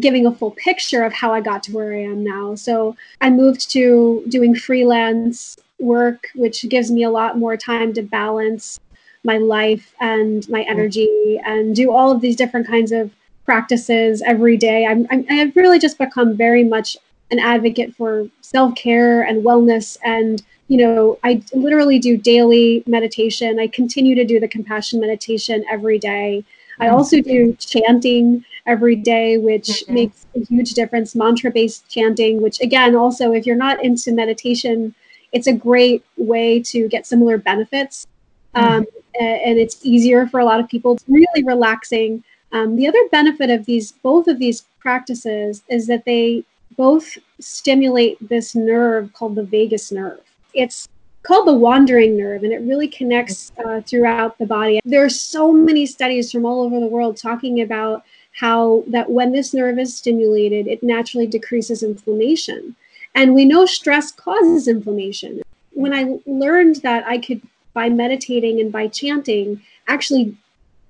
giving 0.00 0.26
a 0.26 0.32
full 0.32 0.50
picture 0.52 1.04
of 1.04 1.12
how 1.12 1.32
I 1.32 1.40
got 1.40 1.62
to 1.64 1.72
where 1.72 1.92
I 1.92 2.02
am 2.02 2.24
now. 2.24 2.54
So 2.54 2.96
I 3.20 3.30
moved 3.30 3.70
to 3.70 4.24
doing 4.28 4.54
freelance 4.54 5.56
work, 5.78 6.28
which 6.34 6.68
gives 6.68 6.90
me 6.90 7.04
a 7.04 7.10
lot 7.10 7.38
more 7.38 7.56
time 7.56 7.92
to 7.94 8.02
balance 8.02 8.80
my 9.24 9.38
life 9.38 9.94
and 10.00 10.48
my 10.48 10.62
energy 10.62 11.40
and 11.44 11.74
do 11.74 11.92
all 11.92 12.10
of 12.10 12.20
these 12.20 12.36
different 12.36 12.66
kinds 12.66 12.92
of 12.92 13.10
practices 13.44 14.22
every 14.22 14.56
day. 14.56 14.86
I'm, 14.86 15.06
I'm 15.10 15.26
I've 15.30 15.56
really 15.56 15.78
just 15.78 15.98
become 15.98 16.36
very 16.36 16.64
much 16.64 16.96
an 17.30 17.38
advocate 17.38 17.94
for 17.94 18.28
self-care 18.42 19.22
and 19.22 19.44
wellness 19.44 19.96
and 20.04 20.42
you 20.68 20.78
know 20.78 21.18
i 21.24 21.42
literally 21.52 21.98
do 21.98 22.16
daily 22.16 22.82
meditation 22.86 23.58
i 23.58 23.66
continue 23.66 24.14
to 24.14 24.24
do 24.24 24.40
the 24.40 24.48
compassion 24.48 25.00
meditation 25.00 25.64
every 25.70 25.98
day 25.98 26.44
i 26.80 26.86
mm-hmm. 26.86 26.94
also 26.94 27.20
do 27.20 27.54
chanting 27.58 28.44
every 28.66 28.96
day 28.96 29.38
which 29.38 29.66
mm-hmm. 29.68 29.94
makes 29.94 30.26
a 30.34 30.40
huge 30.44 30.72
difference 30.72 31.14
mantra 31.14 31.50
based 31.50 31.88
chanting 31.88 32.40
which 32.40 32.60
again 32.60 32.94
also 32.94 33.32
if 33.32 33.46
you're 33.46 33.56
not 33.56 33.82
into 33.84 34.12
meditation 34.12 34.94
it's 35.32 35.46
a 35.46 35.52
great 35.52 36.04
way 36.16 36.60
to 36.62 36.88
get 36.88 37.06
similar 37.06 37.36
benefits 37.36 38.06
mm-hmm. 38.54 38.66
um, 38.66 38.86
and 39.20 39.58
it's 39.58 39.84
easier 39.84 40.26
for 40.26 40.40
a 40.40 40.44
lot 40.44 40.60
of 40.60 40.68
people 40.68 40.94
it's 40.94 41.04
really 41.08 41.44
relaxing 41.44 42.24
um, 42.52 42.76
the 42.76 42.86
other 42.86 43.08
benefit 43.10 43.50
of 43.50 43.66
these 43.66 43.92
both 43.92 44.28
of 44.28 44.38
these 44.38 44.64
practices 44.78 45.62
is 45.68 45.86
that 45.88 46.04
they 46.04 46.44
both 46.76 47.18
stimulate 47.40 48.16
this 48.28 48.54
nerve 48.54 49.12
called 49.12 49.34
the 49.34 49.42
vagus 49.42 49.92
nerve. 49.92 50.20
It's 50.54 50.88
called 51.22 51.48
the 51.48 51.54
wandering 51.54 52.16
nerve 52.16 52.44
and 52.44 52.52
it 52.52 52.60
really 52.60 52.86
connects 52.86 53.50
uh, 53.64 53.80
throughout 53.80 54.38
the 54.38 54.46
body. 54.46 54.80
There 54.84 55.04
are 55.04 55.10
so 55.10 55.52
many 55.52 55.86
studies 55.86 56.30
from 56.30 56.44
all 56.44 56.62
over 56.62 56.78
the 56.80 56.86
world 56.86 57.16
talking 57.16 57.62
about 57.62 58.04
how 58.32 58.84
that 58.88 59.10
when 59.10 59.32
this 59.32 59.54
nerve 59.54 59.78
is 59.78 59.96
stimulated, 59.96 60.66
it 60.66 60.82
naturally 60.82 61.26
decreases 61.26 61.82
inflammation. 61.82 62.76
And 63.14 63.34
we 63.34 63.44
know 63.44 63.64
stress 63.64 64.10
causes 64.10 64.68
inflammation. 64.68 65.42
When 65.72 65.94
I 65.94 66.18
learned 66.26 66.76
that 66.76 67.06
I 67.06 67.18
could, 67.18 67.40
by 67.72 67.88
meditating 67.88 68.60
and 68.60 68.70
by 68.70 68.88
chanting, 68.88 69.62
actually 69.88 70.36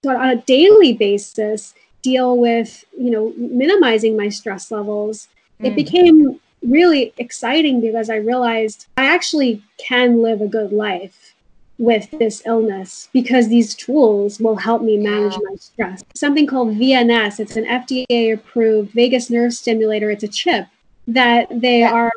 on 0.07 0.29
a 0.29 0.37
daily 0.37 0.93
basis 0.93 1.75
deal 2.03 2.37
with, 2.37 2.85
you 2.99 3.11
know, 3.11 3.33
minimizing 3.37 4.17
my 4.17 4.29
stress 4.29 4.71
levels 4.71 5.29
mm. 5.61 5.67
it 5.67 5.75
became 5.75 6.41
really 6.69 7.13
exciting 7.19 7.81
because 7.81 8.11
I 8.11 8.17
realized 8.17 8.87
I 8.97 9.07
actually 9.07 9.63
can 9.79 10.23
live 10.23 10.41
a 10.41 10.49
good 10.49 10.73
life 10.73 11.35
with 11.79 12.09
this 12.13 12.43
illness 12.47 13.09
because 13.13 13.49
these 13.49 13.75
tools 13.75 14.39
will 14.39 14.57
help 14.57 14.83
me 14.83 14.97
manage 14.97 15.37
my 15.43 15.57
stress. 15.57 16.05
Something 16.15 16.47
called 16.47 16.77
VNS, 16.77 17.41
it's 17.41 17.57
an 17.57 17.65
FDA 17.65 18.35
approved 18.35 18.93
vagus 18.93 19.29
nerve 19.31 19.53
stimulator, 19.53 20.11
it's 20.11 20.23
a 20.23 20.29
chip 20.29 20.67
that 21.09 21.49
they 21.51 21.83
are 21.83 22.13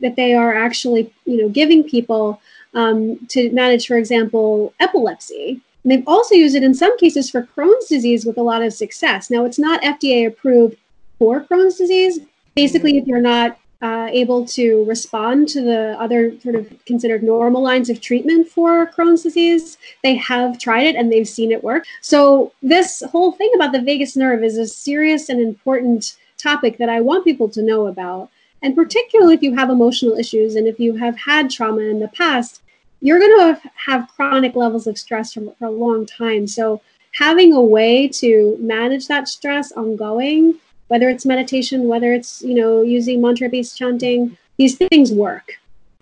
that 0.00 0.16
they 0.16 0.34
are 0.34 0.54
actually, 0.54 1.12
you 1.24 1.38
know, 1.38 1.48
giving 1.48 1.82
people 1.82 2.40
um, 2.74 3.18
to 3.28 3.50
manage, 3.52 3.86
for 3.86 3.96
example, 3.96 4.74
epilepsy. 4.80 5.60
And 5.82 5.92
they've 5.92 6.06
also 6.06 6.34
used 6.34 6.54
it 6.54 6.62
in 6.62 6.74
some 6.74 6.98
cases 6.98 7.30
for 7.30 7.48
Crohn's 7.56 7.86
disease 7.86 8.26
with 8.26 8.36
a 8.36 8.42
lot 8.42 8.62
of 8.62 8.74
success. 8.74 9.30
Now, 9.30 9.44
it's 9.46 9.58
not 9.58 9.80
FDA 9.82 10.26
approved 10.26 10.76
for 11.18 11.40
Crohn's 11.40 11.76
disease, 11.76 12.18
basically, 12.54 12.98
if 12.98 13.06
you're 13.06 13.20
not 13.20 13.58
uh, 13.82 14.08
able 14.10 14.46
to 14.46 14.84
respond 14.84 15.48
to 15.48 15.60
the 15.60 15.96
other 16.00 16.38
sort 16.40 16.54
of 16.54 16.72
considered 16.86 17.22
normal 17.22 17.62
lines 17.62 17.90
of 17.90 18.00
treatment 18.00 18.48
for 18.48 18.86
Crohn's 18.86 19.22
disease, 19.22 19.76
they 20.02 20.14
have 20.14 20.58
tried 20.58 20.86
it 20.86 20.96
and 20.96 21.12
they've 21.12 21.28
seen 21.28 21.52
it 21.52 21.62
work. 21.62 21.84
So, 22.00 22.52
this 22.62 23.02
whole 23.10 23.32
thing 23.32 23.52
about 23.54 23.72
the 23.72 23.82
vagus 23.82 24.16
nerve 24.16 24.42
is 24.42 24.56
a 24.56 24.66
serious 24.66 25.28
and 25.28 25.40
important 25.40 26.16
topic 26.38 26.78
that 26.78 26.88
I 26.88 27.00
want 27.00 27.24
people 27.24 27.48
to 27.50 27.62
know 27.62 27.86
about. 27.86 28.30
And 28.62 28.74
particularly 28.74 29.34
if 29.34 29.42
you 29.42 29.54
have 29.54 29.68
emotional 29.68 30.16
issues 30.16 30.54
and 30.54 30.66
if 30.66 30.80
you 30.80 30.96
have 30.96 31.16
had 31.18 31.50
trauma 31.50 31.82
in 31.82 32.00
the 32.00 32.08
past, 32.08 32.62
you're 33.00 33.18
going 33.18 33.54
to 33.54 33.70
have 33.74 34.08
chronic 34.08 34.56
levels 34.56 34.86
of 34.86 34.96
stress 34.96 35.34
for, 35.34 35.54
for 35.58 35.66
a 35.66 35.70
long 35.70 36.06
time. 36.06 36.46
So, 36.46 36.80
having 37.12 37.52
a 37.52 37.62
way 37.62 38.08
to 38.08 38.56
manage 38.60 39.08
that 39.08 39.28
stress 39.28 39.72
ongoing 39.72 40.58
whether 40.88 41.08
it's 41.08 41.26
meditation, 41.26 41.88
whether 41.88 42.12
it's, 42.12 42.42
you 42.42 42.54
know, 42.54 42.82
using 42.82 43.20
mantra 43.20 43.48
based 43.48 43.76
chanting, 43.76 44.36
these 44.56 44.76
things 44.76 45.12
work. 45.12 45.54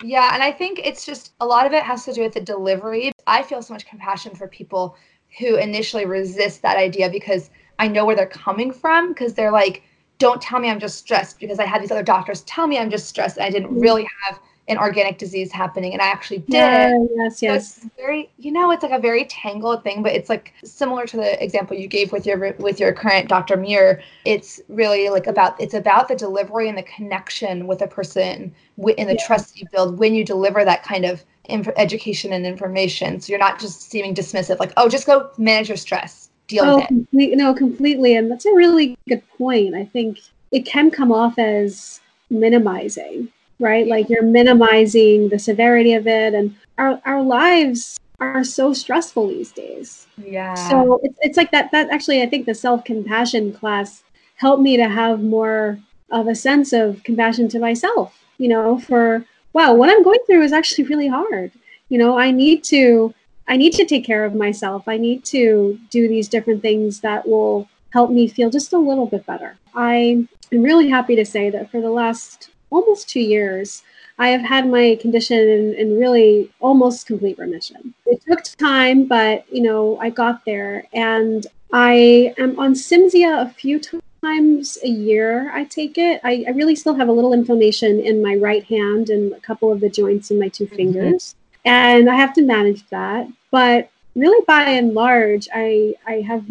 Yeah, 0.03 0.31
and 0.33 0.43
I 0.43 0.51
think 0.51 0.81
it's 0.83 1.05
just 1.05 1.33
a 1.39 1.45
lot 1.45 1.65
of 1.65 1.73
it 1.73 1.83
has 1.83 2.05
to 2.05 2.13
do 2.13 2.21
with 2.21 2.33
the 2.33 2.41
delivery. 2.41 3.11
I 3.27 3.43
feel 3.43 3.61
so 3.61 3.73
much 3.73 3.87
compassion 3.87 4.35
for 4.35 4.47
people 4.47 4.97
who 5.39 5.55
initially 5.55 6.05
resist 6.05 6.61
that 6.61 6.77
idea 6.77 7.09
because 7.09 7.49
I 7.79 7.87
know 7.87 8.05
where 8.05 8.15
they're 8.15 8.27
coming 8.27 8.71
from 8.71 9.09
because 9.09 9.33
they're 9.33 9.51
like, 9.51 9.83
don't 10.17 10.41
tell 10.41 10.59
me 10.59 10.69
I'm 10.69 10.79
just 10.79 10.97
stressed 10.97 11.39
because 11.39 11.59
I 11.59 11.65
had 11.65 11.81
these 11.81 11.91
other 11.91 12.03
doctors 12.03 12.41
tell 12.41 12.67
me 12.67 12.77
I'm 12.77 12.89
just 12.89 13.07
stressed. 13.07 13.37
And 13.37 13.45
I 13.45 13.49
didn't 13.49 13.69
mm-hmm. 13.69 13.79
really 13.79 14.07
have 14.23 14.39
an 14.67 14.77
organic 14.77 15.19
disease 15.19 15.51
happening 15.51 15.93
and 15.93 16.01
I 16.01 16.07
actually 16.07 16.39
did 16.39 16.53
yeah, 16.53 16.97
Yes, 17.15 17.41
yes. 17.41 17.81
So 17.81 17.89
very 17.97 18.29
you 18.37 18.51
know, 18.51 18.71
it's 18.71 18.81
like 18.81 18.91
a 18.91 18.99
very 18.99 19.25
tangled 19.25 19.83
thing, 19.83 20.01
but 20.01 20.13
it's 20.13 20.29
like 20.29 20.53
similar 20.63 21.05
to 21.05 21.17
the 21.17 21.43
example 21.43 21.77
you 21.77 21.87
gave 21.87 22.11
with 22.11 22.25
your 22.25 22.53
with 22.59 22.79
your 22.79 22.91
current 22.93 23.29
Dr. 23.29 23.57
Muir. 23.57 24.01
It's 24.25 24.59
really 24.67 25.09
like 25.09 25.27
about 25.27 25.59
it's 25.61 25.75
about 25.75 26.07
the 26.07 26.15
delivery 26.15 26.67
and 26.67 26.77
the 26.77 26.83
connection 26.83 27.67
with 27.67 27.81
a 27.81 27.87
person 27.87 28.53
in 28.77 29.07
the 29.07 29.13
yeah. 29.13 29.25
trust 29.27 29.59
you 29.59 29.67
build 29.71 29.99
when 29.99 30.15
you 30.15 30.23
deliver 30.23 30.65
that 30.65 30.83
kind 30.83 31.05
of 31.05 31.23
inf- 31.45 31.69
education 31.77 32.33
and 32.33 32.45
information. 32.45 33.21
So 33.21 33.31
you're 33.31 33.39
not 33.39 33.59
just 33.59 33.89
seeming 33.89 34.15
dismissive 34.15 34.59
like, 34.59 34.73
"Oh, 34.77 34.89
just 34.89 35.05
go 35.05 35.29
manage 35.37 35.69
your 35.69 35.77
stress." 35.77 36.29
Deal 36.47 36.63
oh, 36.63 36.75
with 36.75 36.85
it. 36.85 36.87
Complete, 36.87 37.37
no, 37.37 37.53
completely. 37.55 38.15
And 38.15 38.29
that's 38.29 38.45
a 38.45 38.53
really 38.53 38.97
good 39.07 39.23
point. 39.37 39.73
I 39.73 39.85
think 39.85 40.19
it 40.51 40.65
can 40.65 40.91
come 40.91 41.11
off 41.11 41.39
as 41.39 42.01
minimizing 42.29 43.31
right? 43.59 43.87
Like 43.87 44.09
you're 44.09 44.23
minimizing 44.23 45.29
the 45.29 45.39
severity 45.39 45.93
of 45.93 46.07
it. 46.07 46.33
And 46.33 46.55
our, 46.77 47.01
our 47.05 47.21
lives 47.21 47.99
are 48.19 48.43
so 48.43 48.73
stressful 48.73 49.27
these 49.27 49.51
days. 49.51 50.07
Yeah. 50.17 50.53
So 50.53 50.99
it's, 51.03 51.17
it's 51.21 51.37
like 51.37 51.51
that, 51.51 51.71
that 51.71 51.89
actually, 51.89 52.21
I 52.21 52.29
think 52.29 52.45
the 52.45 52.55
self 52.55 52.83
compassion 52.83 53.53
class 53.53 54.03
helped 54.35 54.61
me 54.61 54.77
to 54.77 54.89
have 54.89 55.21
more 55.21 55.79
of 56.11 56.27
a 56.27 56.35
sense 56.35 56.73
of 56.73 57.03
compassion 57.03 57.47
to 57.49 57.59
myself, 57.59 58.23
you 58.37 58.47
know, 58.47 58.79
for, 58.79 59.25
wow, 59.53 59.73
what 59.73 59.89
I'm 59.89 60.03
going 60.03 60.19
through 60.25 60.43
is 60.43 60.53
actually 60.53 60.85
really 60.85 61.07
hard. 61.07 61.51
You 61.89 61.97
know, 61.97 62.17
I 62.17 62.31
need 62.31 62.63
to, 62.65 63.13
I 63.47 63.57
need 63.57 63.73
to 63.73 63.85
take 63.85 64.05
care 64.05 64.25
of 64.25 64.35
myself. 64.35 64.87
I 64.87 64.97
need 64.97 65.23
to 65.25 65.79
do 65.89 66.07
these 66.07 66.27
different 66.27 66.61
things 66.61 67.01
that 67.01 67.27
will 67.27 67.69
help 67.91 68.11
me 68.11 68.27
feel 68.27 68.49
just 68.49 68.73
a 68.73 68.77
little 68.77 69.05
bit 69.05 69.25
better. 69.25 69.55
I 69.73 70.27
am 70.51 70.63
really 70.63 70.89
happy 70.89 71.15
to 71.15 71.25
say 71.25 71.49
that 71.49 71.71
for 71.71 71.79
the 71.79 71.89
last 71.89 72.49
almost 72.75 73.09
two 73.09 73.21
years, 73.21 73.83
I 74.17 74.29
have 74.29 74.41
had 74.41 74.69
my 74.69 74.97
condition 75.01 75.39
in, 75.39 75.73
in, 75.73 75.99
really 75.99 76.51
almost 76.59 77.07
complete 77.07 77.37
remission. 77.37 77.93
It 78.05 78.21
took 78.27 78.43
time, 78.57 79.05
but 79.05 79.45
you 79.51 79.61
know, 79.61 79.97
I 79.99 80.09
got 80.09 80.45
there 80.45 80.85
and 80.93 81.45
I 81.73 82.33
am 82.37 82.57
on 82.59 82.73
Cimzia 82.73 83.41
a 83.41 83.49
few 83.49 83.79
times 84.21 84.77
a 84.83 84.87
year. 84.87 85.51
I 85.53 85.65
take 85.65 85.97
it. 85.97 86.21
I, 86.23 86.45
I 86.47 86.51
really 86.51 86.75
still 86.75 86.95
have 86.95 87.09
a 87.09 87.11
little 87.11 87.33
inflammation 87.33 87.99
in 87.99 88.21
my 88.21 88.35
right 88.35 88.63
hand 88.63 89.09
and 89.09 89.33
a 89.33 89.39
couple 89.41 89.71
of 89.71 89.81
the 89.81 89.89
joints 89.89 90.31
in 90.31 90.39
my 90.39 90.47
2 90.47 90.65
mm-hmm. 90.65 90.75
fingers. 90.75 91.35
And 91.65 92.09
I 92.09 92.15
have 92.15 92.33
to 92.35 92.41
manage 92.41 92.87
that. 92.89 93.27
But 93.51 93.89
really, 94.15 94.43
by 94.45 94.63
and 94.63 94.93
large, 94.93 95.47
I, 95.53 95.95
I 96.07 96.21
have 96.21 96.45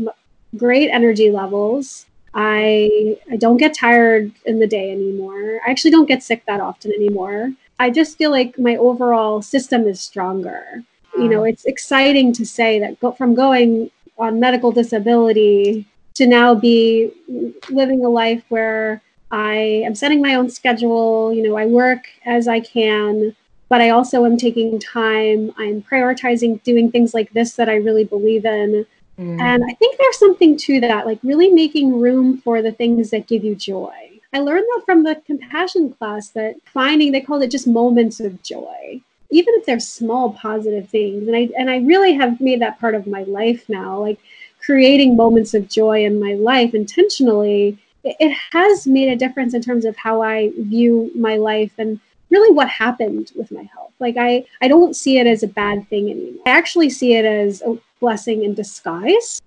great 0.56 0.90
energy 0.90 1.30
levels. 1.30 2.06
I 2.34 3.16
I 3.30 3.36
don't 3.36 3.56
get 3.56 3.74
tired 3.74 4.32
in 4.44 4.58
the 4.58 4.66
day 4.66 4.90
anymore. 4.90 5.60
I 5.66 5.70
actually 5.70 5.92
don't 5.92 6.08
get 6.08 6.22
sick 6.22 6.44
that 6.46 6.60
often 6.60 6.92
anymore. 6.92 7.52
I 7.78 7.90
just 7.90 8.18
feel 8.18 8.30
like 8.30 8.58
my 8.58 8.76
overall 8.76 9.42
system 9.42 9.86
is 9.86 10.00
stronger. 10.00 10.82
You 11.16 11.28
know, 11.28 11.44
it's 11.44 11.64
exciting 11.64 12.32
to 12.32 12.44
say 12.44 12.80
that 12.80 12.98
go, 12.98 13.12
from 13.12 13.34
going 13.36 13.90
on 14.18 14.40
medical 14.40 14.72
disability 14.72 15.86
to 16.14 16.26
now 16.26 16.54
be 16.56 17.12
living 17.70 18.04
a 18.04 18.08
life 18.08 18.42
where 18.48 19.00
I 19.30 19.82
am 19.84 19.94
setting 19.94 20.20
my 20.20 20.34
own 20.34 20.50
schedule. 20.50 21.32
You 21.32 21.42
know, 21.42 21.56
I 21.56 21.66
work 21.66 22.06
as 22.24 22.48
I 22.48 22.60
can, 22.60 23.34
but 23.68 23.80
I 23.80 23.90
also 23.90 24.24
am 24.24 24.36
taking 24.36 24.78
time. 24.80 25.52
I'm 25.56 25.82
prioritizing 25.82 26.62
doing 26.64 26.90
things 26.90 27.14
like 27.14 27.32
this 27.32 27.54
that 27.54 27.68
I 27.68 27.76
really 27.76 28.04
believe 28.04 28.44
in. 28.44 28.86
Mm. 29.18 29.40
And 29.40 29.64
I 29.64 29.72
think 29.74 29.96
there's 29.96 30.18
something 30.18 30.56
to 30.56 30.80
that, 30.80 31.06
like 31.06 31.18
really 31.22 31.50
making 31.50 32.00
room 32.00 32.38
for 32.38 32.62
the 32.62 32.72
things 32.72 33.10
that 33.10 33.26
give 33.26 33.44
you 33.44 33.54
joy. 33.54 33.92
I 34.32 34.40
learned 34.40 34.66
that 34.74 34.82
from 34.84 35.04
the 35.04 35.22
compassion 35.26 35.92
class 35.92 36.30
that 36.30 36.56
finding, 36.64 37.12
they 37.12 37.20
called 37.20 37.44
it 37.44 37.50
just 37.50 37.68
moments 37.68 38.18
of 38.18 38.42
joy, 38.42 39.00
even 39.30 39.54
if 39.54 39.64
they're 39.64 39.78
small 39.78 40.32
positive 40.32 40.88
things. 40.88 41.28
And 41.28 41.36
I, 41.36 41.48
and 41.56 41.70
I 41.70 41.78
really 41.78 42.14
have 42.14 42.40
made 42.40 42.60
that 42.60 42.80
part 42.80 42.96
of 42.96 43.06
my 43.06 43.22
life 43.22 43.68
now, 43.68 44.00
like 44.00 44.18
creating 44.60 45.16
moments 45.16 45.54
of 45.54 45.68
joy 45.68 46.04
in 46.04 46.18
my 46.18 46.34
life 46.34 46.74
intentionally 46.74 47.78
it, 48.04 48.16
it 48.20 48.36
has 48.52 48.86
made 48.86 49.08
a 49.08 49.16
difference 49.16 49.54
in 49.54 49.62
terms 49.62 49.84
of 49.84 49.96
how 49.96 50.22
I 50.22 50.52
view 50.58 51.10
my 51.14 51.36
life 51.36 51.72
and 51.78 51.98
really 52.34 52.52
what 52.52 52.68
happened 52.68 53.30
with 53.36 53.50
my 53.52 53.62
health. 53.74 53.92
Like 54.00 54.16
I, 54.18 54.44
I 54.60 54.68
don't 54.68 54.94
see 54.96 55.18
it 55.18 55.26
as 55.26 55.42
a 55.42 55.48
bad 55.48 55.88
thing 55.88 56.10
anymore. 56.10 56.42
I 56.46 56.50
actually 56.50 56.90
see 56.90 57.14
it 57.14 57.24
as 57.24 57.62
a 57.62 57.78
blessing 58.00 58.44
in 58.44 58.54
disguise 58.54 59.40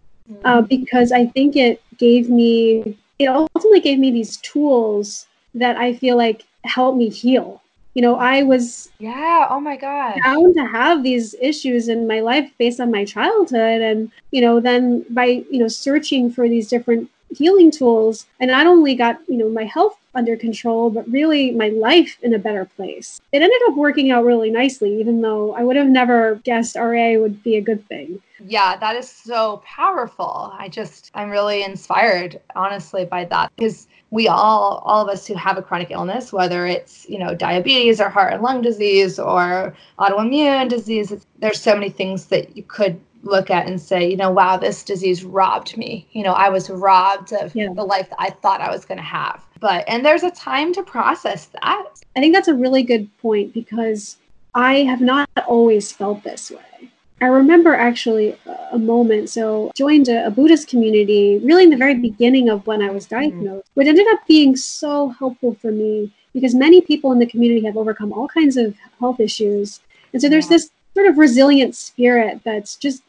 uh, 0.45 0.61
because 0.61 1.11
I 1.11 1.25
think 1.27 1.55
it 1.55 1.81
gave 1.97 2.29
me, 2.29 2.97
it 3.19 3.27
ultimately 3.27 3.81
gave 3.81 3.99
me 3.99 4.11
these 4.11 4.37
tools 4.37 5.27
that 5.53 5.75
I 5.77 5.93
feel 5.93 6.17
like 6.17 6.45
help 6.63 6.95
me 6.95 7.09
heal. 7.09 7.61
You 7.93 8.03
know, 8.03 8.15
I 8.15 8.43
was 8.43 8.91
yeah, 8.99 9.47
oh 9.49 9.59
my 9.59 9.75
god, 9.75 10.19
bound 10.23 10.53
to 10.57 10.65
have 10.67 11.01
these 11.01 11.33
issues 11.41 11.89
in 11.89 12.05
my 12.05 12.19
life 12.19 12.47
based 12.59 12.79
on 12.79 12.91
my 12.91 13.03
childhood, 13.05 13.81
and 13.81 14.11
you 14.29 14.39
know, 14.39 14.59
then 14.59 15.03
by 15.09 15.25
you 15.25 15.57
know 15.57 15.67
searching 15.67 16.29
for 16.29 16.47
these 16.47 16.67
different 16.67 17.09
healing 17.29 17.71
tools, 17.71 18.25
and 18.39 18.51
not 18.51 18.67
only 18.67 18.95
got 18.95 19.19
you 19.27 19.37
know 19.37 19.49
my 19.49 19.65
health 19.65 19.97
under 20.17 20.35
control, 20.35 20.89
but 20.89 21.07
really 21.09 21.51
my 21.51 21.69
life 21.69 22.17
in 22.23 22.33
a 22.33 22.39
better 22.39 22.65
place. 22.65 23.21
It 23.31 23.41
ended 23.41 23.61
up 23.67 23.75
working 23.75 24.11
out 24.11 24.25
really 24.25 24.49
nicely, 24.49 24.99
even 24.99 25.21
though 25.21 25.53
I 25.53 25.63
would 25.63 25.75
have 25.75 25.87
never 25.87 26.35
guessed 26.43 26.75
RA 26.75 27.13
would 27.13 27.43
be 27.43 27.55
a 27.55 27.61
good 27.61 27.87
thing. 27.87 28.19
Yeah, 28.45 28.77
that 28.77 28.95
is 28.95 29.09
so 29.09 29.61
powerful. 29.65 30.53
I 30.57 30.69
just, 30.69 31.11
I'm 31.13 31.29
really 31.29 31.63
inspired, 31.63 32.39
honestly, 32.55 33.05
by 33.05 33.25
that 33.25 33.51
because 33.55 33.87
we 34.09 34.27
all, 34.27 34.81
all 34.85 35.01
of 35.01 35.09
us 35.09 35.25
who 35.27 35.33
have 35.35 35.57
a 35.57 35.61
chronic 35.61 35.91
illness, 35.91 36.31
whether 36.31 36.65
it's, 36.65 37.07
you 37.09 37.19
know, 37.19 37.35
diabetes 37.35 37.99
or 37.99 38.09
heart 38.09 38.33
and 38.33 38.41
lung 38.41 38.61
disease 38.61 39.19
or 39.19 39.75
autoimmune 39.99 40.69
disease, 40.69 41.13
there's 41.39 41.61
so 41.61 41.73
many 41.73 41.89
things 41.89 42.25
that 42.27 42.55
you 42.55 42.63
could 42.63 42.99
look 43.27 43.49
at 43.49 43.67
and 43.67 43.79
say, 43.79 44.09
you 44.09 44.17
know, 44.17 44.31
wow, 44.31 44.57
this 44.57 44.83
disease 44.83 45.23
robbed 45.23 45.77
me. 45.77 46.07
You 46.11 46.23
know, 46.23 46.33
I 46.33 46.49
was 46.49 46.69
robbed 46.69 47.33
of 47.33 47.55
yeah. 47.55 47.73
the 47.73 47.83
life 47.83 48.09
that 48.09 48.19
I 48.19 48.29
thought 48.29 48.61
I 48.61 48.71
was 48.71 48.85
going 48.85 48.97
to 48.97 49.03
have. 49.03 49.43
But, 49.59 49.85
and 49.87 50.05
there's 50.05 50.23
a 50.23 50.31
time 50.31 50.73
to 50.73 50.83
process 50.83 51.47
that. 51.47 51.85
I 52.15 52.19
think 52.19 52.33
that's 52.33 52.47
a 52.47 52.53
really 52.53 52.83
good 52.83 53.09
point 53.19 53.53
because 53.53 54.17
I 54.55 54.83
have 54.83 55.01
not 55.01 55.29
always 55.47 55.91
felt 55.91 56.23
this 56.23 56.51
way. 56.51 56.91
I 57.19 57.25
remember 57.25 57.73
actually 57.73 58.37
a 58.71 58.77
moment. 58.77 59.29
So, 59.29 59.71
joined 59.75 60.07
a, 60.07 60.27
a, 60.27 60.29
Buddhist 60.29 60.67
community 60.67 61.39
really 61.43 61.63
in 61.63 61.71
the 61.71 61.77
very 61.77 61.95
beginning 61.95 62.49
of 62.49 62.65
when 62.67 62.81
I 62.81 62.91
was 62.91 63.05
mm-hmm. 63.05 63.15
diagnosed, 63.15 63.65
mm-hmm. 63.65 63.71
which 63.73 63.87
ended 63.87 64.07
up 64.09 64.19
being 64.27 64.55
so 64.55 65.09
helpful 65.09 65.55
for 65.55 65.71
me 65.71 66.13
because 66.33 66.53
many 66.53 66.81
people 66.81 67.11
in 67.11 67.19
the 67.19 67.25
community 67.25 67.65
have 67.65 67.77
overcome 67.77 68.13
all 68.13 68.27
kinds 68.27 68.55
of 68.55 68.75
health 68.99 69.19
issues. 69.19 69.79
And 70.13 70.21
so, 70.21 70.29
there's 70.29 70.45
yeah. 70.45 70.57
this 70.57 70.71
sort 70.93 71.07
of 71.07 71.17
resilient 71.17 71.75
spirit 71.75 72.41
that's 72.43 72.75
just 72.75 73.01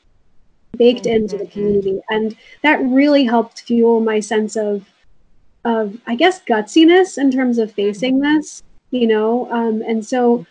baked 0.76 1.04
mm-hmm. 1.04 1.16
into 1.16 1.38
the 1.38 1.46
community. 1.46 2.00
And 2.10 2.36
that 2.62 2.80
really 2.82 3.24
helped 3.24 3.62
fuel 3.62 4.00
my 4.00 4.20
sense 4.20 4.56
of, 4.56 4.84
of 5.64 5.96
I 6.06 6.14
guess, 6.14 6.42
gutsiness 6.42 7.18
in 7.18 7.30
terms 7.30 7.58
of 7.58 7.72
facing 7.72 8.20
mm-hmm. 8.20 8.36
this, 8.36 8.62
you 8.90 9.06
know? 9.06 9.50
Um, 9.50 9.82
and 9.82 10.04
so, 10.04 10.46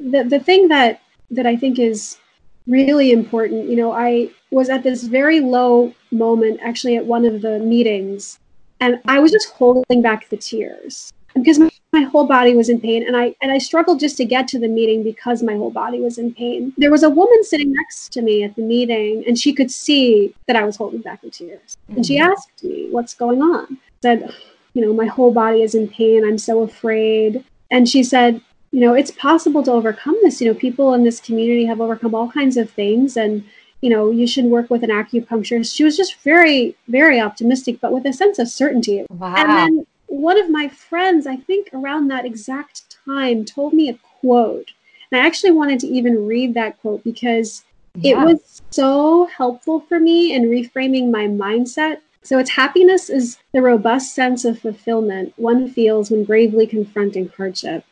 the, 0.00 0.24
the 0.24 0.40
thing 0.40 0.68
that, 0.68 1.00
that 1.30 1.46
I 1.46 1.56
think 1.56 1.78
is 1.78 2.18
really 2.66 3.12
important. 3.12 3.68
You 3.68 3.76
know, 3.76 3.92
I 3.92 4.30
was 4.50 4.68
at 4.68 4.82
this 4.82 5.04
very 5.04 5.40
low 5.40 5.94
moment 6.10 6.60
actually 6.62 6.96
at 6.96 7.04
one 7.04 7.24
of 7.24 7.42
the 7.42 7.58
meetings, 7.58 8.38
and 8.80 9.00
I 9.06 9.18
was 9.18 9.32
just 9.32 9.50
holding 9.50 10.02
back 10.02 10.28
the 10.28 10.36
tears 10.36 11.12
because 11.34 11.58
my, 11.58 11.70
my 11.92 12.02
whole 12.02 12.26
body 12.26 12.54
was 12.54 12.68
in 12.68 12.80
pain 12.80 13.06
and 13.06 13.16
I 13.16 13.34
and 13.42 13.50
I 13.50 13.58
struggled 13.58 14.00
just 14.00 14.16
to 14.18 14.24
get 14.24 14.48
to 14.48 14.58
the 14.58 14.68
meeting 14.68 15.02
because 15.02 15.42
my 15.42 15.54
whole 15.54 15.70
body 15.70 16.00
was 16.00 16.18
in 16.18 16.34
pain. 16.34 16.72
There 16.78 16.90
was 16.90 17.02
a 17.02 17.10
woman 17.10 17.44
sitting 17.44 17.72
next 17.72 18.12
to 18.14 18.22
me 18.22 18.42
at 18.42 18.56
the 18.56 18.62
meeting 18.62 19.24
and 19.26 19.38
she 19.38 19.52
could 19.52 19.70
see 19.70 20.34
that 20.46 20.56
I 20.56 20.64
was 20.64 20.76
holding 20.76 21.00
back 21.00 21.22
the 21.22 21.30
tears. 21.30 21.76
Mm-hmm. 21.84 21.96
And 21.96 22.06
she 22.06 22.18
mm-hmm. 22.18 22.32
asked 22.32 22.64
me, 22.64 22.88
"What's 22.90 23.14
going 23.14 23.42
on?" 23.42 23.66
I 23.70 23.76
said, 24.02 24.34
"You 24.74 24.82
know, 24.82 24.92
my 24.92 25.06
whole 25.06 25.32
body 25.32 25.62
is 25.62 25.74
in 25.74 25.88
pain. 25.88 26.24
I'm 26.24 26.38
so 26.38 26.62
afraid." 26.62 27.44
And 27.70 27.88
she 27.88 28.02
said, 28.02 28.42
you 28.72 28.80
know 28.80 28.94
it's 28.94 29.10
possible 29.10 29.62
to 29.62 29.70
overcome 29.70 30.16
this 30.22 30.40
you 30.40 30.48
know 30.48 30.58
people 30.58 30.94
in 30.94 31.04
this 31.04 31.20
community 31.20 31.64
have 31.64 31.80
overcome 31.80 32.14
all 32.14 32.30
kinds 32.30 32.56
of 32.56 32.70
things 32.70 33.16
and 33.16 33.44
you 33.82 33.90
know 33.90 34.10
you 34.10 34.26
should 34.26 34.46
work 34.46 34.70
with 34.70 34.82
an 34.82 34.90
acupuncturist 34.90 35.74
she 35.74 35.84
was 35.84 35.96
just 35.96 36.20
very 36.22 36.74
very 36.88 37.20
optimistic 37.20 37.80
but 37.80 37.92
with 37.92 38.04
a 38.06 38.12
sense 38.12 38.38
of 38.38 38.48
certainty 38.48 39.04
wow. 39.10 39.34
and 39.36 39.50
then 39.50 39.86
one 40.12 40.38
of 40.38 40.50
my 40.50 40.68
friends 40.68 41.26
i 41.26 41.36
think 41.36 41.68
around 41.72 42.08
that 42.08 42.24
exact 42.24 42.96
time 43.04 43.44
told 43.44 43.72
me 43.72 43.88
a 43.88 43.98
quote 44.20 44.72
and 45.10 45.20
i 45.20 45.24
actually 45.24 45.52
wanted 45.52 45.78
to 45.78 45.86
even 45.86 46.26
read 46.26 46.54
that 46.54 46.80
quote 46.80 47.02
because 47.04 47.64
yeah. 47.94 48.12
it 48.12 48.24
was 48.24 48.62
so 48.70 49.26
helpful 49.26 49.80
for 49.80 50.00
me 50.00 50.34
in 50.34 50.44
reframing 50.44 51.10
my 51.10 51.26
mindset 51.26 51.98
so 52.24 52.38
its 52.38 52.50
happiness 52.50 53.10
is 53.10 53.38
the 53.52 53.62
robust 53.62 54.14
sense 54.14 54.44
of 54.44 54.58
fulfillment 54.58 55.32
one 55.36 55.68
feels 55.68 56.10
when 56.10 56.24
bravely 56.24 56.66
confronting 56.66 57.30
hardship 57.36 57.84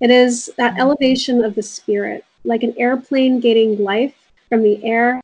it 0.00 0.10
is 0.10 0.50
that 0.58 0.74
mm. 0.74 0.80
elevation 0.80 1.44
of 1.44 1.54
the 1.54 1.62
spirit, 1.62 2.24
like 2.44 2.62
an 2.62 2.74
airplane 2.76 3.40
gaining 3.40 3.82
life 3.82 4.14
from 4.48 4.62
the 4.62 4.84
air, 4.84 5.20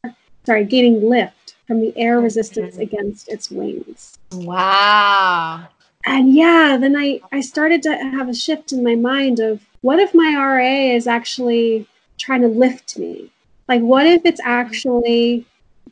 sorry, 0.47 0.65
gaining 0.65 1.07
lift 1.07 1.57
from 1.67 1.81
the 1.81 1.93
air 1.99 2.15
mm-hmm. 2.15 2.25
resistance 2.25 2.79
against 2.79 3.29
its 3.29 3.51
wings. 3.51 4.19
Wow. 4.33 5.69
And 6.05 6.35
yeah, 6.35 6.77
then 6.81 6.97
I, 6.97 7.21
I 7.33 7.41
started 7.41 7.83
to 7.83 7.97
have 7.97 8.29
a 8.29 8.35
shift 8.35 8.73
in 8.73 8.83
my 8.83 8.95
mind 8.95 9.39
of 9.39 9.61
what 9.83 9.99
if 9.99 10.15
my 10.15 10.35
RA 10.35 10.95
is 10.95 11.07
actually 11.07 11.87
trying 12.19 12.43
to 12.43 12.49
lift 12.49 12.99
me? 12.99 13.31
Like, 13.69 13.83
what 13.83 14.07
if 14.07 14.23
it's 14.25 14.41
actually 14.43 15.47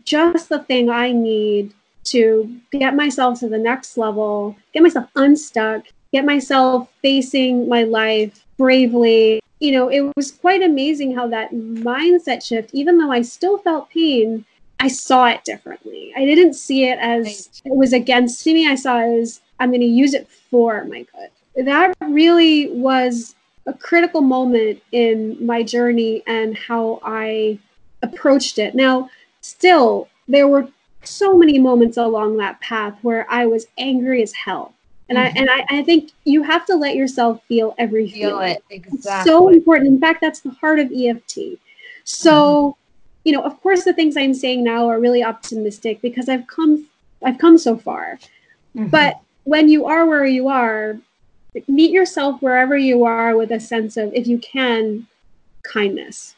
just 0.04 0.48
the 0.48 0.60
thing 0.60 0.90
I 0.90 1.12
need 1.12 1.72
to 2.04 2.60
get 2.72 2.96
myself 2.96 3.40
to 3.40 3.48
the 3.48 3.58
next 3.58 3.98
level, 3.98 4.56
get 4.72 4.82
myself 4.82 5.08
unstuck, 5.14 5.84
get 6.12 6.24
myself 6.24 6.88
facing 7.02 7.68
my 7.68 7.82
life 7.84 8.44
bravely. 8.56 9.40
You 9.60 9.72
know, 9.72 9.88
it 9.88 10.14
was 10.16 10.32
quite 10.32 10.62
amazing 10.62 11.14
how 11.14 11.28
that 11.28 11.52
mindset 11.52 12.44
shift, 12.44 12.70
even 12.72 12.98
though 12.98 13.10
I 13.10 13.22
still 13.22 13.58
felt 13.58 13.90
pain, 13.90 14.44
I 14.80 14.88
saw 14.88 15.26
it 15.26 15.44
differently. 15.44 16.12
I 16.16 16.24
didn't 16.24 16.54
see 16.54 16.84
it 16.84 16.98
as 17.00 17.50
it 17.64 17.74
was 17.74 17.92
against 17.92 18.46
me. 18.46 18.68
I 18.68 18.76
saw 18.76 19.00
it 19.00 19.20
as 19.20 19.40
I'm 19.60 19.70
going 19.70 19.80
to 19.80 19.86
use 19.86 20.14
it 20.14 20.28
for 20.28 20.84
my 20.84 21.06
good. 21.14 21.66
That 21.66 21.96
really 22.00 22.70
was 22.70 23.34
a 23.66 23.72
critical 23.74 24.20
moment 24.20 24.80
in 24.92 25.44
my 25.44 25.62
journey 25.62 26.22
and 26.26 26.56
how 26.56 27.00
I 27.04 27.58
approached 28.02 28.58
it. 28.58 28.74
Now, 28.74 29.10
still, 29.40 30.08
there 30.26 30.48
were 30.48 30.68
so 31.04 31.36
many 31.36 31.58
moments 31.58 31.96
along 31.96 32.36
that 32.38 32.60
path 32.60 32.96
where 33.02 33.26
I 33.30 33.46
was 33.46 33.66
angry 33.76 34.22
as 34.22 34.32
hell. 34.32 34.74
And 35.08 35.18
mm-hmm. 35.18 35.38
I 35.38 35.40
and 35.40 35.50
I, 35.50 35.78
I, 35.78 35.82
think 35.82 36.12
you 36.24 36.42
have 36.42 36.66
to 36.66 36.74
let 36.74 36.94
yourself 36.94 37.42
feel 37.46 37.74
every 37.78 38.10
feel 38.10 38.30
feeling. 38.30 38.50
it 38.52 38.64
exactly. 38.70 39.18
It's 39.18 39.24
so 39.24 39.48
important. 39.48 39.88
In 39.88 40.00
fact, 40.00 40.20
that's 40.20 40.40
the 40.40 40.50
heart 40.50 40.78
of 40.78 40.92
EFT. 40.94 41.58
So, 42.04 42.32
mm-hmm. 42.32 42.78
you 43.24 43.32
know, 43.32 43.42
of 43.42 43.60
course, 43.62 43.84
the 43.84 43.94
things 43.94 44.16
I'm 44.16 44.34
saying 44.34 44.64
now 44.64 44.86
are 44.88 45.00
really 45.00 45.24
optimistic 45.24 46.02
because 46.02 46.28
I've 46.28 46.46
come 46.46 46.86
I've 47.24 47.38
come 47.38 47.56
so 47.58 47.76
far. 47.76 48.18
Mm-hmm. 48.76 48.88
But 48.88 49.20
when 49.48 49.70
you 49.70 49.86
are 49.86 50.04
where 50.04 50.26
you 50.26 50.48
are, 50.48 50.98
meet 51.68 51.90
yourself 51.90 52.42
wherever 52.42 52.76
you 52.76 53.04
are 53.04 53.34
with 53.34 53.50
a 53.50 53.58
sense 53.58 53.96
of, 53.96 54.12
if 54.12 54.26
you 54.26 54.38
can, 54.38 55.06
kindness. 55.62 56.34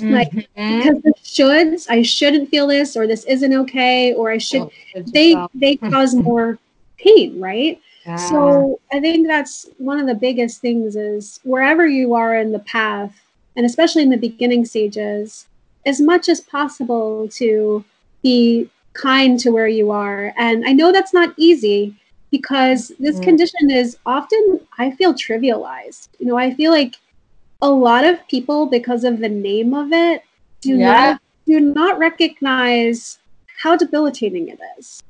Like 0.00 0.30
mm-hmm. 0.30 0.78
because 0.78 1.02
the 1.02 1.14
shoulds, 1.22 1.86
I 1.88 2.02
shouldn't 2.02 2.48
feel 2.48 2.66
this, 2.66 2.96
or 2.96 3.06
this 3.06 3.24
isn't 3.26 3.52
okay, 3.52 4.12
or 4.14 4.30
I 4.32 4.38
should. 4.38 4.62
Oh, 4.62 4.70
they 5.12 5.36
they 5.54 5.76
cause 5.76 6.16
more 6.16 6.58
pain, 6.98 7.38
right? 7.38 7.80
So 8.28 8.80
I 8.92 9.00
think 9.00 9.28
that's 9.28 9.66
one 9.78 10.00
of 10.00 10.06
the 10.06 10.14
biggest 10.14 10.60
things 10.60 10.96
is 10.96 11.40
wherever 11.44 11.86
you 11.86 12.14
are 12.14 12.36
in 12.36 12.50
the 12.50 12.58
path, 12.58 13.14
and 13.56 13.64
especially 13.64 14.02
in 14.02 14.10
the 14.10 14.16
beginning 14.16 14.64
stages, 14.64 15.46
as 15.86 16.00
much 16.00 16.28
as 16.28 16.40
possible 16.40 17.28
to 17.28 17.84
be 18.22 18.68
kind 18.94 19.38
to 19.40 19.50
where 19.50 19.68
you 19.68 19.92
are. 19.92 20.34
And 20.36 20.66
I 20.66 20.72
know 20.72 20.90
that's 20.90 21.14
not 21.14 21.34
easy 21.36 21.94
because 22.34 22.90
this 22.98 23.20
mm. 23.20 23.22
condition 23.22 23.70
is 23.70 23.96
often, 24.06 24.60
I 24.76 24.90
feel, 24.90 25.14
trivialized. 25.14 26.08
You 26.18 26.26
know, 26.26 26.36
I 26.36 26.52
feel 26.52 26.72
like 26.72 26.96
a 27.62 27.70
lot 27.70 28.04
of 28.04 28.26
people, 28.26 28.66
because 28.66 29.04
of 29.04 29.20
the 29.20 29.28
name 29.28 29.72
of 29.72 29.92
it, 29.92 30.24
do 30.60 30.76
yeah. 30.76 30.86
not 30.86 31.20
do 31.46 31.60
not 31.60 31.96
recognize 32.00 33.18
how 33.62 33.76
debilitating 33.76 34.48
it 34.48 34.58
is 34.76 35.00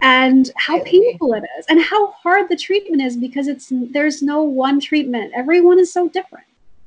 and 0.00 0.50
how 0.56 0.82
painful 0.84 1.34
it 1.34 1.44
is 1.58 1.66
and 1.68 1.82
how 1.82 2.12
hard 2.12 2.48
the 2.48 2.56
treatment 2.56 3.02
is 3.02 3.18
because 3.18 3.48
it's 3.48 3.70
there's 3.90 4.22
no 4.22 4.42
one 4.42 4.80
treatment 4.80 5.32
everyone 5.34 5.78
is 5.78 5.92
so 5.92 6.08
different 6.08 6.46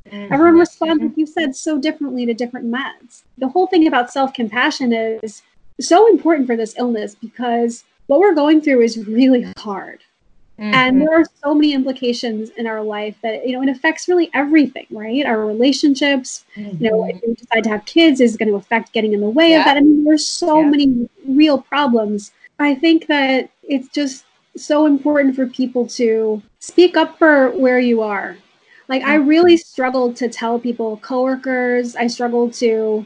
mm-hmm. 0.10 0.34
everyone 0.34 0.58
responds 0.58 1.04
like 1.04 1.18
you 1.18 1.28
said 1.28 1.54
so 1.54 1.78
differently 1.78 2.26
to 2.26 2.34
different 2.34 2.66
meds 2.66 3.24
the 3.38 3.50
whole 3.50 3.68
thing 3.68 3.86
about 3.86 4.12
self-compassion 4.12 4.94
is 4.94 5.42
so 5.80 6.08
important 6.08 6.48
for 6.48 6.56
this 6.56 6.74
illness 6.78 7.16
because 7.16 7.84
what 8.08 8.20
we're 8.20 8.36
going 8.36 8.62
through 8.62 8.82
is 8.82 8.98
really 9.08 9.46
hard 9.58 10.02
mm-hmm. 10.60 10.74
and 10.74 11.02
there 11.02 11.20
are 11.20 11.26
so 11.44 11.54
many 11.54 11.74
implications 11.74 12.50
in 12.52 12.68
our 12.68 12.82
life 12.82 13.16
that 13.22 13.48
you 13.48 13.54
know 13.54 13.62
it 13.62 13.70
affects 13.70 14.08
really 14.08 14.30
everything 14.34 14.86
right 14.92 15.26
our 15.26 15.46
relationships 15.46 16.46
mm-hmm. 16.56 16.84
you 16.84 16.90
know 16.90 17.08
if 17.08 17.22
we 17.26 17.34
decide 17.34 17.64
to 17.64 17.70
have 17.70 17.86
kids 17.86 18.20
is 18.22 18.38
going 18.38 18.50
to 18.50 18.56
affect 18.56 18.94
getting 18.94 19.14
in 19.14 19.22
the 19.22 19.30
way 19.30 19.52
yeah. 19.52 19.60
of 19.60 19.66
that 19.66 19.78
i 19.78 19.80
mean 19.80 20.04
there's 20.04 20.26
so 20.26 20.62
yeah. 20.62 20.70
many 20.70 21.10
real 21.28 21.62
problems 21.62 22.32
I 22.60 22.76
think 22.76 23.08
that 23.08 23.50
it's 23.64 23.90
just 23.90 24.26
so 24.56 24.86
important 24.86 25.36
for 25.36 25.48
people 25.48 25.88
to 25.88 26.42
speak 26.60 26.96
up 26.96 27.18
for 27.18 27.52
where 27.52 27.80
you 27.80 28.02
are. 28.02 28.38
Like 28.88 29.04
I 29.04 29.18
Mm-hmm. 29.18 29.28
really 29.28 29.58
struggled 29.58 30.16
to 30.18 30.30
tell 30.30 30.60
people, 30.60 30.98
coworkers, 30.98 31.96
I 31.96 32.08
struggled 32.08 32.54
to 32.56 33.06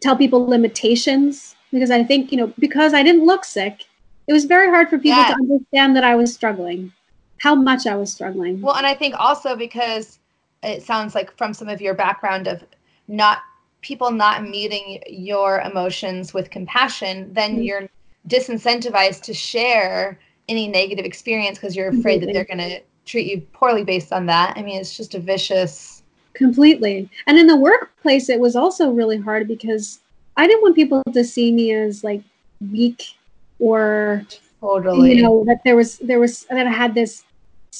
tell 0.00 0.16
people 0.16 0.46
limitations 0.46 1.54
because 1.70 1.90
I 1.90 2.02
think, 2.02 2.32
you 2.32 2.38
know, 2.38 2.52
because 2.58 2.94
I 2.94 3.02
didn't 3.02 3.26
look 3.26 3.44
sick, 3.44 3.84
it 4.28 4.32
was 4.32 4.44
very 4.44 4.68
hard 4.68 4.88
for 4.88 4.98
people 4.98 5.18
Yeah. 5.22 5.28
to 5.28 5.34
understand 5.34 5.96
that 5.96 6.04
I 6.04 6.14
was 6.14 6.32
struggling, 6.32 6.92
how 7.38 7.54
much 7.54 7.86
I 7.86 7.96
was 7.96 8.12
struggling. 8.12 8.60
Well, 8.60 8.76
and 8.76 8.86
I 8.86 8.94
think 8.94 9.14
also 9.18 9.56
because 9.56 10.18
it 10.62 10.82
sounds 10.82 11.14
like 11.14 11.36
from 11.36 11.54
some 11.54 11.68
of 11.68 11.80
your 11.80 11.94
background 11.94 12.46
of 12.46 12.62
not 13.08 13.38
people 13.80 14.10
not 14.10 14.42
meeting 14.46 15.02
your 15.06 15.60
emotions 15.60 16.34
with 16.34 16.50
compassion, 16.50 17.32
then 17.32 17.56
Mhm. 17.58 17.64
you're 17.64 17.88
disincentivized 18.28 19.22
to 19.22 19.32
share 19.32 20.18
any 20.48 20.66
negative 20.68 21.04
experience 21.04 21.58
because 21.58 21.76
you're 21.76 21.88
afraid 21.88 22.20
that 22.22 22.32
they're 22.32 22.44
going 22.44 22.58
to 22.58 22.80
treat 23.06 23.26
you 23.30 23.40
poorly 23.52 23.84
based 23.84 24.12
on 24.12 24.26
that. 24.26 24.56
I 24.56 24.62
mean, 24.62 24.78
it's 24.80 24.96
just 24.96 25.14
a 25.14 25.18
vicious. 25.20 26.02
completely 26.34 27.08
and 27.26 27.36
in 27.36 27.48
the 27.48 27.56
workplace 27.56 28.28
it 28.28 28.38
was 28.38 28.54
also 28.54 28.90
really 28.92 29.16
hard 29.18 29.48
because 29.48 29.98
i 30.36 30.46
didn't 30.46 30.62
want 30.62 30.76
people 30.76 31.02
to 31.12 31.24
see 31.24 31.50
me 31.50 31.72
as 31.72 32.04
like 32.04 32.22
weak 32.70 33.17
or 33.58 34.24
Totally. 34.60 35.14
you 35.14 35.22
know 35.22 35.44
that 35.44 35.62
there 35.64 35.76
was 35.76 35.98
there 35.98 36.18
was 36.18 36.44
that 36.44 36.66
i 36.66 36.70
had 36.70 36.94
this 36.94 37.24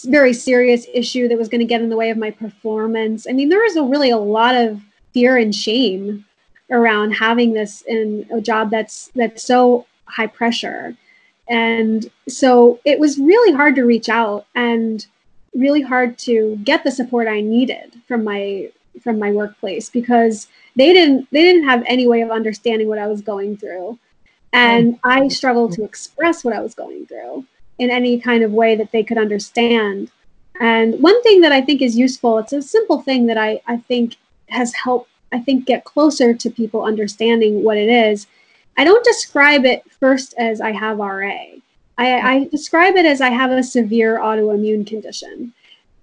very 0.04 0.32
serious 0.32 0.86
issue 0.92 1.26
that 1.28 1.38
was 1.38 1.48
going 1.48 1.60
to 1.60 1.66
get 1.66 1.80
in 1.80 1.88
the 1.88 1.96
way 1.96 2.10
of 2.10 2.16
my 2.16 2.30
performance 2.30 3.26
i 3.28 3.32
mean 3.32 3.48
there 3.48 3.62
was 3.62 3.76
a 3.76 3.82
really 3.82 4.10
a 4.10 4.18
lot 4.18 4.54
of 4.54 4.80
fear 5.12 5.36
and 5.36 5.54
shame 5.54 6.24
around 6.70 7.12
having 7.12 7.52
this 7.52 7.82
in 7.82 8.26
a 8.30 8.40
job 8.40 8.70
that's 8.70 9.10
that's 9.14 9.42
so 9.42 9.86
high 10.04 10.26
pressure 10.26 10.96
and 11.48 12.10
so 12.28 12.78
it 12.84 13.00
was 13.00 13.18
really 13.18 13.56
hard 13.56 13.74
to 13.74 13.84
reach 13.84 14.08
out 14.08 14.46
and 14.54 15.06
really 15.54 15.80
hard 15.80 16.18
to 16.18 16.56
get 16.62 16.84
the 16.84 16.90
support 16.90 17.26
I 17.26 17.40
needed 17.40 18.00
from 18.06 18.24
my 18.24 18.70
from 19.02 19.18
my 19.18 19.30
workplace 19.30 19.88
because 19.88 20.48
they 20.76 20.92
didn't 20.92 21.28
they 21.30 21.42
didn't 21.42 21.68
have 21.68 21.82
any 21.86 22.06
way 22.06 22.20
of 22.20 22.30
understanding 22.30 22.88
what 22.88 22.98
I 22.98 23.06
was 23.06 23.22
going 23.22 23.56
through. 23.56 23.98
And 24.52 24.94
mm. 24.94 25.00
I 25.04 25.20
mm. 25.22 25.32
struggled 25.32 25.72
to 25.72 25.84
express 25.84 26.44
what 26.44 26.54
I 26.54 26.60
was 26.60 26.74
going 26.74 27.06
through 27.06 27.44
in 27.78 27.90
any 27.90 28.18
kind 28.20 28.42
of 28.42 28.52
way 28.52 28.74
that 28.76 28.92
they 28.92 29.02
could 29.04 29.18
understand. 29.18 30.10
And 30.60 31.00
one 31.00 31.22
thing 31.22 31.40
that 31.42 31.52
I 31.52 31.60
think 31.60 31.82
is 31.82 31.96
useful, 31.96 32.38
it's 32.38 32.52
a 32.52 32.62
simple 32.62 33.00
thing 33.00 33.26
that 33.26 33.38
I, 33.38 33.60
I 33.66 33.76
think 33.76 34.16
has 34.48 34.74
helped 34.74 35.10
I 35.32 35.38
think 35.38 35.66
get 35.66 35.84
closer 35.84 36.32
to 36.34 36.50
people 36.50 36.84
understanding 36.84 37.62
what 37.62 37.76
it 37.76 37.88
is. 37.88 38.26
I 38.76 38.84
don't 38.84 39.04
describe 39.04 39.64
it 39.64 39.84
first 40.00 40.34
as 40.38 40.60
I 40.60 40.72
have 40.72 40.98
RA. 40.98 41.34
I, 41.98 42.20
I 42.20 42.48
describe 42.50 42.96
it 42.96 43.04
as 43.04 43.20
I 43.20 43.30
have 43.30 43.50
a 43.50 43.62
severe 43.62 44.18
autoimmune 44.18 44.86
condition. 44.86 45.52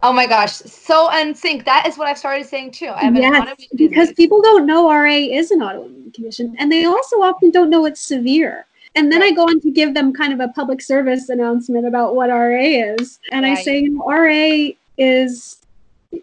Oh 0.06 0.14
my 0.14 0.28
gosh, 0.28 0.52
so 0.52 1.10
unsync. 1.10 1.66
That 1.66 1.88
is 1.88 1.98
what 1.98 2.08
I've 2.08 2.20
started 2.20 2.46
saying 2.46 2.74
too. 2.74 2.90
I 2.90 3.06
have 3.06 3.16
an 3.16 3.24
Yes, 3.24 3.66
because 3.76 4.12
people 4.14 4.40
don't 4.40 4.68
know 4.68 4.88
RA 4.88 5.10
is 5.10 5.50
an 5.50 5.62
autoimmune 5.62 6.14
condition, 6.14 6.56
and 6.60 6.72
they 6.72 6.86
also 6.86 7.24
often 7.24 7.50
don't 7.50 7.72
know 7.72 7.86
it's 7.86 8.02
severe. 8.02 8.68
And 8.94 9.12
then 9.12 9.24
I 9.24 9.32
go 9.32 9.46
on 9.46 9.60
to 9.62 9.72
give 9.72 9.96
them 9.96 10.14
kind 10.14 10.32
of 10.32 10.40
a 10.40 10.50
public 10.50 10.84
service 10.84 11.30
announcement 11.30 11.88
about 11.88 12.14
what 12.14 12.30
RA 12.30 12.62
is, 12.62 13.18
and 13.32 13.48
I 13.48 13.56
Right. 13.56 13.66
say 13.66 13.90
RA 14.06 14.76
is 15.00 15.64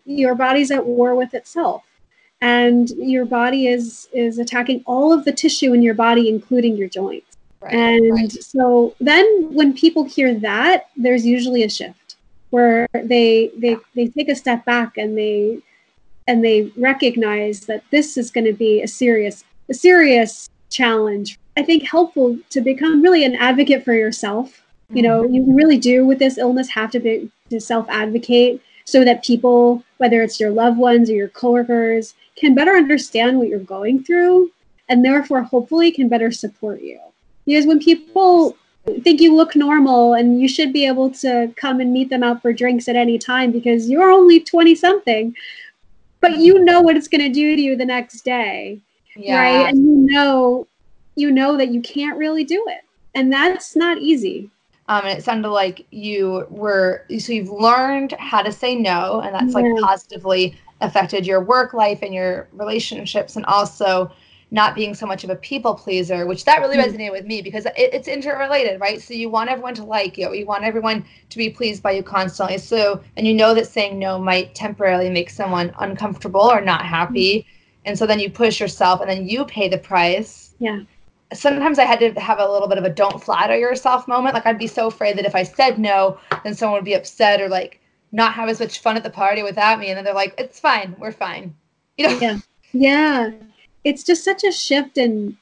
your 0.05 0.37
body's 0.37 0.71
at 0.71 0.87
war 0.87 1.17
with 1.17 1.35
itself, 1.35 1.83
and 2.41 2.89
your 2.91 3.25
body 3.25 3.67
is 3.67 4.09
is 4.13 4.39
attacking 4.39 4.85
all 4.87 5.13
of 5.13 5.25
the 5.25 5.33
tissue 5.33 5.73
in 5.73 5.83
your 5.83 5.95
body, 5.95 6.29
including 6.29 6.77
your 6.77 6.89
joints. 6.89 7.37
Right, 7.61 7.75
And 7.75 8.13
right. 8.13 8.31
so 8.31 8.95
then 9.01 9.27
when 9.53 9.73
people 9.75 10.05
hear 10.05 10.35
that, 10.35 10.91
there's 10.97 11.27
usually 11.27 11.65
a 11.65 11.69
shift 11.69 12.02
where 12.53 12.87
they 12.93 13.51
they 13.57 13.77
they 13.95 14.07
take 14.09 14.29
a 14.29 14.35
step 14.35 14.65
back 14.65 14.97
and 14.99 15.17
they 15.17 15.59
and 16.29 16.45
they 16.45 16.71
recognize 16.77 17.61
that 17.61 17.83
this 17.91 18.17
is 18.17 18.31
going 18.31 18.45
to 18.45 18.53
be 18.53 18.83
a 18.83 18.89
serious 18.89 19.45
a 19.69 19.75
serious 19.75 20.49
challenge. 20.71 21.39
I 21.57 21.63
think 21.63 21.83
helpful 21.83 22.39
to 22.51 22.61
become 22.61 23.03
really 23.03 23.25
an 23.25 23.35
advocate 23.37 23.85
for 23.85 23.95
yourself. 23.95 24.63
You 24.91 25.03
know, 25.03 25.23
Mm-hmm. 25.23 25.35
you 25.35 25.57
really 25.57 25.79
do 25.79 26.05
with 26.07 26.19
this 26.19 26.39
illness 26.39 26.69
have 26.69 26.91
to 26.93 27.01
be 27.01 27.31
to 27.51 27.61
self 27.61 27.87
advocate 27.89 28.61
so 28.85 29.05
that 29.05 29.25
people, 29.25 29.83
whether 29.99 30.23
it's 30.23 30.39
your 30.39 30.51
loved 30.51 30.79
ones 30.79 31.09
or 31.09 31.15
your 31.15 31.29
coworkers, 31.29 32.15
can 32.37 32.55
better 32.55 32.73
understand 32.73 33.39
what 33.39 33.49
you're 33.49 33.61
going 33.61 34.05
through 34.05 34.51
and 34.89 35.05
therefore 35.05 35.43
hopefully 35.43 35.91
can 35.91 36.09
better 36.09 36.31
support 36.31 36.83
you. 36.83 37.01
Because 37.47 37.67
when 37.67 37.79
people 37.79 38.57
think 39.01 39.21
you 39.21 39.35
look 39.35 39.55
normal 39.55 40.15
and 40.15 40.41
you 40.41 40.49
should 40.49 40.73
be 40.73 40.87
able 40.87 41.11
to 41.11 41.53
come 41.57 41.81
and 41.81 41.93
meet 41.93 42.11
them 42.11 42.23
out 42.23 42.43
for 42.43 42.53
drinks 42.53 42.89
at 42.89 42.97
any 42.97 43.19
time 43.19 43.53
because 43.53 43.89
you're 43.89 44.11
only 44.11 44.41
20 44.41 44.75
something, 44.75 45.35
but 46.21 46.39
you 46.39 46.65
know 46.65 46.81
what 46.81 46.97
it's 46.97 47.09
going 47.09 47.21
to 47.21 47.33
do 47.33 47.57
to 47.57 47.63
you 47.63 47.77
the 47.77 47.85
next 47.85 48.23
day, 48.23 48.81
yeah. 49.17 49.39
right? 49.39 49.69
And 49.69 49.79
you 49.79 50.13
know 50.13 50.67
you 51.15 51.31
know 51.31 51.57
that 51.57 51.71
you 51.71 51.81
can't 51.81 52.19
really 52.19 52.45
do 52.45 52.65
it. 52.69 52.83
And 53.15 53.33
that's 53.33 53.77
not 53.77 53.99
easy. 53.99 54.51
Um, 54.89 55.05
and 55.05 55.19
it 55.19 55.23
sounded 55.23 55.51
like 55.51 55.87
you 55.91 56.47
were 56.51 57.05
so 57.19 57.33
you've 57.33 57.51
learned 57.51 58.13
how 58.19 58.43
to 58.43 58.51
say 58.51 58.75
no, 58.75 59.21
and 59.21 59.35
that's 59.35 59.55
like 59.55 59.67
positively 59.81 60.57
affected 60.81 61.27
your 61.27 61.41
work 61.41 61.73
life 61.73 62.01
and 62.03 62.13
your 62.13 62.49
relationships, 62.53 63.37
and 63.37 63.45
also 63.47 64.11
not 64.53 64.75
being 64.77 64.95
so 64.95 65.07
much 65.07 65.25
of 65.25 65.31
a 65.31 65.37
people 65.37 65.75
pleaser, 65.75 66.27
which 66.27 66.45
that 66.45 66.61
really 66.61 66.77
Mm. 66.77 66.85
resonated 66.87 67.13
with 67.13 67.27
me 67.27 67.43
because 67.43 67.67
it, 67.67 67.75
it's 67.77 68.07
interrelated, 68.09 68.81
right? 68.81 69.01
So 69.03 69.15
you 69.15 69.31
want 69.31 69.51
everyone 69.51 69.75
to 69.77 69.85
like 69.85 70.19
you, 70.19 70.33
you 70.35 70.47
want 70.47 70.65
everyone 70.65 71.05
to 71.31 71.39
be 71.39 71.51
pleased 71.51 71.83
by 71.83 71.93
you 71.93 72.03
constantly. 72.03 72.59
So, 72.59 73.03
and 73.17 73.27
you 73.27 73.35
know 73.35 73.55
that 73.55 73.67
saying 73.67 73.99
no 73.99 74.19
might 74.19 74.55
temporarily 74.55 75.11
make 75.11 75.31
someone 75.31 75.73
uncomfortable 75.81 76.43
or 76.43 76.61
not 76.61 76.85
happy, 76.85 77.47
and 77.85 77.99
so 77.99 78.07
then 78.07 78.21
you 78.21 78.31
push 78.31 78.61
yourself, 78.61 79.01
and 79.01 79.11
then 79.11 79.29
you 79.29 79.45
pay 79.47 79.69
the 79.69 79.79
price 79.79 80.55
Yeah. 80.59 80.81
sometimes 81.33 81.79
I 81.79 81.85
had 81.85 82.01
to 82.01 82.21
have 82.21 82.39
a 82.39 82.47
little 82.49 82.69
bit 82.69 82.79
of 82.79 82.85
a 82.85 82.91
don't 82.91 83.23
flatter 83.23 83.57
yourself 83.57 84.07
moment. 84.07 84.35
Like 84.35 84.47
I'd 84.47 84.59
be 84.59 84.67
so 84.67 84.87
afraid 84.89 85.17
that 85.19 85.25
if 85.27 85.35
I 85.35 85.43
said 85.45 85.79
no, 85.79 86.19
then 86.45 86.55
someone 86.55 86.77
would 86.79 86.85
be 86.85 86.95
upset 86.95 87.41
or 87.41 87.49
like 87.49 87.81
not 88.13 88.35
have 88.35 88.49
as 88.51 88.61
much 88.61 88.81
fun 88.81 88.97
at 88.97 89.03
the 89.03 89.11
party 89.11 89.43
without 89.43 89.79
me. 89.81 89.89
And 89.89 89.97
then 89.97 90.05
they're 90.05 90.15
like, 90.15 90.35
it's 90.39 90.61
fine, 90.61 90.95
we're 90.99 91.13
fine. 91.13 91.55
You 91.97 92.09
know? 92.09 92.19
Yeah. 92.21 92.39
Yeah. 92.73 93.31
It's 93.85 94.03
just 94.03 94.25
such 94.25 94.45
a 94.45 94.53
shift 94.53 94.99
in 94.99 95.37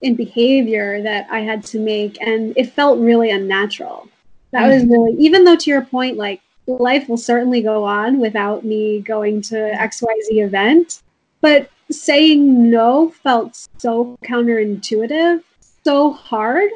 in 0.00 0.14
behavior 0.14 1.02
that 1.02 1.26
I 1.30 1.40
had 1.40 1.62
to 1.66 1.78
make 1.78 2.20
and 2.22 2.54
it 2.56 2.72
felt 2.72 2.98
really 3.00 3.30
unnatural. 3.30 4.08
That 4.52 4.68
was 4.68 4.82
mm-hmm. 4.82 4.92
really 4.92 5.12
even 5.18 5.44
though 5.44 5.56
to 5.56 5.70
your 5.70 5.82
point 5.82 6.16
like 6.16 6.40
life 6.66 7.08
will 7.08 7.16
certainly 7.16 7.62
go 7.62 7.84
on 7.84 8.20
without 8.20 8.64
me 8.64 9.00
going 9.00 9.42
to 9.42 9.54
XYZ 9.54 10.44
event, 10.44 11.02
but 11.40 11.70
saying 11.90 12.70
no 12.70 13.10
felt 13.10 13.66
so 13.78 14.16
counterintuitive, 14.24 15.42
so 15.84 16.12
hard. 16.12 16.70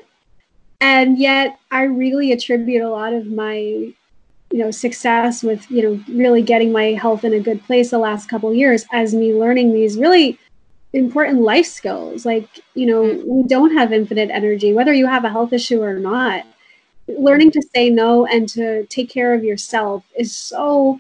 And 0.81 1.19
yet 1.19 1.59
I 1.71 1.85
really 1.85 2.33
attribute 2.33 2.83
a 2.83 2.91
lot 2.91 3.13
of 3.13 3.27
my 3.27 3.93
you 4.51 4.61
know 4.61 4.71
success 4.71 5.43
with 5.43 5.69
you 5.71 5.83
know 5.83 6.05
really 6.15 6.43
getting 6.43 6.71
my 6.71 6.93
health 6.93 7.25
in 7.25 7.33
a 7.33 7.41
good 7.41 7.63
place 7.65 7.91
the 7.91 7.99
last 7.99 8.29
couple 8.29 8.51
of 8.51 8.55
years 8.55 8.85
as 8.93 9.15
me 9.15 9.35
learning 9.35 9.73
these 9.73 9.97
really 9.97 10.39
important 10.95 11.41
life 11.41 11.67
skills 11.67 12.25
like 12.25 12.49
you 12.75 12.87
know 12.87 13.03
mm. 13.03 13.25
we 13.27 13.49
don't 13.49 13.75
have 13.77 13.93
infinite 13.93 14.31
energy 14.31 14.73
whether 14.73 14.93
you 14.93 15.07
have 15.07 15.25
a 15.25 15.31
health 15.31 15.53
issue 15.53 15.83
or 15.83 15.95
not 15.95 16.45
learning 17.09 17.51
to 17.51 17.61
say 17.75 17.91
no 17.91 18.27
and 18.27 18.49
to 18.49 18.87
take 18.87 19.11
care 19.11 19.35
of 19.35 19.45
yourself 19.45 20.05
is 20.17 20.35
so 20.35 20.99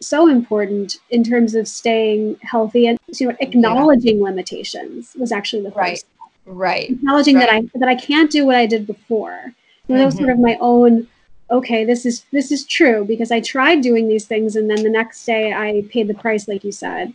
so 0.00 0.28
important 0.28 0.98
in 1.10 1.22
terms 1.22 1.54
of 1.54 1.68
staying 1.68 2.36
healthy 2.42 2.86
and 2.86 2.98
you 3.14 3.28
know 3.28 3.36
acknowledging 3.40 4.22
limitations 4.22 5.14
was 5.18 5.32
actually 5.32 5.62
the 5.62 5.70
first 5.70 5.78
Right. 5.78 6.04
Right. 6.46 6.90
acknowledging 6.90 7.38
that 7.38 7.50
I 7.52 7.62
that 7.74 7.88
I 7.88 7.96
can't 7.96 8.30
do 8.30 8.46
what 8.46 8.54
I 8.54 8.66
did 8.66 8.86
before. 8.86 9.52
That 9.88 9.94
mm-hmm. 9.94 10.04
was 10.04 10.16
sort 10.16 10.30
of 10.30 10.38
my 10.38 10.56
own. 10.60 11.08
Okay, 11.50 11.84
this 11.84 12.06
is 12.06 12.24
this 12.32 12.52
is 12.52 12.64
true 12.64 13.04
because 13.04 13.32
I 13.32 13.40
tried 13.40 13.80
doing 13.80 14.08
these 14.08 14.26
things, 14.26 14.54
and 14.54 14.70
then 14.70 14.82
the 14.82 14.90
next 14.90 15.24
day 15.24 15.52
I 15.52 15.82
paid 15.90 16.06
the 16.06 16.14
price, 16.14 16.46
like 16.46 16.62
you 16.62 16.72
said, 16.72 17.12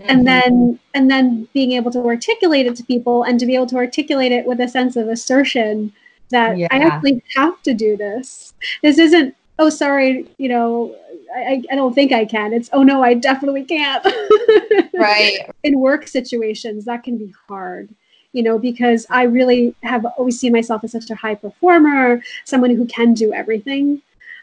Mhm. 0.00 0.04
and 0.08 0.26
then 0.26 0.78
and 0.94 1.10
then 1.10 1.48
being 1.54 1.72
able 1.72 1.90
to 1.90 2.04
articulate 2.04 2.66
it 2.66 2.76
to 2.76 2.84
people 2.84 3.22
and 3.22 3.40
to 3.40 3.46
be 3.46 3.54
able 3.54 3.66
to 3.66 3.76
articulate 3.76 4.32
it 4.32 4.46
with 4.46 4.60
a 4.60 4.68
sense 4.68 4.96
of 4.96 5.08
assertion 5.08 5.92
that 6.30 6.56
I 6.70 6.78
actually 6.78 7.22
have 7.36 7.62
to 7.62 7.72
do 7.74 7.96
this. 7.96 8.52
This 8.82 8.98
isn't. 8.98 9.34
Oh, 9.58 9.70
sorry, 9.70 10.26
you 10.36 10.50
know, 10.50 10.94
I, 11.34 11.62
I 11.70 11.76
don't 11.76 11.94
think 11.94 12.12
I 12.12 12.26
can. 12.26 12.52
It's 12.52 12.68
oh 12.74 12.82
no, 12.82 13.02
I 13.02 13.14
definitely 13.14 13.64
can't. 13.64 14.04
right. 14.94 15.38
in 15.62 15.78
work 15.80 16.06
situations 16.06 16.84
that 16.84 17.02
can 17.02 17.16
be 17.16 17.32
hard 17.48 17.94
you 18.32 18.42
know 18.42 18.58
because 18.58 19.06
i 19.10 19.22
really 19.22 19.74
have 19.82 20.04
always 20.18 20.38
seen 20.38 20.52
myself 20.52 20.84
as 20.84 20.92
such 20.92 21.10
a 21.10 21.14
high 21.14 21.34
performer 21.34 22.22
someone 22.44 22.74
who 22.74 22.86
can 22.86 23.14
do 23.14 23.32
everything 23.32 24.00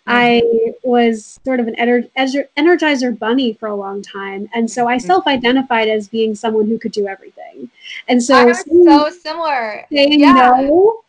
i 0.08 0.41
was 0.84 1.39
sort 1.45 1.60
of 1.60 1.68
an 1.68 1.76
ener- 1.76 2.10
ener- 2.18 2.47
energizer 2.58 3.18
bunny 3.18 3.54
for 3.54 3.68
a 3.68 3.76
long 3.76 4.01
time 4.01 4.49
and 4.54 4.70
so 4.70 4.88
i 4.88 4.97
Mhm. 4.97 5.01
self-identified 5.01 5.88
as 5.88 6.08
being 6.08 6.36
someone 6.36 6.68
who 6.68 6.78
could 6.78 6.91
do 6.91 7.08
everything 7.08 7.70
and 8.08 8.18
I 8.18 8.22
so 8.22 8.45
was 8.45 8.60
so 8.66 9.10
similar. 9.10 9.86
saying 9.91 10.20
yeah. 10.20 10.34
no 10.62 11.04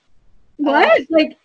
what 0.58 1.00
like 1.10 1.36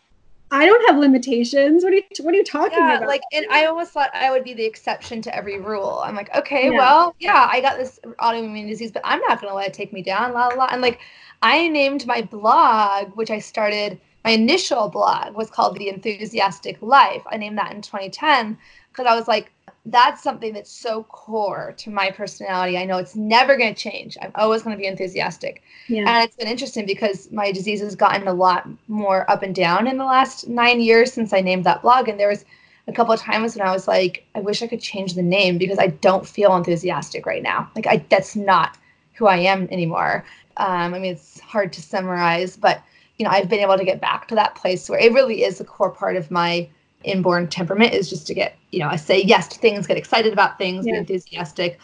I 0.51 0.65
don't 0.65 0.83
have 0.89 0.97
limitations. 0.97 1.83
What 1.83 1.93
are 1.93 1.97
you 1.97 2.03
What 2.21 2.33
are 2.33 2.37
you 2.37 2.43
talking 2.43 2.79
yeah, 2.79 2.97
about? 2.97 3.07
like, 3.07 3.21
and 3.31 3.45
I 3.51 3.65
almost 3.65 3.91
thought 3.91 4.09
I 4.15 4.31
would 4.31 4.43
be 4.43 4.55
the 4.55 4.65
exception 4.65 5.21
to 5.21 5.35
every 5.35 5.59
rule. 5.59 6.01
I'm 6.03 6.15
like, 6.15 6.35
okay, 6.35 6.71
Yeah. 6.71 6.77
well, 6.77 7.15
yeah, 7.19 7.47
I 7.51 7.61
got 7.61 7.77
this 7.77 7.99
autoimmune 8.19 8.67
disease, 8.67 8.91
but 8.91 9.03
I'm 9.05 9.19
not 9.27 9.39
gonna 9.39 9.53
let 9.53 9.67
it 9.67 9.73
take 9.75 9.93
me 9.93 10.01
down. 10.01 10.33
La 10.33 10.47
la. 10.47 10.55
la. 10.55 10.67
And 10.71 10.81
like, 10.81 10.97
I 11.43 11.67
named 11.67 12.07
my 12.07 12.23
blog, 12.23 13.15
which 13.15 13.29
I 13.29 13.37
started. 13.37 13.99
My 14.29 14.33
initial 14.33 14.89
blog 14.89 15.33
was 15.33 15.49
called 15.49 15.75
The 15.79 15.89
Enthusiastic 15.89 16.77
Life. 16.83 17.23
I 17.31 17.37
named 17.37 17.57
that 17.57 17.73
in 17.73 17.81
2010 17.81 18.59
because 18.91 19.07
I 19.07 19.15
was 19.15 19.27
like, 19.27 19.51
that's 19.87 20.21
something 20.21 20.53
that's 20.53 20.71
so 20.71 21.01
core 21.05 21.73
to 21.77 21.89
my 21.89 22.11
personality. 22.11 22.77
I 22.77 22.85
know 22.85 22.99
it's 22.99 23.15
never 23.15 23.57
going 23.57 23.73
to 23.73 23.81
change. 23.81 24.19
I'm 24.21 24.31
always 24.35 24.61
going 24.61 24.75
to 24.75 24.79
be 24.79 24.85
enthusiastic. 24.85 25.63
yeah. 25.87 26.01
And 26.01 26.23
it's 26.23 26.35
been 26.35 26.47
interesting 26.47 26.85
because 26.85 27.31
my 27.31 27.51
disease 27.51 27.81
has 27.81 27.95
gotten 27.95 28.27
a 28.27 28.33
lot 28.33 28.67
more 28.87 29.27
up 29.31 29.41
and 29.41 29.55
down 29.55 29.87
in 29.87 29.97
the 29.97 30.05
last 30.05 30.47
nine 30.47 30.79
years 30.79 31.11
since 31.11 31.33
I 31.33 31.41
named 31.41 31.63
that 31.63 31.81
blog. 31.81 32.07
And 32.07 32.19
there 32.19 32.29
was 32.29 32.45
a 32.87 32.93
couple 32.93 33.15
of 33.15 33.19
times 33.19 33.55
when 33.55 33.67
I 33.67 33.71
was 33.71 33.87
like, 33.87 34.27
I 34.35 34.41
wish 34.41 34.61
I 34.61 34.67
could 34.67 34.79
change 34.79 35.15
the 35.15 35.23
name 35.23 35.57
because 35.57 35.79
I 35.79 35.87
don't 35.87 36.27
feel 36.27 36.55
enthusiastic 36.55 37.25
right 37.25 37.41
now. 37.41 37.71
Like 37.75 37.87
I 37.87 38.05
that's 38.09 38.35
not 38.35 38.77
who 39.15 39.25
I 39.25 39.37
am 39.37 39.67
anymore. 39.71 40.23
Um, 40.57 40.93
I 40.93 40.99
mean, 40.99 41.13
it's 41.13 41.39
hard 41.39 41.73
to 41.73 41.81
summarize, 41.81 42.55
but 42.55 42.83
you 43.19 43.25
know, 43.25 43.31
I've 43.31 43.49
been 43.49 43.59
able 43.59 43.77
to 43.77 43.83
get 43.85 43.99
back 43.99 44.27
to 44.29 44.35
that 44.35 44.55
place 44.55 44.89
where 44.89 44.97
it 44.97 45.11
really 45.11 45.43
is 45.43 45.59
a 45.59 45.65
core 45.65 45.91
part 45.91 46.15
of 46.15 46.31
my 46.31 46.67
inborn 47.03 47.47
temperament 47.47 47.93
is 47.93 48.09
just 48.09 48.25
to 48.27 48.33
get, 48.33 48.57
you 48.71 48.79
know, 48.79 48.87
I 48.87 48.95
say 48.95 49.21
yes 49.21 49.47
to 49.49 49.59
things, 49.59 49.87
get 49.87 49.97
excited 49.97 50.31
about 50.33 50.57
things, 50.57 50.85
be 50.85 50.91
enthusiastic, 50.91 51.79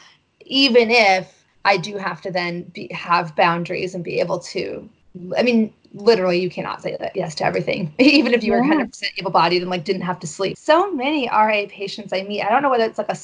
even 0.45 0.89
if 0.89 1.45
I 1.65 1.77
do 1.77 1.97
have 1.97 2.21
to 2.21 2.31
then 2.31 2.63
be, 2.73 2.87
have 2.93 3.35
boundaries 3.35 3.93
and 3.93 4.03
be 4.03 4.19
able 4.21 4.39
to. 4.39 4.89
I 5.37 5.43
mean, 5.43 5.73
literally, 5.93 6.39
you 6.39 6.49
cannot 6.49 6.81
say 6.81 6.95
that 6.99 7.15
yes 7.15 7.35
to 7.35 7.45
everything, 7.45 7.93
even 7.99 8.33
if 8.33 8.43
you 8.43 8.53
were 8.53 8.63
Yeah. 8.63 8.85
100% 8.85 9.03
able-bodied 9.17 9.61
and 9.61 9.71
like 9.71 9.83
didn't 9.83 10.03
have 10.03 10.19
to 10.21 10.27
sleep. 10.27 10.57
So 10.57 10.91
many 10.91 11.27
RA 11.27 11.63
patients 11.67 12.13
I 12.13 12.23
meet, 12.23 12.43
I 12.43 12.49
don't 12.49 12.61
know 12.61 12.69
whether 12.69 12.85
it's 12.85 12.97
like 12.97 13.09
a 13.09 13.17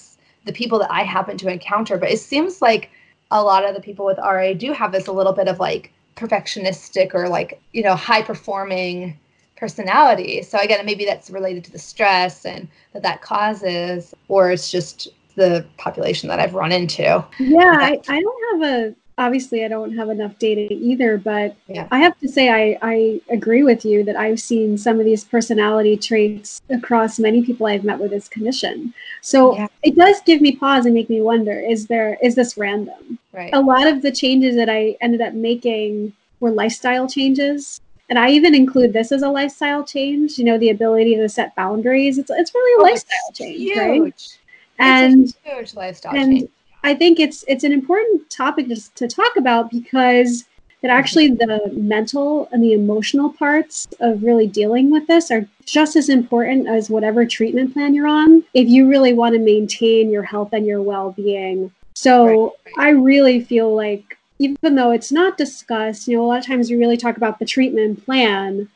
the 0.44 0.54
people 0.54 0.80
that 0.80 0.92
I 0.92 1.04
happen 1.04 1.38
to 1.38 1.50
encounter, 1.50 1.98
but 1.98 2.10
it 2.10 2.20
seems 2.20 2.62
like 2.62 2.90
a 3.30 3.44
lot 3.44 3.64
of 3.64 3.76
the 3.76 3.82
people 3.82 4.06
with 4.06 4.18
RA 4.18 4.54
do 4.54 4.74
have 4.74 4.92
this 4.92 5.08
a 5.08 5.12
little 5.12 5.34
bit 5.34 5.48
of 5.48 5.60
like 5.60 5.92
perfectionistic 6.16 7.14
or 7.14 7.30
like 7.30 7.62
you 7.72 7.84
know 7.84 7.96
high 7.96 8.22
performing 8.22 9.18
personality. 9.56 10.42
So 10.42 10.58
again, 10.58 10.86
maybe 10.86 11.06
that's 11.06 11.30
related 11.30 11.64
to 11.66 11.72
the 11.72 11.80
stress 11.80 12.46
and 12.46 12.68
that 12.94 13.04
that 13.04 13.22
causes, 13.22 14.14
or 14.28 14.52
it's 14.52 14.72
just 14.72 15.10
the 15.36 15.66
population 15.78 16.28
that 16.30 16.40
I've 16.40 16.56
run 16.56 16.72
into. 16.72 17.24
Yeah, 17.40 17.78
I, 17.80 18.00
I 18.08 18.22
don't 18.22 18.62
have 18.62 18.70
a 18.70 18.96
obviously 19.22 19.64
I 19.64 19.68
don't 19.68 19.96
have 19.96 20.10
enough 20.10 20.38
data 20.40 20.74
either, 20.74 21.18
but 21.18 21.56
Yeah. 21.68 21.88
I 21.92 22.00
have 22.00 22.18
to 22.20 22.28
say 22.28 22.50
I, 22.50 22.78
I 22.82 23.22
agree 23.30 23.64
with 23.64 23.86
you 23.86 24.04
that 24.04 24.16
I've 24.16 24.40
seen 24.40 24.78
some 24.78 25.00
of 25.00 25.06
these 25.06 25.24
personality 25.24 25.96
traits 25.96 26.60
across 26.70 27.20
many 27.20 27.44
people 27.44 27.68
I've 27.68 27.84
met 27.84 28.00
with 28.00 28.12
this 28.12 28.28
condition. 28.28 28.94
So 29.22 29.56
Yeah. 29.56 29.68
it 29.84 29.96
does 29.96 30.20
give 30.22 30.42
me 30.42 30.56
pause 30.56 30.86
and 30.86 30.96
make 30.96 31.10
me 31.10 31.22
wonder, 31.22 31.54
is 31.60 31.88
there 31.88 32.18
is 32.22 32.34
this 32.36 32.58
random? 32.58 33.20
Right. 33.32 33.54
A 33.54 33.62
lot 33.62 33.86
of 33.88 34.02
the 34.02 34.12
changes 34.12 34.56
that 34.56 34.70
I 34.70 34.98
ended 35.02 35.22
up 35.22 35.34
making 35.34 36.14
were 36.40 36.52
lifestyle 36.52 37.08
changes. 37.08 37.80
And 38.10 38.20
I 38.20 38.30
even 38.32 38.54
include 38.56 38.92
this 38.92 39.12
as 39.14 39.22
a 39.22 39.30
lifestyle 39.30 39.84
change, 39.86 40.38
you 40.38 40.44
know, 40.44 40.58
the 40.58 40.72
ability 40.72 41.16
to 41.16 41.30
set 41.30 41.56
boundaries. 41.56 42.18
It's 42.18 42.32
it's 42.32 42.54
really 42.54 42.74
a 42.74 42.80
Oh, 42.82 42.90
lifestyle 42.92 43.32
change, 43.34 43.58
huge. 43.60 43.78
right? 43.78 44.14
It's 44.14 44.38
And 44.80 45.34
a 45.46 45.50
huge 45.56 45.74
lifestyle 45.76 46.16
and 46.16 46.40
change. 46.40 46.50
I 46.84 46.94
think 46.94 47.20
it's 47.20 47.44
it's 47.48 47.64
an 47.64 47.72
important 47.72 48.30
topic 48.30 48.68
to, 48.70 48.94
to 48.96 49.08
talk 49.08 49.36
about 49.38 49.70
because 49.70 50.46
that 50.82 50.90
actually 50.90 51.28
the 51.30 51.72
mental 51.74 52.50
and 52.52 52.64
the 52.64 52.74
emotional 52.74 53.30
parts 53.32 53.88
of 54.00 54.24
really 54.24 54.48
dealing 54.48 54.90
with 54.90 55.06
this 55.06 55.30
are 55.30 55.48
just 55.66 55.96
as 55.96 56.10
important 56.10 56.68
as 56.68 56.90
whatever 56.90 57.24
treatment 57.24 57.74
plan 57.74 57.94
you're 57.94 58.08
on 58.08 58.44
if 58.56 58.68
you 58.68 58.90
really 58.90 59.14
want 59.14 59.36
to 59.36 59.40
maintain 59.40 60.10
your 60.10 60.24
health 60.24 60.50
and 60.54 60.66
your 60.66 60.82
well-being. 60.82 61.72
So 61.94 62.56
Right. 62.66 62.74
I 62.78 62.90
really 62.90 63.42
feel 63.42 63.76
like 63.76 64.18
even 64.40 64.74
though 64.74 64.90
it's 64.90 65.12
not 65.12 65.38
discussed, 65.38 66.08
you 66.08 66.18
know, 66.18 66.26
a 66.26 66.28
lot 66.28 66.40
of 66.40 66.48
times 66.48 66.72
we 66.72 66.78
really 66.78 66.98
talk 66.98 67.16
about 67.16 67.38
the 67.38 67.46
treatment 67.46 68.04
plan, 68.04 68.68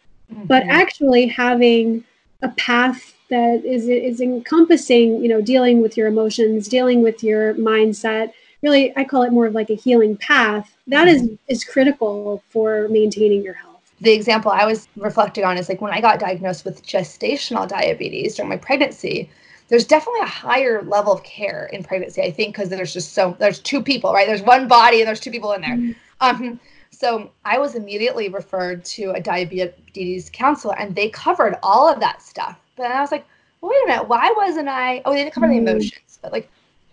but 0.46 0.64
Mhm. 0.64 0.70
actually 0.70 1.26
having 1.26 2.04
a 2.44 2.50
path 2.50 3.15
that 3.30 3.64
is 3.66 3.88
is 3.88 4.22
encompassing 4.22 5.22
you 5.22 5.28
know 5.28 5.42
dealing 5.42 5.82
with 5.82 5.98
your 5.98 6.08
emotions 6.08 6.68
dealing 6.68 7.02
with 7.02 7.24
your 7.24 7.54
mindset 7.56 8.32
really 8.62 8.96
i 8.98 9.04
call 9.04 9.24
it 9.24 9.32
more 9.32 9.46
of 9.46 9.54
like 9.54 9.70
a 9.70 9.76
healing 9.76 10.16
path 10.18 10.76
That 10.88 11.08
is 11.08 11.30
is 11.48 11.64
critical 11.64 12.44
for 12.50 12.88
maintaining 12.90 13.44
your 13.44 13.54
health 13.54 13.76
the 14.02 14.12
example 14.12 14.52
I 14.52 14.66
was 14.66 14.88
reflecting 14.98 15.44
on 15.46 15.58
is 15.58 15.70
like 15.70 15.82
when 15.82 15.94
I 15.94 16.02
got 16.02 16.20
diagnosed 16.20 16.66
with 16.66 16.86
gestational 16.86 17.68
diabetes 17.68 18.36
during 18.36 18.50
my 18.50 18.58
pregnancy, 18.58 19.30
there's 19.68 19.86
definitely 19.86 20.22
a 20.22 20.28
higher 20.28 20.84
level 20.84 21.14
of 21.14 21.24
care 21.24 21.70
in 21.72 21.84
pregnancy, 21.84 22.22
I 22.22 22.32
think, 22.32 22.56
because 22.56 22.70
there's 22.70 22.94
just 22.94 23.14
so 23.14 23.36
there's 23.40 23.60
two 23.60 23.82
people, 23.82 24.14
right? 24.14 24.28
There's 24.28 24.42
one 24.42 24.68
body 24.68 25.02
and 25.02 25.08
there's 25.08 25.20
two 25.20 25.32
people 25.32 25.54
in 25.54 25.62
there. 25.62 25.78
Mhm. 25.78 25.96
Um, 26.22 26.60
so 26.92 27.32
I 27.44 27.58
was 27.58 27.76
immediately 27.76 28.30
referred 28.30 28.86
to 28.86 29.12
a 29.12 29.22
diabetes 29.22 30.30
counselor 30.32 30.78
and 30.78 30.96
they 30.96 31.10
covered 31.10 31.58
all 31.64 31.90
of 31.90 32.00
that 32.00 32.22
stuff. 32.22 32.60
But 32.76 32.92
I 32.92 33.02
was 33.02 33.12
like, 33.12 33.26
well, 33.62 33.72
wait 33.72 33.84
a 33.86 33.88
minute, 33.88 34.08
why 34.10 34.34
wasn't 34.36 34.68
I? 34.68 35.02
Oh, 35.06 35.12
they 35.14 35.24
didn't 35.24 35.34
cover 35.34 35.48
the 35.48 35.54
Mm. 35.56 35.68
emotions, 35.70 36.20
but 36.22 36.32
like, 36.32 36.50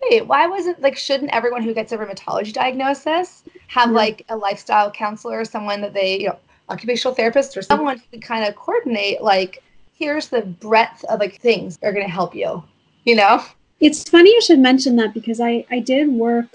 wait, 0.09 0.27
why 0.27 0.47
wasn't 0.47 0.81
like, 0.81 0.97
shouldn't 0.97 1.31
everyone 1.33 1.61
who 1.63 1.73
gets 1.73 1.91
a 1.91 1.97
rheumatology 1.97 2.53
diagnosis 2.53 3.43
have 3.67 3.89
Yeah. 3.89 3.95
like 3.95 4.25
a 4.29 4.35
lifestyle 4.37 4.91
counselor 4.91 5.39
or 5.39 5.45
someone 5.45 5.81
that 5.81 5.93
they, 5.93 6.19
you 6.21 6.27
know, 6.27 6.37
occupational 6.69 7.13
therapist 7.15 7.57
or 7.57 7.61
someone 7.61 7.97
who 7.97 8.03
can 8.11 8.21
kind 8.21 8.45
of 8.45 8.55
coordinate, 8.55 9.21
like, 9.21 9.61
here's 9.93 10.29
the 10.29 10.41
breadth 10.41 11.03
of 11.05 11.19
like 11.19 11.35
things 11.39 11.77
that 11.77 11.87
are 11.87 11.93
going 11.93 12.05
to 12.05 12.11
help 12.11 12.33
you, 12.35 12.63
you 13.05 13.15
know? 13.15 13.43
it's 13.79 14.07
funny 14.07 14.29
you 14.29 14.41
should 14.41 14.59
mention 14.59 14.95
that 14.95 15.13
because 15.13 15.39
i 15.41 15.65
i 15.71 15.79
did 15.79 16.07
work 16.07 16.45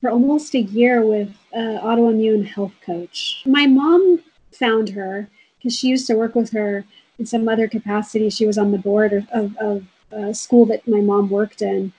for 0.00 0.10
almost 0.10 0.54
a 0.54 0.60
year 0.60 1.04
with 1.04 1.28
an 1.52 1.78
autoimmune 1.78 2.44
health 2.44 2.72
coach 2.84 3.42
my 3.46 3.66
mom 3.66 4.18
found 4.52 4.88
her 4.88 5.28
because 5.58 5.76
she 5.78 5.86
used 5.88 6.06
to 6.06 6.14
work 6.14 6.34
with 6.34 6.50
her 6.50 6.84
in 7.22 7.26
some 7.26 7.48
other 7.48 7.68
capacity. 7.68 8.28
She 8.30 8.46
was 8.46 8.58
on 8.58 8.72
the 8.72 8.78
board 8.78 9.12
of, 9.12 9.28
of, 9.30 9.56
of 9.58 9.84
a 10.10 10.34
school 10.34 10.66
that 10.66 10.86
my 10.88 11.00
mom 11.00 11.30
worked 11.30 11.62
in. 11.62 11.92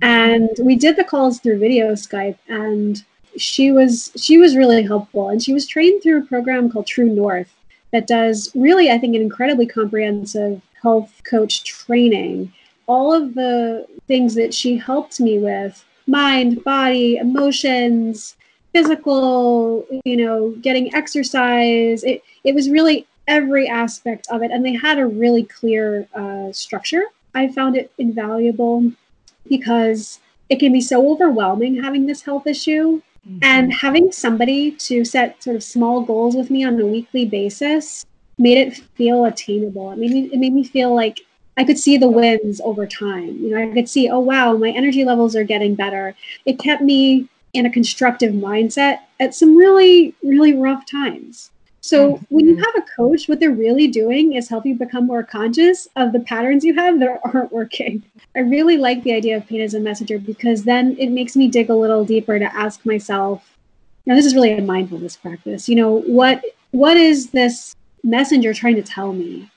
And 0.00 0.48
we 0.58 0.74
did 0.74 0.96
the 0.96 1.04
calls 1.04 1.38
through 1.38 1.58
video 1.58 1.92
skype 1.92 2.38
and 2.48 3.02
she 3.36 3.70
was 3.70 4.10
she 4.16 4.38
was 4.38 4.56
really 4.56 4.82
helpful. 4.82 5.28
And 5.28 5.42
she 5.42 5.52
was 5.52 5.66
trained 5.66 6.02
through 6.02 6.22
a 6.22 6.26
program 6.26 6.70
called 6.70 6.86
true 6.86 7.10
north 7.10 7.52
that 7.92 8.06
does 8.06 8.52
really 8.54 8.88
i 8.88 8.96
think 8.98 9.16
an 9.16 9.22
incredibly 9.22 9.66
comprehensive 9.66 10.62
health 10.82 11.12
coach 11.24 11.64
training. 11.64 12.52
All 12.86 13.12
of 13.12 13.34
the 13.34 13.86
things 14.08 14.34
that 14.34 14.54
she 14.54 14.78
helped 14.78 15.20
me 15.20 15.38
with 15.38 15.84
mind 16.06 16.64
body 16.64 17.16
emotions 17.16 18.36
physical 18.72 19.86
you 20.04 20.16
know 20.16 20.50
getting 20.62 20.94
exercise 20.94 22.02
it, 22.04 22.22
it 22.44 22.54
was 22.54 22.70
really 22.70 23.06
every 23.30 23.68
aspect 23.68 24.26
of 24.30 24.42
it 24.42 24.50
and 24.50 24.64
they 24.64 24.74
had 24.74 24.98
a 24.98 25.06
really 25.06 25.44
clear 25.44 26.06
uh, 26.14 26.52
structure 26.52 27.04
i 27.34 27.48
found 27.48 27.76
it 27.76 27.90
invaluable 27.98 28.92
because 29.48 30.20
it 30.48 30.58
can 30.58 30.72
be 30.72 30.80
so 30.80 31.10
overwhelming 31.10 31.82
having 31.82 32.06
this 32.06 32.22
health 32.22 32.46
issue 32.46 33.00
and 33.42 33.72
having 33.72 34.10
somebody 34.10 34.72
to 34.72 35.04
set 35.04 35.42
sort 35.42 35.56
of 35.56 35.62
small 35.62 36.00
goals 36.00 36.34
with 36.34 36.50
me 36.50 36.64
on 36.64 36.80
a 36.80 36.86
weekly 36.86 37.24
basis 37.24 38.06
made 38.38 38.58
it 38.58 38.76
feel 38.94 39.26
attainable. 39.26 39.92
It 39.92 39.98
made 39.98 40.10
me, 40.10 40.30
it 40.32 40.38
made 40.38 40.54
me 40.54 40.64
feel 40.64 40.94
like 40.94 41.20
I 41.56 41.64
could 41.64 41.78
see 41.78 41.98
the 41.98 42.08
wins 42.08 42.60
over 42.62 42.86
time. 42.86 43.36
You 43.36 43.50
know, 43.50 43.70
I 43.70 43.74
could 43.74 43.88
see, 43.88 44.08
oh 44.08 44.20
wow, 44.20 44.56
my 44.56 44.70
energy 44.70 45.04
levels 45.04 45.36
are 45.36 45.44
getting 45.44 45.74
better. 45.74 46.14
It 46.46 46.58
kept 46.58 46.82
me 46.82 47.28
in 47.52 47.66
a 47.66 47.70
constructive 47.70 48.32
mindset 48.32 49.00
at 49.18 49.34
some 49.34 49.56
really, 49.56 50.14
really 50.22 50.54
rough 50.54 50.86
times. 50.86 51.50
So 51.82 52.20
when 52.28 52.46
you 52.46 52.56
have 52.56 52.74
a 52.76 52.82
coach, 52.96 53.28
what 53.28 53.40
they're 53.40 53.50
really 53.50 53.88
doing 53.88 54.34
is 54.34 54.48
help 54.48 54.66
you 54.66 54.74
become 54.74 55.06
more 55.06 55.22
conscious 55.22 55.88
of 55.96 56.12
the 56.12 56.20
patterns 56.20 56.64
you 56.64 56.74
have 56.74 57.00
that 57.00 57.20
aren't 57.34 57.52
working. 57.52 58.02
I 58.36 58.40
really 58.40 58.76
like 58.76 59.02
the 59.02 59.14
idea 59.14 59.36
of 59.38 59.46
pain 59.46 59.60
as 59.60 59.74
a 59.74 59.80
messenger 59.80 60.18
because 60.18 60.64
then 60.64 60.96
it 60.98 61.10
makes 61.10 61.36
me 61.36 61.48
dig 61.48 61.70
a 61.70 61.74
little 61.74 62.04
deeper 62.04 62.38
to 62.38 62.54
ask 62.56 62.84
myself, 62.84 63.56
now 64.06 64.14
this 64.14 64.26
is 64.26 64.34
really 64.34 64.52
a 64.52 64.62
mindfulness 64.62 65.16
practice. 65.16 65.68
You 65.68 65.76
know, 65.76 66.00
what 66.02 66.44
what 66.72 66.96
is 66.96 67.30
this 67.30 67.74
messenger 68.04 68.54
trying 68.54 68.76
to 68.76 68.82
tell 68.82 69.12
me? 69.12 69.50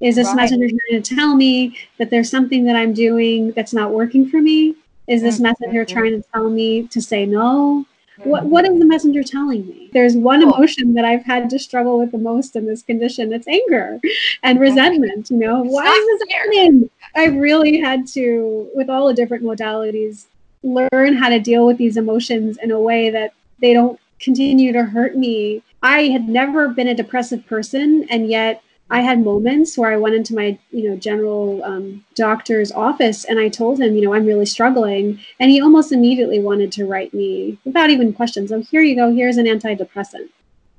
Is 0.00 0.16
this 0.16 0.28
Right. 0.28 0.36
messenger 0.36 0.68
trying 0.68 1.02
to 1.02 1.14
tell 1.14 1.34
me 1.36 1.76
that 1.98 2.10
there's 2.10 2.30
something 2.30 2.64
that 2.64 2.76
I'm 2.76 2.92
doing 2.92 3.52
that's 3.52 3.72
not 3.72 3.92
working 3.92 4.28
for 4.28 4.40
me? 4.40 4.74
Is 5.08 5.22
this 5.22 5.40
messenger 5.40 5.84
Mhm. 5.84 5.88
trying 5.88 6.22
to 6.22 6.28
tell 6.32 6.50
me 6.50 6.86
to 6.88 7.00
say 7.00 7.24
no? 7.24 7.86
What 8.24 8.46
what 8.46 8.68
is 8.68 8.78
the 8.78 8.84
messenger 8.84 9.22
telling 9.22 9.66
me? 9.66 9.90
There's 9.92 10.16
one 10.16 10.42
emotion 10.42 10.94
that 10.94 11.04
I've 11.04 11.24
had 11.24 11.48
to 11.50 11.58
struggle 11.58 11.98
with 11.98 12.12
the 12.12 12.18
most 12.18 12.56
in 12.56 12.66
this 12.66 12.82
condition. 12.82 13.32
It's 13.32 13.46
anger 13.48 14.00
and 14.42 14.60
resentment. 14.60 15.30
You 15.30 15.38
know, 15.38 15.62
why 15.62 15.86
is 15.86 16.18
this 16.20 16.28
happening? 16.36 16.90
I've 17.14 17.36
really 17.36 17.80
had 17.80 18.06
to, 18.08 18.68
with 18.74 18.90
all 18.90 19.08
the 19.08 19.14
different 19.14 19.44
modalities, 19.44 20.26
learn 20.62 21.14
how 21.14 21.28
to 21.28 21.38
deal 21.38 21.66
with 21.66 21.78
these 21.78 21.96
emotions 21.96 22.58
in 22.62 22.70
a 22.70 22.80
way 22.80 23.10
that 23.10 23.32
they 23.60 23.72
don't 23.72 23.98
continue 24.18 24.72
to 24.72 24.84
hurt 24.84 25.16
me. 25.16 25.62
I 25.82 26.08
had 26.08 26.28
never 26.28 26.68
been 26.68 26.88
a 26.88 26.94
depressive 26.94 27.46
person, 27.46 28.06
and 28.10 28.28
yet 28.28 28.62
I 28.90 29.00
had 29.00 29.22
moments 29.22 29.76
where 29.76 29.92
I 29.92 29.96
went 29.96 30.14
into 30.14 30.34
my, 30.34 30.58
you 30.70 30.88
know, 30.88 30.96
general 30.96 31.62
um, 31.62 32.04
doctor's 32.14 32.72
office 32.72 33.24
and 33.24 33.38
I 33.38 33.48
told 33.48 33.80
him, 33.80 33.94
you 33.94 34.02
know, 34.02 34.14
I'm 34.14 34.24
really 34.24 34.46
struggling, 34.46 35.20
and 35.38 35.50
he 35.50 35.60
almost 35.60 35.92
immediately 35.92 36.40
wanted 36.40 36.72
to 36.72 36.86
write 36.86 37.12
me 37.12 37.58
without 37.64 37.90
even 37.90 38.12
questions. 38.12 38.50
Oh, 38.50 38.62
here 38.62 38.82
you 38.82 38.96
go. 38.96 39.12
Here's 39.12 39.36
an 39.36 39.46
antidepressant, 39.46 40.28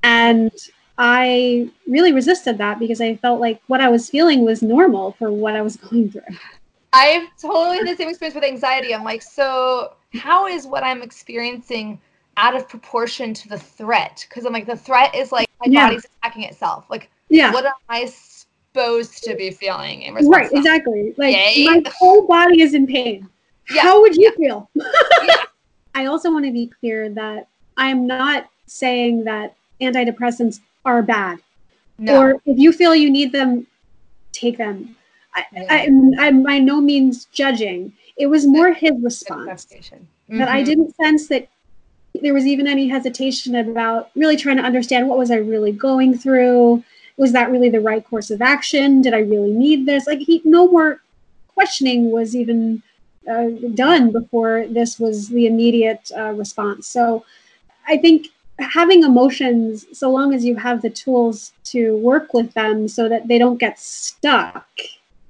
and 0.03 0.51
I 0.97 1.69
really 1.87 2.11
resisted 2.11 2.57
that 2.57 2.77
because 2.77 2.99
I 2.99 3.15
felt 3.15 3.39
like 3.39 3.61
what 3.67 3.79
I 3.79 3.89
was 3.89 4.09
feeling 4.09 4.43
was 4.43 4.61
normal 4.61 5.13
for 5.13 5.31
what 5.31 5.55
I 5.55 5.61
was 5.61 5.77
going 5.77 6.11
through. 6.11 6.21
I've 6.91 7.27
totally 7.39 7.77
had 7.77 7.87
the 7.87 7.95
same 7.95 8.09
experience 8.09 8.35
with 8.35 8.43
anxiety. 8.43 8.93
I'm 8.93 9.03
like, 9.03 9.21
so 9.21 9.93
how 10.15 10.47
is 10.47 10.67
what 10.67 10.83
I'm 10.83 11.01
experiencing 11.01 12.01
out 12.35 12.55
of 12.55 12.67
proportion 12.67 13.33
to 13.33 13.47
the 13.47 13.57
threat? 13.57 14.25
Because 14.27 14.45
I'm 14.45 14.53
like, 14.53 14.65
the 14.65 14.75
threat 14.75 15.15
is 15.15 15.31
like 15.31 15.47
my 15.63 15.71
yeah. 15.71 15.87
body's 15.87 16.05
attacking 16.05 16.43
itself. 16.43 16.85
Like, 16.89 17.09
yeah. 17.29 17.51
what 17.51 17.65
am 17.65 17.73
I 17.87 18.05
supposed 18.05 19.23
to 19.23 19.35
be 19.35 19.51
feeling 19.51 20.03
in 20.03 20.13
response? 20.13 20.35
Right, 20.35 20.51
exactly. 20.51 21.13
Like 21.17 21.35
Yay. 21.35 21.65
my 21.65 21.83
whole 21.97 22.27
body 22.27 22.61
is 22.61 22.73
in 22.73 22.87
pain. 22.87 23.27
Yeah. 23.71 23.81
How 23.83 24.01
would 24.01 24.15
you 24.15 24.31
yeah. 24.37 24.45
feel? 24.47 24.69
yeah. 25.23 25.35
I 25.95 26.05
also 26.05 26.31
want 26.31 26.45
to 26.45 26.51
be 26.51 26.71
clear 26.79 27.09
that 27.09 27.47
I 27.77 27.87
am 27.89 28.07
not 28.07 28.49
saying 28.65 29.23
that 29.25 29.55
antidepressants 29.81 30.59
are 30.85 31.01
bad. 31.01 31.39
No. 31.97 32.21
Or 32.21 32.41
if 32.45 32.57
you 32.57 32.71
feel 32.71 32.95
you 32.95 33.09
need 33.09 33.31
them, 33.31 33.67
take 34.31 34.57
them. 34.57 34.95
I, 35.35 35.85
am 35.85 36.11
I'm 36.17 36.43
by 36.43 36.59
no 36.59 36.81
means 36.81 37.25
judging. 37.25 37.93
It 38.17 38.27
was 38.27 38.45
more 38.47 38.73
his 38.73 38.93
response 39.01 39.65
mm-hmm. 39.65 40.37
that 40.37 40.49
I 40.49 40.57
mm-hmm. 40.57 40.65
didn't 40.65 40.95
sense 40.95 41.27
that 41.27 41.47
there 42.21 42.33
was 42.33 42.45
even 42.45 42.67
any 42.67 42.87
hesitation 42.87 43.55
about 43.55 44.09
really 44.15 44.35
trying 44.35 44.57
to 44.57 44.63
understand 44.63 45.07
what 45.07 45.17
was 45.17 45.31
I 45.31 45.35
really 45.35 45.71
going 45.71 46.17
through. 46.17 46.83
Was 47.19 47.33
that 47.33 47.51
really 47.51 47.69
the 47.69 47.81
right 47.81 48.03
course 48.09 48.31
of 48.31 48.41
action? 48.41 49.01
Did 49.01 49.13
I 49.13 49.19
really 49.19 49.51
need 49.51 49.85
this? 49.85 50.07
Like 50.07 50.19
he, 50.19 50.41
no 50.45 50.67
more 50.67 51.01
questioning 51.53 52.11
was 52.11 52.35
even 52.35 52.81
uh, 53.29 53.49
done 53.75 54.11
before 54.11 54.65
this 54.69 54.99
was 54.99 55.27
the 55.27 55.45
immediate 55.45 56.11
uh, 56.17 56.31
response. 56.31 56.87
So 56.87 57.25
I 57.87 57.97
think 57.97 58.27
having 58.59 59.03
emotions, 59.03 59.85
so 59.91 60.09
long 60.09 60.33
as 60.33 60.43
you 60.45 60.55
have 60.55 60.81
the 60.81 60.89
tools 60.89 61.53
to 61.65 61.97
work 61.97 62.33
with 62.33 62.53
them 62.53 62.87
so 62.87 63.09
that 63.09 63.27
they 63.27 63.37
don't 63.37 63.59
get 63.59 63.79
stuck, 63.79 64.67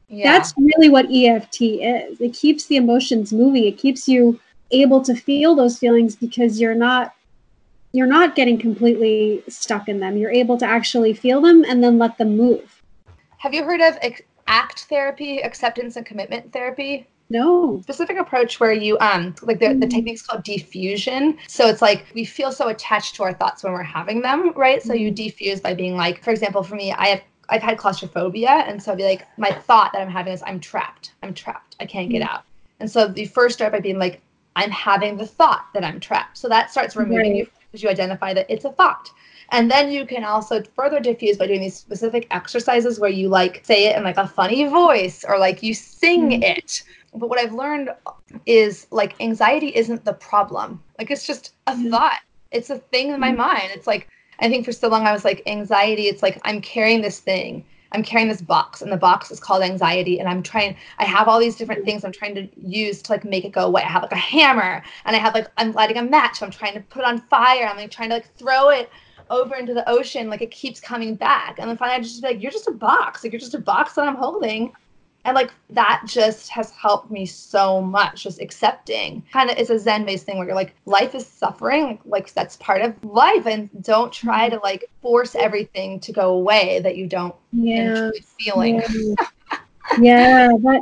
yeah. 0.07 0.31
that's 0.31 0.53
really 0.57 0.89
what 0.89 1.07
EFT 1.11 1.61
is. 1.61 2.21
It 2.21 2.33
keeps 2.33 2.65
the 2.67 2.77
emotions 2.77 3.33
moving. 3.33 3.65
It 3.65 3.77
keeps 3.77 4.07
you 4.07 4.39
able 4.71 5.01
to 5.03 5.15
feel 5.15 5.55
those 5.55 5.79
feelings 5.79 6.15
because 6.15 6.59
you're 6.59 6.75
not 6.75 7.13
you're 7.91 8.07
not 8.07 8.35
getting 8.35 8.57
completely 8.57 9.43
stuck 9.47 9.87
in 9.89 9.99
them. 9.99 10.17
You're 10.17 10.31
able 10.31 10.57
to 10.57 10.65
actually 10.65 11.13
feel 11.13 11.41
them 11.41 11.65
and 11.67 11.83
then 11.83 11.97
let 11.97 12.17
them 12.17 12.37
move. 12.37 12.81
Have 13.37 13.53
you 13.53 13.63
heard 13.63 13.81
of 13.81 13.97
ACT 14.47 14.81
therapy, 14.81 15.39
acceptance 15.39 15.95
and 15.95 16.05
commitment 16.05 16.51
therapy? 16.51 17.07
No. 17.29 17.79
Specific 17.83 18.17
approach 18.17 18.59
where 18.59 18.73
you 18.73 18.97
um 18.99 19.35
like 19.43 19.59
the, 19.59 19.67
the 19.75 19.85
mm. 19.85 19.89
technique's 19.89 20.23
called 20.23 20.43
defusion. 20.43 21.37
So 21.47 21.67
it's 21.67 21.81
like 21.81 22.07
we 22.15 22.25
feel 22.25 22.51
so 22.51 22.69
attached 22.69 23.15
to 23.15 23.23
our 23.23 23.33
thoughts 23.33 23.63
when 23.63 23.73
we're 23.73 23.83
having 23.83 24.21
them, 24.21 24.51
right? 24.55 24.81
So 24.81 24.93
you 24.93 25.11
mm. 25.11 25.15
defuse 25.15 25.61
by 25.61 25.73
being 25.75 25.95
like, 25.95 26.23
for 26.23 26.31
example, 26.31 26.63
for 26.63 26.75
me, 26.75 26.91
I 26.91 27.07
have 27.07 27.21
I've 27.51 27.61
had 27.63 27.77
claustrophobia, 27.77 28.49
and 28.49 28.81
so 28.81 28.91
I'd 28.91 28.97
be 28.97 29.03
like, 29.03 29.25
my 29.37 29.51
thought 29.51 29.91
that 29.93 30.01
I'm 30.01 30.09
having 30.09 30.33
is 30.33 30.43
I'm 30.45 30.59
trapped. 30.59 31.13
I'm 31.23 31.33
trapped. 31.33 31.75
I 31.79 31.85
can't 31.85 32.09
get 32.09 32.21
mm. 32.21 32.29
out. 32.29 32.43
And 32.79 32.89
so 32.89 33.07
the 33.07 33.25
first 33.25 33.55
start 33.55 33.73
by 33.73 33.79
being 33.79 33.99
like, 33.99 34.21
I'm 34.55 34.71
having 34.71 35.17
the 35.17 35.25
thought 35.25 35.65
that 35.73 35.83
I'm 35.83 35.99
trapped. 35.99 36.37
So 36.37 36.47
that 36.49 36.71
starts 36.71 36.95
removing 36.95 37.31
right. 37.31 37.35
you 37.35 37.47
because 37.71 37.83
you 37.83 37.89
identify 37.89 38.33
that 38.33 38.45
it's 38.49 38.65
a 38.65 38.71
thought. 38.71 39.11
And 39.51 39.69
then 39.69 39.91
you 39.91 40.05
can 40.05 40.23
also 40.23 40.61
further 40.75 40.99
diffuse 40.99 41.37
by 41.37 41.47
doing 41.47 41.61
these 41.61 41.75
specific 41.75 42.27
exercises 42.31 42.99
where 42.99 43.09
you 43.09 43.29
like 43.29 43.65
say 43.65 43.87
it 43.87 43.97
in 43.97 44.03
like 44.03 44.17
a 44.17 44.27
funny 44.27 44.67
voice 44.67 45.23
or 45.27 45.39
like 45.39 45.63
you 45.63 45.73
sing 45.73 46.29
mm-hmm. 46.29 46.43
it. 46.43 46.83
But 47.13 47.29
what 47.29 47.39
I've 47.39 47.53
learned 47.53 47.89
is 48.45 48.85
like 48.91 49.19
anxiety 49.19 49.75
isn't 49.75 50.05
the 50.05 50.13
problem. 50.13 50.83
Like 50.99 51.09
it's 51.09 51.25
just 51.25 51.53
a 51.67 51.73
mm-hmm. 51.73 51.89
thought. 51.89 52.19
It's 52.51 52.69
a 52.69 52.77
thing 52.77 53.09
in 53.09 53.19
my 53.19 53.29
mm-hmm. 53.29 53.37
mind. 53.37 53.71
It's 53.71 53.87
like 53.87 54.07
I 54.39 54.49
think 54.49 54.65
for 54.65 54.71
so 54.71 54.87
long 54.87 55.07
I 55.07 55.11
was 55.11 55.25
like 55.25 55.41
anxiety, 55.47 56.03
it's 56.03 56.23
like 56.23 56.39
I'm 56.43 56.61
carrying 56.61 57.01
this 57.01 57.19
thing 57.19 57.65
I'm 57.91 58.03
carrying 58.03 58.27
this 58.27 58.41
box 58.41 58.81
and 58.81 58.91
the 58.91 58.97
box 58.97 59.31
is 59.31 59.39
called 59.39 59.63
anxiety 59.63 60.19
and 60.19 60.29
I'm 60.29 60.43
trying 60.43 60.75
I 60.99 61.05
have 61.05 61.27
all 61.27 61.39
these 61.39 61.55
different 61.55 61.85
things 61.85 62.03
I'm 62.03 62.11
trying 62.11 62.35
to 62.35 62.47
use 62.61 63.01
to 63.03 63.11
like 63.11 63.25
make 63.25 63.45
it 63.45 63.51
go 63.51 63.65
away. 63.65 63.81
I 63.81 63.87
have 63.89 64.03
like 64.03 64.11
a 64.11 64.17
hammer 64.17 64.83
and 65.05 65.15
I 65.15 65.19
have 65.19 65.33
like 65.33 65.47
I'm 65.57 65.71
lighting 65.71 65.97
a 65.97 66.03
match. 66.03 66.41
I'm 66.41 66.51
trying 66.51 66.73
to 66.73 66.81
put 66.81 66.99
it 66.99 67.05
on 67.05 67.21
fire. 67.21 67.65
I'm 67.65 67.77
like 67.77 67.91
trying 67.91 68.09
to 68.09 68.15
like 68.15 68.35
throw 68.35 68.69
it 68.69 68.89
over 69.29 69.55
into 69.55 69.73
the 69.73 69.87
ocean 69.87 70.29
like 70.29 70.41
it 70.41 70.51
keeps 70.51 70.79
coming 70.79 71.15
back. 71.15 71.59
And 71.59 71.69
then 71.69 71.77
finally 71.77 71.97
I 71.97 72.01
just 72.01 72.23
like 72.23 72.41
you're 72.41 72.51
just 72.51 72.67
a 72.67 72.73
box. 72.73 73.23
Like 73.23 73.33
you're 73.33 73.39
just 73.39 73.53
a 73.53 73.59
box 73.59 73.93
that 73.93 74.07
I'm 74.07 74.15
holding 74.15 74.71
and 75.25 75.35
like 75.35 75.51
that 75.69 76.01
just 76.05 76.49
has 76.49 76.71
helped 76.71 77.11
me 77.11 77.25
so 77.25 77.81
much 77.81 78.23
just 78.23 78.41
accepting 78.41 79.23
kind 79.31 79.49
of 79.49 79.57
it's 79.57 79.69
a 79.69 79.77
zen 79.77 80.05
based 80.05 80.25
thing 80.25 80.37
where 80.37 80.47
you're 80.47 80.55
like 80.55 80.75
life 80.85 81.13
is 81.15 81.25
suffering 81.25 81.99
like 82.05 82.33
that's 82.33 82.55
part 82.57 82.81
of 82.81 82.93
life 83.03 83.45
and 83.45 83.69
don't 83.83 84.13
try 84.13 84.49
to 84.49 84.57
like 84.63 84.85
force 85.01 85.35
everything 85.35 85.99
to 85.99 86.11
go 86.11 86.33
away 86.33 86.79
that 86.81 86.95
you 86.95 87.07
don't 87.07 87.35
yeah. 87.51 88.07
enjoy 88.07 88.11
feeling 88.39 88.75
yeah. 88.75 89.25
yeah 89.99 90.47
that 90.63 90.81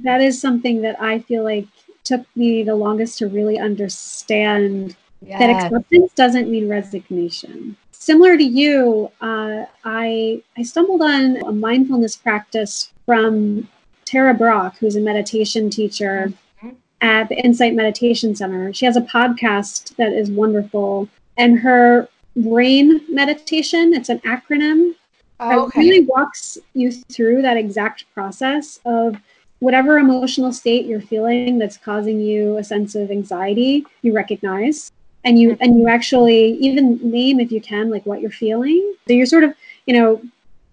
that 0.00 0.20
is 0.20 0.40
something 0.40 0.80
that 0.80 1.00
i 1.00 1.18
feel 1.18 1.44
like 1.44 1.66
took 2.04 2.24
me 2.36 2.62
the 2.62 2.74
longest 2.74 3.18
to 3.18 3.28
really 3.28 3.58
understand 3.58 4.96
yeah. 5.22 5.38
that 5.38 5.50
acceptance 5.50 6.12
doesn't 6.14 6.50
mean 6.50 6.68
resignation 6.68 7.76
similar 8.04 8.36
to 8.36 8.44
you, 8.44 9.10
uh, 9.22 9.64
I 9.84 10.42
I 10.58 10.62
stumbled 10.62 11.00
on 11.00 11.38
a 11.38 11.52
mindfulness 11.52 12.16
practice 12.16 12.92
from 13.06 13.68
Tara 14.04 14.34
Brach, 14.34 14.76
who's 14.78 14.96
a 14.96 15.00
meditation 15.00 15.70
teacher 15.70 16.32
mm-hmm. 16.62 16.76
at 17.00 17.28
the 17.28 17.36
Insight 17.36 17.74
Meditation 17.74 18.34
Center. 18.34 18.72
She 18.72 18.86
has 18.86 18.96
a 18.96 19.02
podcast 19.02 19.96
that 19.96 20.12
is 20.12 20.30
wonderful. 20.30 21.08
And 21.36 21.58
her 21.58 22.08
RAIN 22.36 23.00
meditation, 23.08 23.94
it's 23.94 24.08
an 24.08 24.20
acronym, 24.20 24.94
oh, 25.40 25.66
okay. 25.66 25.80
really 25.80 26.04
walks 26.04 26.58
you 26.74 26.92
through 26.92 27.42
that 27.42 27.56
exact 27.56 28.04
process 28.14 28.80
of 28.84 29.16
whatever 29.60 29.98
emotional 29.98 30.52
state 30.52 30.86
you're 30.86 31.00
feeling 31.00 31.58
that's 31.58 31.76
causing 31.76 32.20
you 32.20 32.58
a 32.58 32.64
sense 32.64 32.94
of 32.94 33.10
anxiety, 33.10 33.84
you 34.02 34.12
recognize. 34.12 34.92
And 35.26 35.38
you 35.38 35.56
and 35.58 35.78
you 35.78 35.88
actually 35.88 36.52
even 36.58 37.00
name 37.02 37.40
if 37.40 37.50
you 37.50 37.58
can 37.58 37.88
like 37.88 38.04
what 38.04 38.20
you're 38.20 38.30
feeling. 38.30 38.94
So 39.08 39.14
you're 39.14 39.24
sort 39.24 39.44
of, 39.44 39.54
you 39.86 39.94
know, 39.94 40.20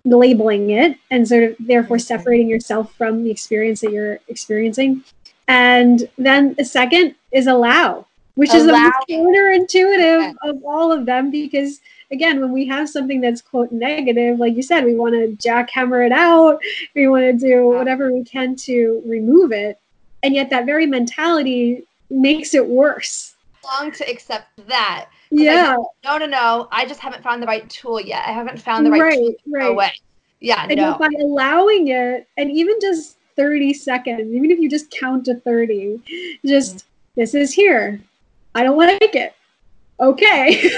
labeling 0.05 0.71
it 0.71 0.97
and 1.09 1.27
sort 1.27 1.43
of 1.43 1.55
therefore 1.59 1.99
separating 1.99 2.49
yourself 2.49 2.93
from 2.95 3.23
the 3.23 3.31
experience 3.31 3.81
that 3.81 3.91
you're 3.91 4.19
experiencing. 4.27 5.03
And 5.47 6.07
then 6.17 6.55
the 6.57 6.65
second 6.65 7.15
is 7.31 7.47
allow, 7.47 8.07
which 8.35 8.51
allow. 8.51 8.59
is 8.59 8.65
the 8.65 8.73
most 8.73 9.07
counterintuitive 9.09 10.35
of 10.43 10.63
all 10.65 10.91
of 10.91 11.05
them 11.05 11.29
because 11.29 11.79
again, 12.11 12.39
when 12.41 12.51
we 12.51 12.67
have 12.67 12.89
something 12.89 13.21
that's 13.21 13.41
quote 13.41 13.71
negative, 13.71 14.39
like 14.39 14.55
you 14.55 14.63
said, 14.63 14.83
we 14.83 14.95
want 14.95 15.13
to 15.13 15.47
jackhammer 15.47 16.05
it 16.05 16.11
out, 16.11 16.59
we 16.95 17.07
want 17.07 17.23
to 17.23 17.33
do 17.33 17.67
whatever 17.67 18.11
we 18.13 18.23
can 18.23 18.55
to 18.55 19.01
remove 19.05 19.51
it. 19.51 19.79
And 20.23 20.35
yet 20.35 20.49
that 20.49 20.65
very 20.65 20.85
mentality 20.85 21.87
makes 22.09 22.53
it 22.53 22.65
worse. 22.65 23.35
Long 23.63 23.91
to 23.91 24.09
accept 24.09 24.47
that 24.67 25.09
yeah. 25.31 25.75
no, 26.03 26.17
no, 26.17 26.25
no. 26.25 26.67
I 26.71 26.85
just 26.85 26.99
haven't 26.99 27.23
found 27.23 27.41
the 27.41 27.47
right 27.47 27.69
tool 27.69 27.99
yet. 27.99 28.27
I 28.27 28.31
haven't 28.31 28.59
found 28.61 28.85
the 28.85 28.91
right, 28.91 29.01
right 29.01 29.17
tool 29.17 29.35
right. 29.47 29.71
away. 29.71 29.93
Yeah, 30.39 30.65
and 30.67 30.77
no. 30.77 30.97
by 30.97 31.09
allowing 31.19 31.89
it, 31.89 32.27
and 32.37 32.51
even 32.51 32.75
just 32.81 33.17
30 33.35 33.73
seconds, 33.73 34.33
even 34.33 34.51
if 34.51 34.59
you 34.59 34.69
just 34.69 34.89
count 34.91 35.25
to 35.25 35.35
30, 35.35 36.39
just 36.45 36.77
mm-hmm. 36.77 37.21
this 37.21 37.35
is 37.35 37.53
here. 37.53 38.01
I 38.55 38.63
don't 38.63 38.77
like 38.77 39.15
it. 39.15 39.33
Okay. 39.99 40.69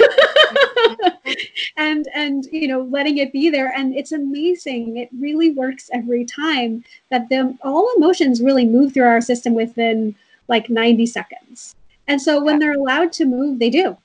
and 1.77 2.07
and 2.13 2.45
you 2.51 2.67
know, 2.67 2.81
letting 2.81 3.19
it 3.19 3.31
be 3.31 3.49
there. 3.49 3.71
And 3.75 3.95
it's 3.95 4.11
amazing. 4.11 4.97
It 4.97 5.09
really 5.17 5.51
works 5.51 5.89
every 5.93 6.25
time 6.25 6.83
that 7.09 7.29
the 7.29 7.57
all 7.63 7.89
emotions 7.95 8.41
really 8.41 8.65
move 8.65 8.93
through 8.93 9.05
our 9.07 9.21
system 9.21 9.53
within 9.53 10.13
like 10.49 10.69
90 10.69 11.05
seconds. 11.05 11.75
And 12.09 12.21
so 12.21 12.43
when 12.43 12.59
they're 12.59 12.73
allowed 12.73 13.13
to 13.13 13.25
move, 13.25 13.59
they 13.59 13.69
do 13.69 13.97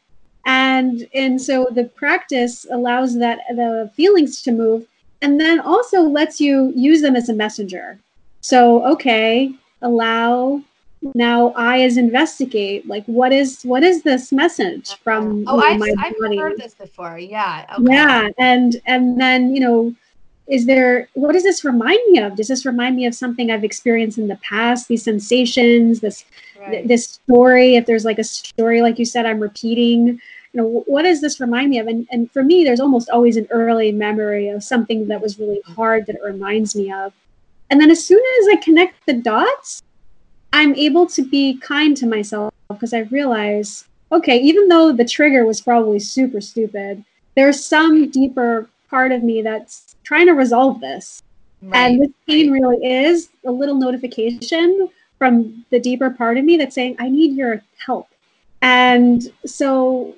and 0.49 1.07
and 1.13 1.41
so 1.41 1.69
the 1.73 1.85
practice 1.85 2.67
allows 2.71 3.19
that 3.19 3.41
the 3.51 3.91
feelings 3.95 4.41
to 4.41 4.51
move 4.51 4.87
and 5.21 5.39
then 5.39 5.61
also 5.61 6.01
lets 6.01 6.41
you 6.41 6.73
use 6.75 7.03
them 7.03 7.15
as 7.15 7.29
a 7.29 7.35
messenger 7.35 7.99
so 8.41 8.85
okay 8.87 9.53
allow 9.83 10.61
now 11.15 11.51
i 11.51 11.83
as 11.83 11.99
investigate 11.99 12.87
like 12.89 13.05
what 13.05 13.31
is 13.31 13.63
what 13.63 13.83
is 13.83 14.03
this 14.03 14.33
message 14.33 14.97
from 15.05 15.45
oh 15.47 15.63
you 15.69 15.79
know, 15.79 15.95
i've 15.99 16.19
body? 16.19 16.39
heard 16.39 16.57
this 16.57 16.75
before 16.75 17.19
yeah 17.19 17.67
okay. 17.79 17.93
yeah 17.93 18.29
and 18.39 18.81
and 18.87 19.21
then 19.21 19.55
you 19.55 19.61
know 19.61 19.95
is 20.47 20.65
there 20.65 21.09
what 21.13 21.33
does 21.33 21.43
this 21.43 21.63
remind 21.63 22.01
me 22.11 22.21
of 22.21 22.35
does 22.37 22.49
this 22.49 22.65
remind 22.65 22.97
me 22.97 23.05
of 23.05 23.15
something 23.15 23.51
i've 23.51 23.65
experienced 23.65 24.17
in 24.17 24.29
the 24.29 24.37
past 24.37 24.89
these 24.89 25.03
sensations 25.03 26.01
this 26.01 26.25
right. 26.59 26.71
th- 26.71 26.89
this 26.89 27.05
story 27.07 27.77
if 27.77 27.85
there's 27.85 28.07
like 28.07 28.19
a 28.19 28.25
story 28.25 28.81
like 28.81 28.99
you 28.99 29.05
said 29.05 29.27
i'm 29.27 29.41
repeating 29.41 30.19
you 30.53 30.61
know, 30.63 30.83
what 30.87 31.03
does 31.03 31.21
this 31.21 31.41
remind 31.41 31.71
me 31.71 31.79
of? 31.79 31.87
And, 31.87 32.07
and 32.11 32.31
for 32.31 32.43
me, 32.43 32.65
there's 32.65 32.81
almost 32.81 33.11
always 33.11 33.37
an 33.37 33.47
early 33.51 33.93
memory 33.93 34.49
of 34.49 34.65
something 34.65 35.09
that 35.09 35.21
was 35.21 35.39
really 35.39 35.61
hard 35.67 36.07
that 36.07 36.17
it 36.17 36.23
reminds 36.25 36.75
me 36.75 36.93
of. 36.93 37.13
And 37.71 37.81
then 37.81 37.91
as 37.91 38.05
soon 38.05 38.23
as 38.41 38.49
I 38.49 38.57
connect 38.57 38.95
the 39.07 39.13
dots, 39.15 39.83
I'm 40.53 40.75
able 40.75 41.07
to 41.09 41.23
be 41.23 41.59
kind 41.59 41.97
to 41.99 42.07
myself 42.07 42.55
because 42.69 42.95
I 42.95 43.01
realize, 43.01 43.85
okay, 44.11 44.39
even 44.39 44.69
though 44.69 44.93
the 44.93 45.05
trigger 45.05 45.45
was 45.45 45.61
probably 45.61 45.99
super 45.99 46.41
stupid, 46.41 47.05
there's 47.35 47.65
some 47.65 48.11
deeper 48.11 48.69
part 48.89 49.13
of 49.13 49.23
me 49.23 49.43
that's 49.43 49.97
trying 50.03 50.27
to 50.27 50.33
resolve 50.33 50.81
this. 50.81 51.23
Right. 51.61 51.77
And 51.77 52.03
this 52.03 52.11
pain 52.27 52.51
really 52.51 52.85
is 52.85 53.29
a 53.45 53.51
little 53.51 53.75
notification 53.75 54.89
from 55.19 55.65
the 55.71 55.81
deeper 55.81 56.11
part 56.11 56.39
of 56.39 56.45
me 56.45 56.57
that's 56.57 56.75
saying, 56.75 56.97
I 56.99 57.09
need 57.09 57.37
your 57.37 57.63
help. 57.85 58.09
And 58.63 59.23
so 59.45 60.15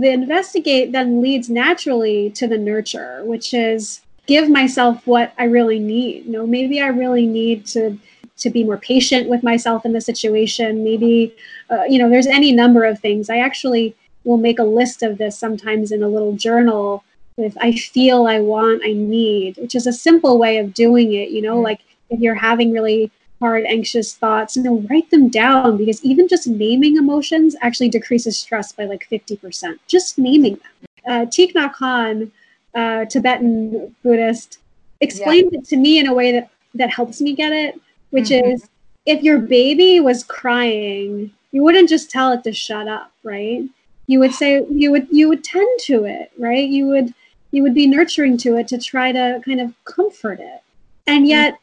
the 0.00 0.10
investigate 0.10 0.92
then 0.92 1.20
leads 1.20 1.50
naturally 1.50 2.30
to 2.30 2.46
the 2.46 2.58
nurture, 2.58 3.22
which 3.24 3.52
is 3.52 4.00
give 4.26 4.48
myself 4.48 5.06
what 5.06 5.32
I 5.38 5.44
really 5.44 5.78
need. 5.78 6.24
You 6.24 6.32
know, 6.32 6.46
maybe 6.46 6.80
I 6.80 6.88
really 6.88 7.26
need 7.26 7.66
to 7.66 7.98
to 8.38 8.50
be 8.50 8.64
more 8.64 8.78
patient 8.78 9.28
with 9.28 9.42
myself 9.42 9.84
in 9.84 9.92
the 9.92 10.00
situation. 10.00 10.82
Maybe, 10.82 11.34
uh, 11.68 11.84
you 11.84 11.98
know, 11.98 12.08
there's 12.08 12.26
any 12.26 12.52
number 12.52 12.84
of 12.84 12.98
things. 12.98 13.28
I 13.28 13.38
actually 13.38 13.94
will 14.24 14.38
make 14.38 14.58
a 14.58 14.64
list 14.64 15.02
of 15.02 15.18
this 15.18 15.38
sometimes 15.38 15.92
in 15.92 16.02
a 16.02 16.08
little 16.08 16.32
journal 16.32 17.04
if 17.36 17.56
I 17.58 17.72
feel, 17.72 18.26
I 18.26 18.40
want, 18.40 18.82
I 18.84 18.92
need, 18.92 19.56
which 19.56 19.74
is 19.74 19.86
a 19.86 19.92
simple 19.92 20.38
way 20.38 20.58
of 20.58 20.74
doing 20.74 21.12
it. 21.12 21.30
You 21.30 21.42
know, 21.42 21.54
mm-hmm. 21.56 21.64
like 21.64 21.80
if 22.10 22.20
you're 22.20 22.34
having 22.34 22.72
really 22.72 23.10
hard, 23.40 23.64
anxious 23.64 24.14
thoughts, 24.14 24.56
you 24.56 24.62
know, 24.62 24.84
write 24.90 25.10
them 25.10 25.28
down 25.28 25.76
because 25.76 26.04
even 26.04 26.28
just 26.28 26.46
naming 26.46 26.96
emotions 26.96 27.56
actually 27.62 27.88
decreases 27.88 28.38
stress 28.38 28.72
by 28.72 28.84
like 28.84 29.08
50%. 29.10 29.78
Just 29.86 30.18
naming 30.18 30.54
them. 30.54 30.88
Uh, 31.08 31.26
Thich 31.26 31.54
Nhat 31.54 31.74
Hanh, 31.74 32.30
uh, 32.74 33.06
Tibetan 33.06 33.94
Buddhist, 34.02 34.58
explained 35.00 35.50
yeah. 35.52 35.60
it 35.60 35.64
to 35.66 35.76
me 35.76 35.98
in 35.98 36.06
a 36.06 36.14
way 36.14 36.32
that, 36.32 36.50
that 36.74 36.90
helps 36.90 37.20
me 37.20 37.34
get 37.34 37.52
it, 37.52 37.80
which 38.10 38.28
mm-hmm. 38.28 38.50
is 38.50 38.68
if 39.06 39.22
your 39.22 39.38
baby 39.38 40.00
was 40.00 40.22
crying, 40.24 41.32
you 41.52 41.62
wouldn't 41.62 41.88
just 41.88 42.10
tell 42.10 42.32
it 42.32 42.44
to 42.44 42.52
shut 42.52 42.86
up, 42.86 43.10
right? 43.22 43.62
You 44.06 44.18
would 44.20 44.34
say 44.34 44.64
you 44.68 44.90
would 44.90 45.08
you 45.10 45.28
would 45.28 45.44
tend 45.44 45.80
to 45.84 46.04
it, 46.04 46.32
right? 46.38 46.68
You 46.68 46.86
would 46.88 47.14
you 47.52 47.62
would 47.62 47.74
be 47.74 47.86
nurturing 47.86 48.36
to 48.38 48.56
it 48.56 48.68
to 48.68 48.78
try 48.78 49.12
to 49.12 49.40
kind 49.44 49.60
of 49.60 49.72
comfort 49.84 50.40
it. 50.40 50.62
And 51.06 51.26
yet 51.26 51.58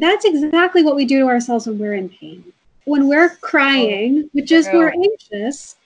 that's 0.00 0.24
exactly 0.24 0.82
what 0.82 0.96
we 0.96 1.04
do 1.04 1.20
to 1.20 1.26
ourselves 1.26 1.66
when 1.66 1.78
we're 1.78 1.94
in 1.94 2.08
pain. 2.08 2.52
When 2.84 3.08
we're 3.08 3.36
crying, 3.36 4.24
oh, 4.24 4.30
which 4.32 4.50
is 4.50 4.68
we're 4.72 4.90
anxious, 4.92 5.76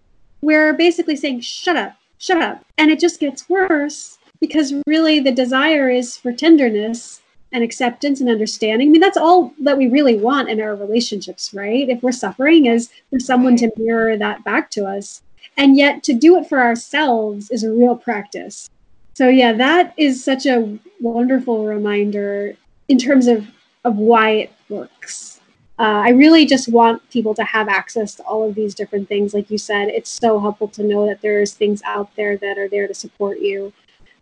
we're 0.40 0.72
basically 0.72 1.16
saying, 1.16 1.40
shut 1.40 1.76
up, 1.76 1.96
shut 2.18 2.40
up. 2.40 2.64
And 2.78 2.90
it 2.90 3.00
just 3.00 3.20
gets 3.20 3.48
worse 3.48 4.18
because 4.40 4.74
really 4.86 5.20
the 5.20 5.32
desire 5.32 5.88
is 5.88 6.16
for 6.16 6.32
tenderness 6.32 7.20
and 7.52 7.62
acceptance 7.62 8.20
and 8.20 8.30
understanding. 8.30 8.88
I 8.88 8.90
mean, 8.90 9.00
that's 9.00 9.16
all 9.16 9.52
that 9.60 9.78
we 9.78 9.88
really 9.88 10.16
want 10.16 10.48
in 10.48 10.60
our 10.60 10.74
relationships, 10.74 11.52
right? 11.52 11.88
If 11.88 12.02
we're 12.02 12.12
suffering, 12.12 12.66
is 12.66 12.90
for 13.10 13.20
someone 13.20 13.56
to 13.56 13.70
mirror 13.76 14.16
that 14.16 14.42
back 14.44 14.70
to 14.72 14.86
us. 14.86 15.22
And 15.56 15.76
yet, 15.76 16.02
to 16.04 16.14
do 16.14 16.38
it 16.38 16.48
for 16.48 16.60
ourselves 16.60 17.50
is 17.50 17.62
a 17.62 17.70
real 17.70 17.94
practice. 17.94 18.70
So, 19.14 19.28
yeah, 19.28 19.52
that 19.52 19.92
is 19.98 20.24
such 20.24 20.46
a 20.46 20.78
wonderful 21.00 21.66
reminder 21.66 22.56
in 22.88 22.96
terms 22.96 23.26
of 23.26 23.46
of 23.84 23.96
why 23.96 24.30
it 24.30 24.52
works. 24.68 25.40
Uh, 25.78 26.02
I 26.04 26.10
really 26.10 26.46
just 26.46 26.68
want 26.68 27.08
people 27.10 27.34
to 27.34 27.44
have 27.44 27.68
access 27.68 28.14
to 28.16 28.22
all 28.22 28.48
of 28.48 28.54
these 28.54 28.74
different 28.74 29.08
things. 29.08 29.34
Like 29.34 29.50
you 29.50 29.58
said, 29.58 29.88
it's 29.88 30.10
so 30.10 30.38
helpful 30.38 30.68
to 30.68 30.84
know 30.84 31.06
that 31.06 31.22
there's 31.22 31.54
things 31.54 31.82
out 31.84 32.14
there 32.14 32.36
that 32.36 32.58
are 32.58 32.68
there 32.68 32.86
to 32.86 32.94
support 32.94 33.40
you. 33.40 33.72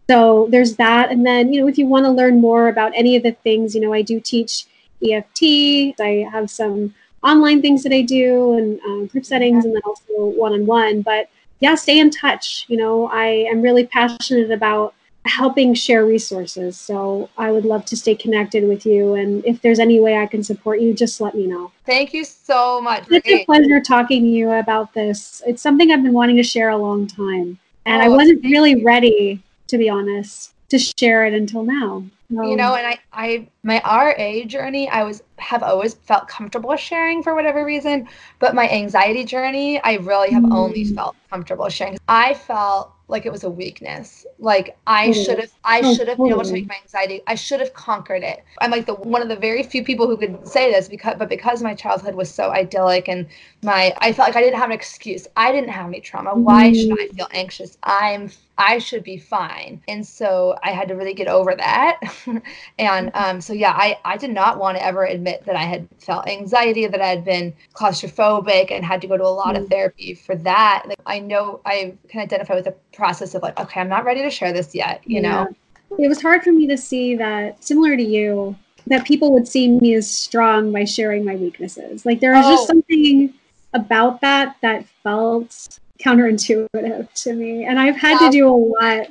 So 0.08 0.48
there's 0.50 0.76
that. 0.76 1.10
And 1.10 1.26
then, 1.26 1.52
you 1.52 1.60
know, 1.60 1.68
if 1.68 1.76
you 1.76 1.86
want 1.86 2.04
to 2.06 2.10
learn 2.10 2.40
more 2.40 2.68
about 2.68 2.92
any 2.94 3.16
of 3.16 3.22
the 3.22 3.32
things, 3.32 3.74
you 3.74 3.80
know, 3.80 3.92
I 3.92 4.02
do 4.02 4.20
teach 4.20 4.66
EFT. 5.02 6.00
I 6.00 6.26
have 6.32 6.50
some 6.50 6.94
online 7.22 7.60
things 7.60 7.82
that 7.82 7.92
I 7.92 8.02
do 8.02 8.54
and 8.54 8.80
um, 8.80 9.06
group 9.06 9.24
settings 9.24 9.64
and 9.64 9.74
then 9.74 9.82
also 9.84 10.38
one 10.38 10.52
on 10.52 10.66
one. 10.66 11.02
But 11.02 11.28
yeah, 11.60 11.74
stay 11.74 11.98
in 11.98 12.10
touch. 12.10 12.64
You 12.68 12.76
know, 12.76 13.08
I 13.08 13.46
am 13.50 13.60
really 13.60 13.86
passionate 13.86 14.50
about 14.50 14.94
helping 15.26 15.74
share 15.74 16.04
resources. 16.06 16.78
So 16.78 17.28
I 17.36 17.50
would 17.50 17.64
love 17.64 17.84
to 17.86 17.96
stay 17.96 18.14
connected 18.14 18.66
with 18.66 18.86
you. 18.86 19.14
And 19.14 19.44
if 19.44 19.60
there's 19.60 19.78
any 19.78 20.00
way 20.00 20.16
I 20.16 20.26
can 20.26 20.42
support 20.42 20.80
you, 20.80 20.94
just 20.94 21.20
let 21.20 21.34
me 21.34 21.46
know. 21.46 21.72
Thank 21.84 22.14
you 22.14 22.24
so 22.24 22.80
much. 22.80 23.04
It's 23.10 23.28
a 23.28 23.44
pleasure 23.44 23.80
talking 23.80 24.22
to 24.22 24.28
you 24.28 24.50
about 24.50 24.94
this. 24.94 25.42
It's 25.46 25.62
something 25.62 25.90
I've 25.90 26.02
been 26.02 26.12
wanting 26.12 26.36
to 26.36 26.42
share 26.42 26.70
a 26.70 26.76
long 26.76 27.06
time. 27.06 27.58
And 27.86 28.02
oh, 28.02 28.06
I 28.06 28.08
wasn't 28.08 28.42
really 28.44 28.78
you. 28.78 28.84
ready, 28.84 29.42
to 29.68 29.78
be 29.78 29.88
honest, 29.88 30.54
to 30.70 30.78
share 30.78 31.26
it 31.26 31.34
until 31.34 31.64
now. 31.64 32.04
Um, 32.38 32.44
you 32.44 32.56
know, 32.56 32.74
and 32.76 32.86
I, 32.86 32.98
I, 33.12 33.48
my 33.62 33.80
RA 33.84 34.46
journey, 34.46 34.88
I 34.88 35.02
was 35.02 35.22
have 35.40 35.62
always 35.62 35.94
felt 35.94 36.28
comfortable 36.28 36.76
sharing 36.76 37.22
for 37.22 37.34
whatever 37.34 37.64
reason, 37.64 38.08
but 38.38 38.54
my 38.54 38.68
anxiety 38.68 39.24
journey, 39.24 39.80
I 39.82 39.94
really 39.96 40.30
have 40.30 40.44
mm. 40.44 40.54
only 40.54 40.84
felt 40.84 41.16
comfortable 41.30 41.68
sharing. 41.68 41.98
I 42.08 42.34
felt 42.34 42.92
like 43.10 43.26
it 43.26 43.32
was 43.32 43.44
a 43.44 43.50
weakness. 43.50 44.24
Like 44.38 44.76
I 44.86 45.10
should 45.10 45.38
have 45.38 45.52
I 45.64 45.80
oh, 45.84 45.94
should 45.94 46.08
have 46.08 46.16
been 46.16 46.28
able 46.28 46.44
to 46.44 46.52
make 46.52 46.68
my 46.68 46.76
anxiety. 46.82 47.22
I 47.26 47.34
should 47.34 47.60
have 47.60 47.74
conquered 47.74 48.22
it. 48.22 48.44
I'm 48.60 48.70
like 48.70 48.86
the 48.86 48.94
one 48.94 49.20
of 49.20 49.28
the 49.28 49.36
very 49.36 49.62
few 49.62 49.84
people 49.84 50.06
who 50.06 50.16
could 50.16 50.46
say 50.46 50.72
this 50.72 50.88
because 50.88 51.16
but 51.18 51.28
because 51.28 51.62
my 51.62 51.74
childhood 51.74 52.14
was 52.14 52.32
so 52.32 52.50
idyllic 52.50 53.08
and 53.08 53.26
my 53.62 53.94
I 53.98 54.12
felt 54.12 54.28
like 54.28 54.36
I 54.36 54.40
didn't 54.40 54.58
have 54.58 54.70
an 54.70 54.74
excuse. 54.74 55.26
I 55.36 55.52
didn't 55.52 55.70
have 55.70 55.86
any 55.86 56.00
trauma. 56.00 56.34
Why 56.34 56.72
should 56.72 57.00
I 57.00 57.08
feel 57.08 57.28
anxious? 57.32 57.76
I'm 57.82 58.30
I 58.56 58.78
should 58.78 59.02
be 59.02 59.16
fine. 59.16 59.82
And 59.88 60.06
so 60.06 60.56
I 60.62 60.70
had 60.70 60.88
to 60.88 60.94
really 60.94 61.14
get 61.14 61.28
over 61.28 61.54
that. 61.54 62.00
and 62.78 63.10
um, 63.14 63.40
so 63.40 63.52
yeah, 63.52 63.72
I 63.72 63.98
I 64.04 64.16
did 64.16 64.30
not 64.30 64.58
want 64.58 64.78
to 64.78 64.84
ever 64.84 65.04
admit 65.04 65.29
that 65.46 65.56
I 65.56 65.64
had 65.64 65.88
felt 65.98 66.28
anxiety, 66.28 66.86
that 66.86 67.00
I 67.00 67.08
had 67.08 67.24
been 67.24 67.52
claustrophobic 67.74 68.70
and 68.70 68.84
had 68.84 69.00
to 69.02 69.06
go 69.06 69.16
to 69.16 69.24
a 69.24 69.28
lot 69.28 69.56
of 69.56 69.64
mm. 69.64 69.70
therapy 69.70 70.14
for 70.14 70.36
that. 70.36 70.84
Like 70.86 70.98
I 71.06 71.18
know 71.18 71.60
I 71.64 71.94
can 72.08 72.20
identify 72.20 72.54
with 72.54 72.64
the 72.64 72.74
process 72.92 73.34
of 73.34 73.42
like, 73.42 73.58
okay, 73.58 73.80
I'm 73.80 73.88
not 73.88 74.04
ready 74.04 74.22
to 74.22 74.30
share 74.30 74.52
this 74.52 74.74
yet, 74.74 75.02
you 75.04 75.20
yeah. 75.20 75.44
know. 75.44 75.56
It 75.98 76.08
was 76.08 76.22
hard 76.22 76.42
for 76.42 76.52
me 76.52 76.66
to 76.68 76.76
see 76.76 77.16
that 77.16 77.62
similar 77.64 77.96
to 77.96 78.02
you, 78.02 78.56
that 78.86 79.04
people 79.04 79.32
would 79.32 79.48
see 79.48 79.68
me 79.68 79.94
as 79.94 80.10
strong 80.10 80.72
by 80.72 80.84
sharing 80.84 81.24
my 81.24 81.36
weaknesses. 81.36 82.06
Like 82.06 82.20
there 82.20 82.32
was 82.32 82.46
oh. 82.46 82.50
just 82.50 82.66
something 82.66 83.34
about 83.72 84.20
that 84.20 84.56
that 84.62 84.86
felt 85.02 85.78
counterintuitive 86.00 87.12
to 87.22 87.34
me. 87.34 87.64
And 87.64 87.78
I've 87.78 87.96
had 87.96 88.18
to 88.18 88.30
do 88.30 88.48
a 88.48 88.56
lot 88.56 89.08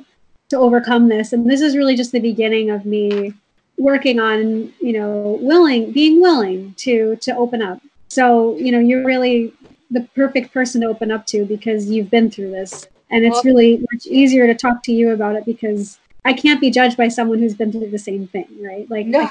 to 0.50 0.58
overcome 0.58 1.08
this. 1.08 1.32
And 1.32 1.48
this 1.48 1.60
is 1.60 1.76
really 1.76 1.96
just 1.96 2.12
the 2.12 2.20
beginning 2.20 2.70
of 2.70 2.84
me 2.84 3.34
working 3.80 4.20
on, 4.20 4.72
you 4.80 4.92
know, 4.92 5.38
willing, 5.40 5.90
being 5.90 6.20
willing 6.20 6.74
to 6.78 7.16
to 7.16 7.34
open 7.36 7.62
up. 7.62 7.80
So, 8.08 8.56
you 8.56 8.70
know, 8.70 8.78
you're 8.78 9.04
really 9.04 9.52
the 9.90 10.02
perfect 10.14 10.52
person 10.52 10.82
to 10.82 10.86
open 10.86 11.10
up 11.10 11.26
to 11.26 11.44
because 11.44 11.88
you've 11.88 12.10
been 12.10 12.30
through 12.30 12.50
this. 12.50 12.86
And 13.12 13.24
it's 13.24 13.44
really 13.44 13.84
much 13.92 14.06
easier 14.06 14.46
to 14.46 14.54
talk 14.54 14.84
to 14.84 14.92
you 14.92 15.10
about 15.10 15.34
it 15.34 15.44
because 15.44 15.98
I 16.24 16.32
can't 16.32 16.60
be 16.60 16.70
judged 16.70 16.96
by 16.96 17.08
someone 17.08 17.40
who's 17.40 17.54
been 17.54 17.72
through 17.72 17.90
the 17.90 17.98
same 17.98 18.28
thing, 18.28 18.46
right? 18.60 18.88
Like 18.88 19.06
no, 19.06 19.28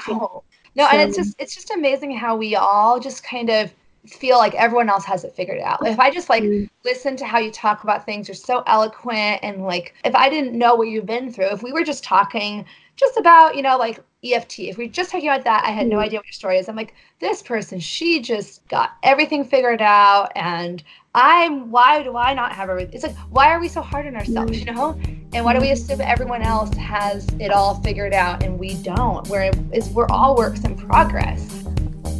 no, 0.74 0.86
and 0.86 1.00
it's 1.00 1.16
just 1.16 1.34
it's 1.38 1.54
just 1.54 1.70
amazing 1.70 2.14
how 2.14 2.36
we 2.36 2.56
all 2.56 3.00
just 3.00 3.24
kind 3.24 3.48
of 3.48 3.72
feel 4.06 4.36
like 4.36 4.54
everyone 4.54 4.90
else 4.90 5.04
has 5.04 5.24
it 5.24 5.34
figured 5.34 5.60
out. 5.60 5.86
If 5.86 5.98
I 5.98 6.10
just 6.10 6.28
like 6.28 6.42
mm. 6.42 6.68
listen 6.84 7.16
to 7.16 7.24
how 7.24 7.38
you 7.38 7.50
talk 7.50 7.84
about 7.84 8.04
things, 8.04 8.28
you're 8.28 8.34
so 8.34 8.62
eloquent 8.66 9.40
and 9.42 9.62
like 9.62 9.94
if 10.04 10.14
I 10.14 10.28
didn't 10.28 10.58
know 10.58 10.74
what 10.74 10.88
you've 10.88 11.06
been 11.06 11.32
through, 11.32 11.52
if 11.52 11.62
we 11.62 11.72
were 11.72 11.84
just 11.84 12.04
talking 12.04 12.66
just 13.00 13.16
about, 13.16 13.56
you 13.56 13.62
know, 13.62 13.78
like 13.78 13.98
EFT, 14.22 14.60
if 14.60 14.76
we 14.76 14.84
are 14.84 14.88
just 14.88 15.10
talking 15.10 15.28
about 15.28 15.44
that, 15.44 15.64
I 15.64 15.70
had 15.70 15.86
no 15.86 15.96
mm-hmm. 15.96 16.04
idea 16.04 16.18
what 16.18 16.26
your 16.26 16.32
story 16.32 16.58
is. 16.58 16.68
I'm 16.68 16.76
like, 16.76 16.94
this 17.18 17.42
person, 17.42 17.80
she 17.80 18.20
just 18.20 18.68
got 18.68 18.90
everything 19.02 19.42
figured 19.42 19.80
out 19.80 20.30
and 20.36 20.84
I'm 21.14 21.70
why 21.70 22.02
do 22.02 22.16
I 22.16 22.34
not 22.34 22.52
have 22.52 22.68
everything? 22.68 22.94
It's 22.94 23.02
like 23.02 23.16
why 23.30 23.50
are 23.52 23.58
we 23.58 23.68
so 23.68 23.80
hard 23.80 24.06
on 24.06 24.14
ourselves, 24.14 24.52
mm-hmm. 24.52 24.68
you 24.68 24.74
know? 24.74 25.00
And 25.32 25.44
why 25.44 25.54
do 25.54 25.60
we 25.60 25.70
assume 25.70 26.02
everyone 26.02 26.42
else 26.42 26.72
has 26.76 27.26
it 27.40 27.50
all 27.50 27.80
figured 27.80 28.12
out 28.12 28.42
and 28.42 28.58
we 28.58 28.74
don't? 28.82 29.26
We're 29.28 29.50
we're 29.92 30.10
all 30.10 30.36
works 30.36 30.60
in 30.64 30.76
progress. 30.76 31.64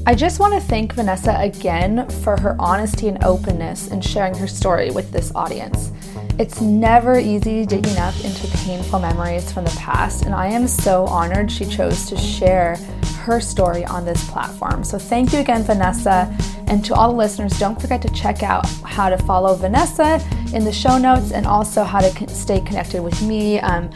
I 0.06 0.14
just 0.14 0.40
want 0.40 0.54
to 0.54 0.60
thank 0.60 0.94
Vanessa 0.94 1.36
again 1.38 2.08
for 2.22 2.40
her 2.40 2.56
honesty 2.58 3.06
and 3.06 3.22
openness 3.22 3.88
in 3.88 4.00
sharing 4.00 4.34
her 4.34 4.46
story 4.46 4.90
with 4.90 5.12
this 5.12 5.30
audience. 5.34 5.92
It's 6.40 6.60
never 6.62 7.18
easy 7.18 7.66
digging 7.66 7.98
up 7.98 8.14
into 8.24 8.48
painful 8.64 8.98
memories 8.98 9.52
from 9.52 9.66
the 9.66 9.76
past, 9.78 10.24
and 10.24 10.34
I 10.34 10.46
am 10.46 10.66
so 10.66 11.04
honored 11.04 11.52
she 11.52 11.66
chose 11.66 12.06
to 12.06 12.16
share 12.16 12.76
her 13.24 13.42
story 13.42 13.84
on 13.84 14.06
this 14.06 14.26
platform. 14.30 14.82
So, 14.82 14.98
thank 14.98 15.34
you 15.34 15.40
again, 15.40 15.64
Vanessa. 15.64 16.34
And 16.66 16.82
to 16.86 16.94
all 16.94 17.10
the 17.10 17.16
listeners, 17.18 17.58
don't 17.58 17.78
forget 17.78 18.00
to 18.00 18.08
check 18.14 18.42
out 18.42 18.66
how 18.84 19.10
to 19.10 19.18
follow 19.18 19.54
Vanessa 19.54 20.18
in 20.54 20.64
the 20.64 20.72
show 20.72 20.96
notes 20.96 21.30
and 21.30 21.46
also 21.46 21.84
how 21.84 22.00
to 22.00 22.28
stay 22.30 22.62
connected 22.62 23.02
with 23.02 23.20
me. 23.20 23.60
Um, 23.60 23.90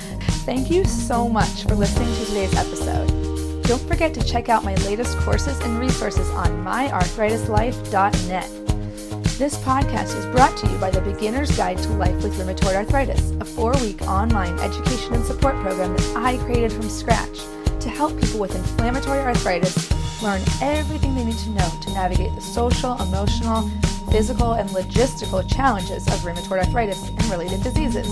thank 0.45 0.71
you 0.71 0.85
so 0.85 1.31
much 1.31 1.63
for 1.63 1.75
listening 1.75 2.15
to 2.15 2.27
today's 2.27 2.55
episode. 2.57 3.63
Don't 3.63 3.89
forget 3.89 4.13
to 4.13 4.23
check 4.23 4.51
out 4.51 4.65
my 4.65 4.75
latest 4.85 5.17
courses 5.21 5.59
and 5.61 5.81
resources 5.81 6.29
on 6.29 6.63
myarthritislife.net. 6.63 8.64
This 9.37 9.57
podcast 9.57 10.17
is 10.17 10.27
brought 10.27 10.57
to 10.59 10.71
you 10.71 10.79
by 10.79 10.91
the 10.91 11.01
Beginner's 11.01 11.57
Guide 11.57 11.79
to 11.79 11.89
Life 11.95 12.23
with 12.23 12.39
Rheumatoid 12.39 12.77
Arthritis, 12.77 13.33
a 13.41 13.45
four 13.45 13.73
week 13.81 14.01
online 14.03 14.57
education 14.61 15.13
and 15.13 15.25
support 15.25 15.57
program 15.57 15.97
that 15.97 16.17
I 16.17 16.37
created 16.45 16.73
from 16.73 16.89
scratch 16.89 17.41
to 17.81 17.89
help 17.89 18.17
people 18.21 18.39
with 18.39 18.55
inflammatory 18.55 19.19
arthritis 19.19 19.91
learn 20.23 20.41
everything 20.63 21.17
they 21.17 21.25
need 21.25 21.39
to 21.39 21.51
know 21.51 21.69
to 21.83 21.91
navigate 21.91 22.33
the 22.37 22.41
social, 22.41 22.97
emotional, 23.03 23.69
physical, 24.13 24.53
and 24.53 24.71
logistical 24.71 25.43
challenges 25.53 26.07
of 26.07 26.21
rheumatoid 26.21 26.65
arthritis 26.65 27.09
and 27.09 27.25
related 27.25 27.61
diseases. 27.61 28.07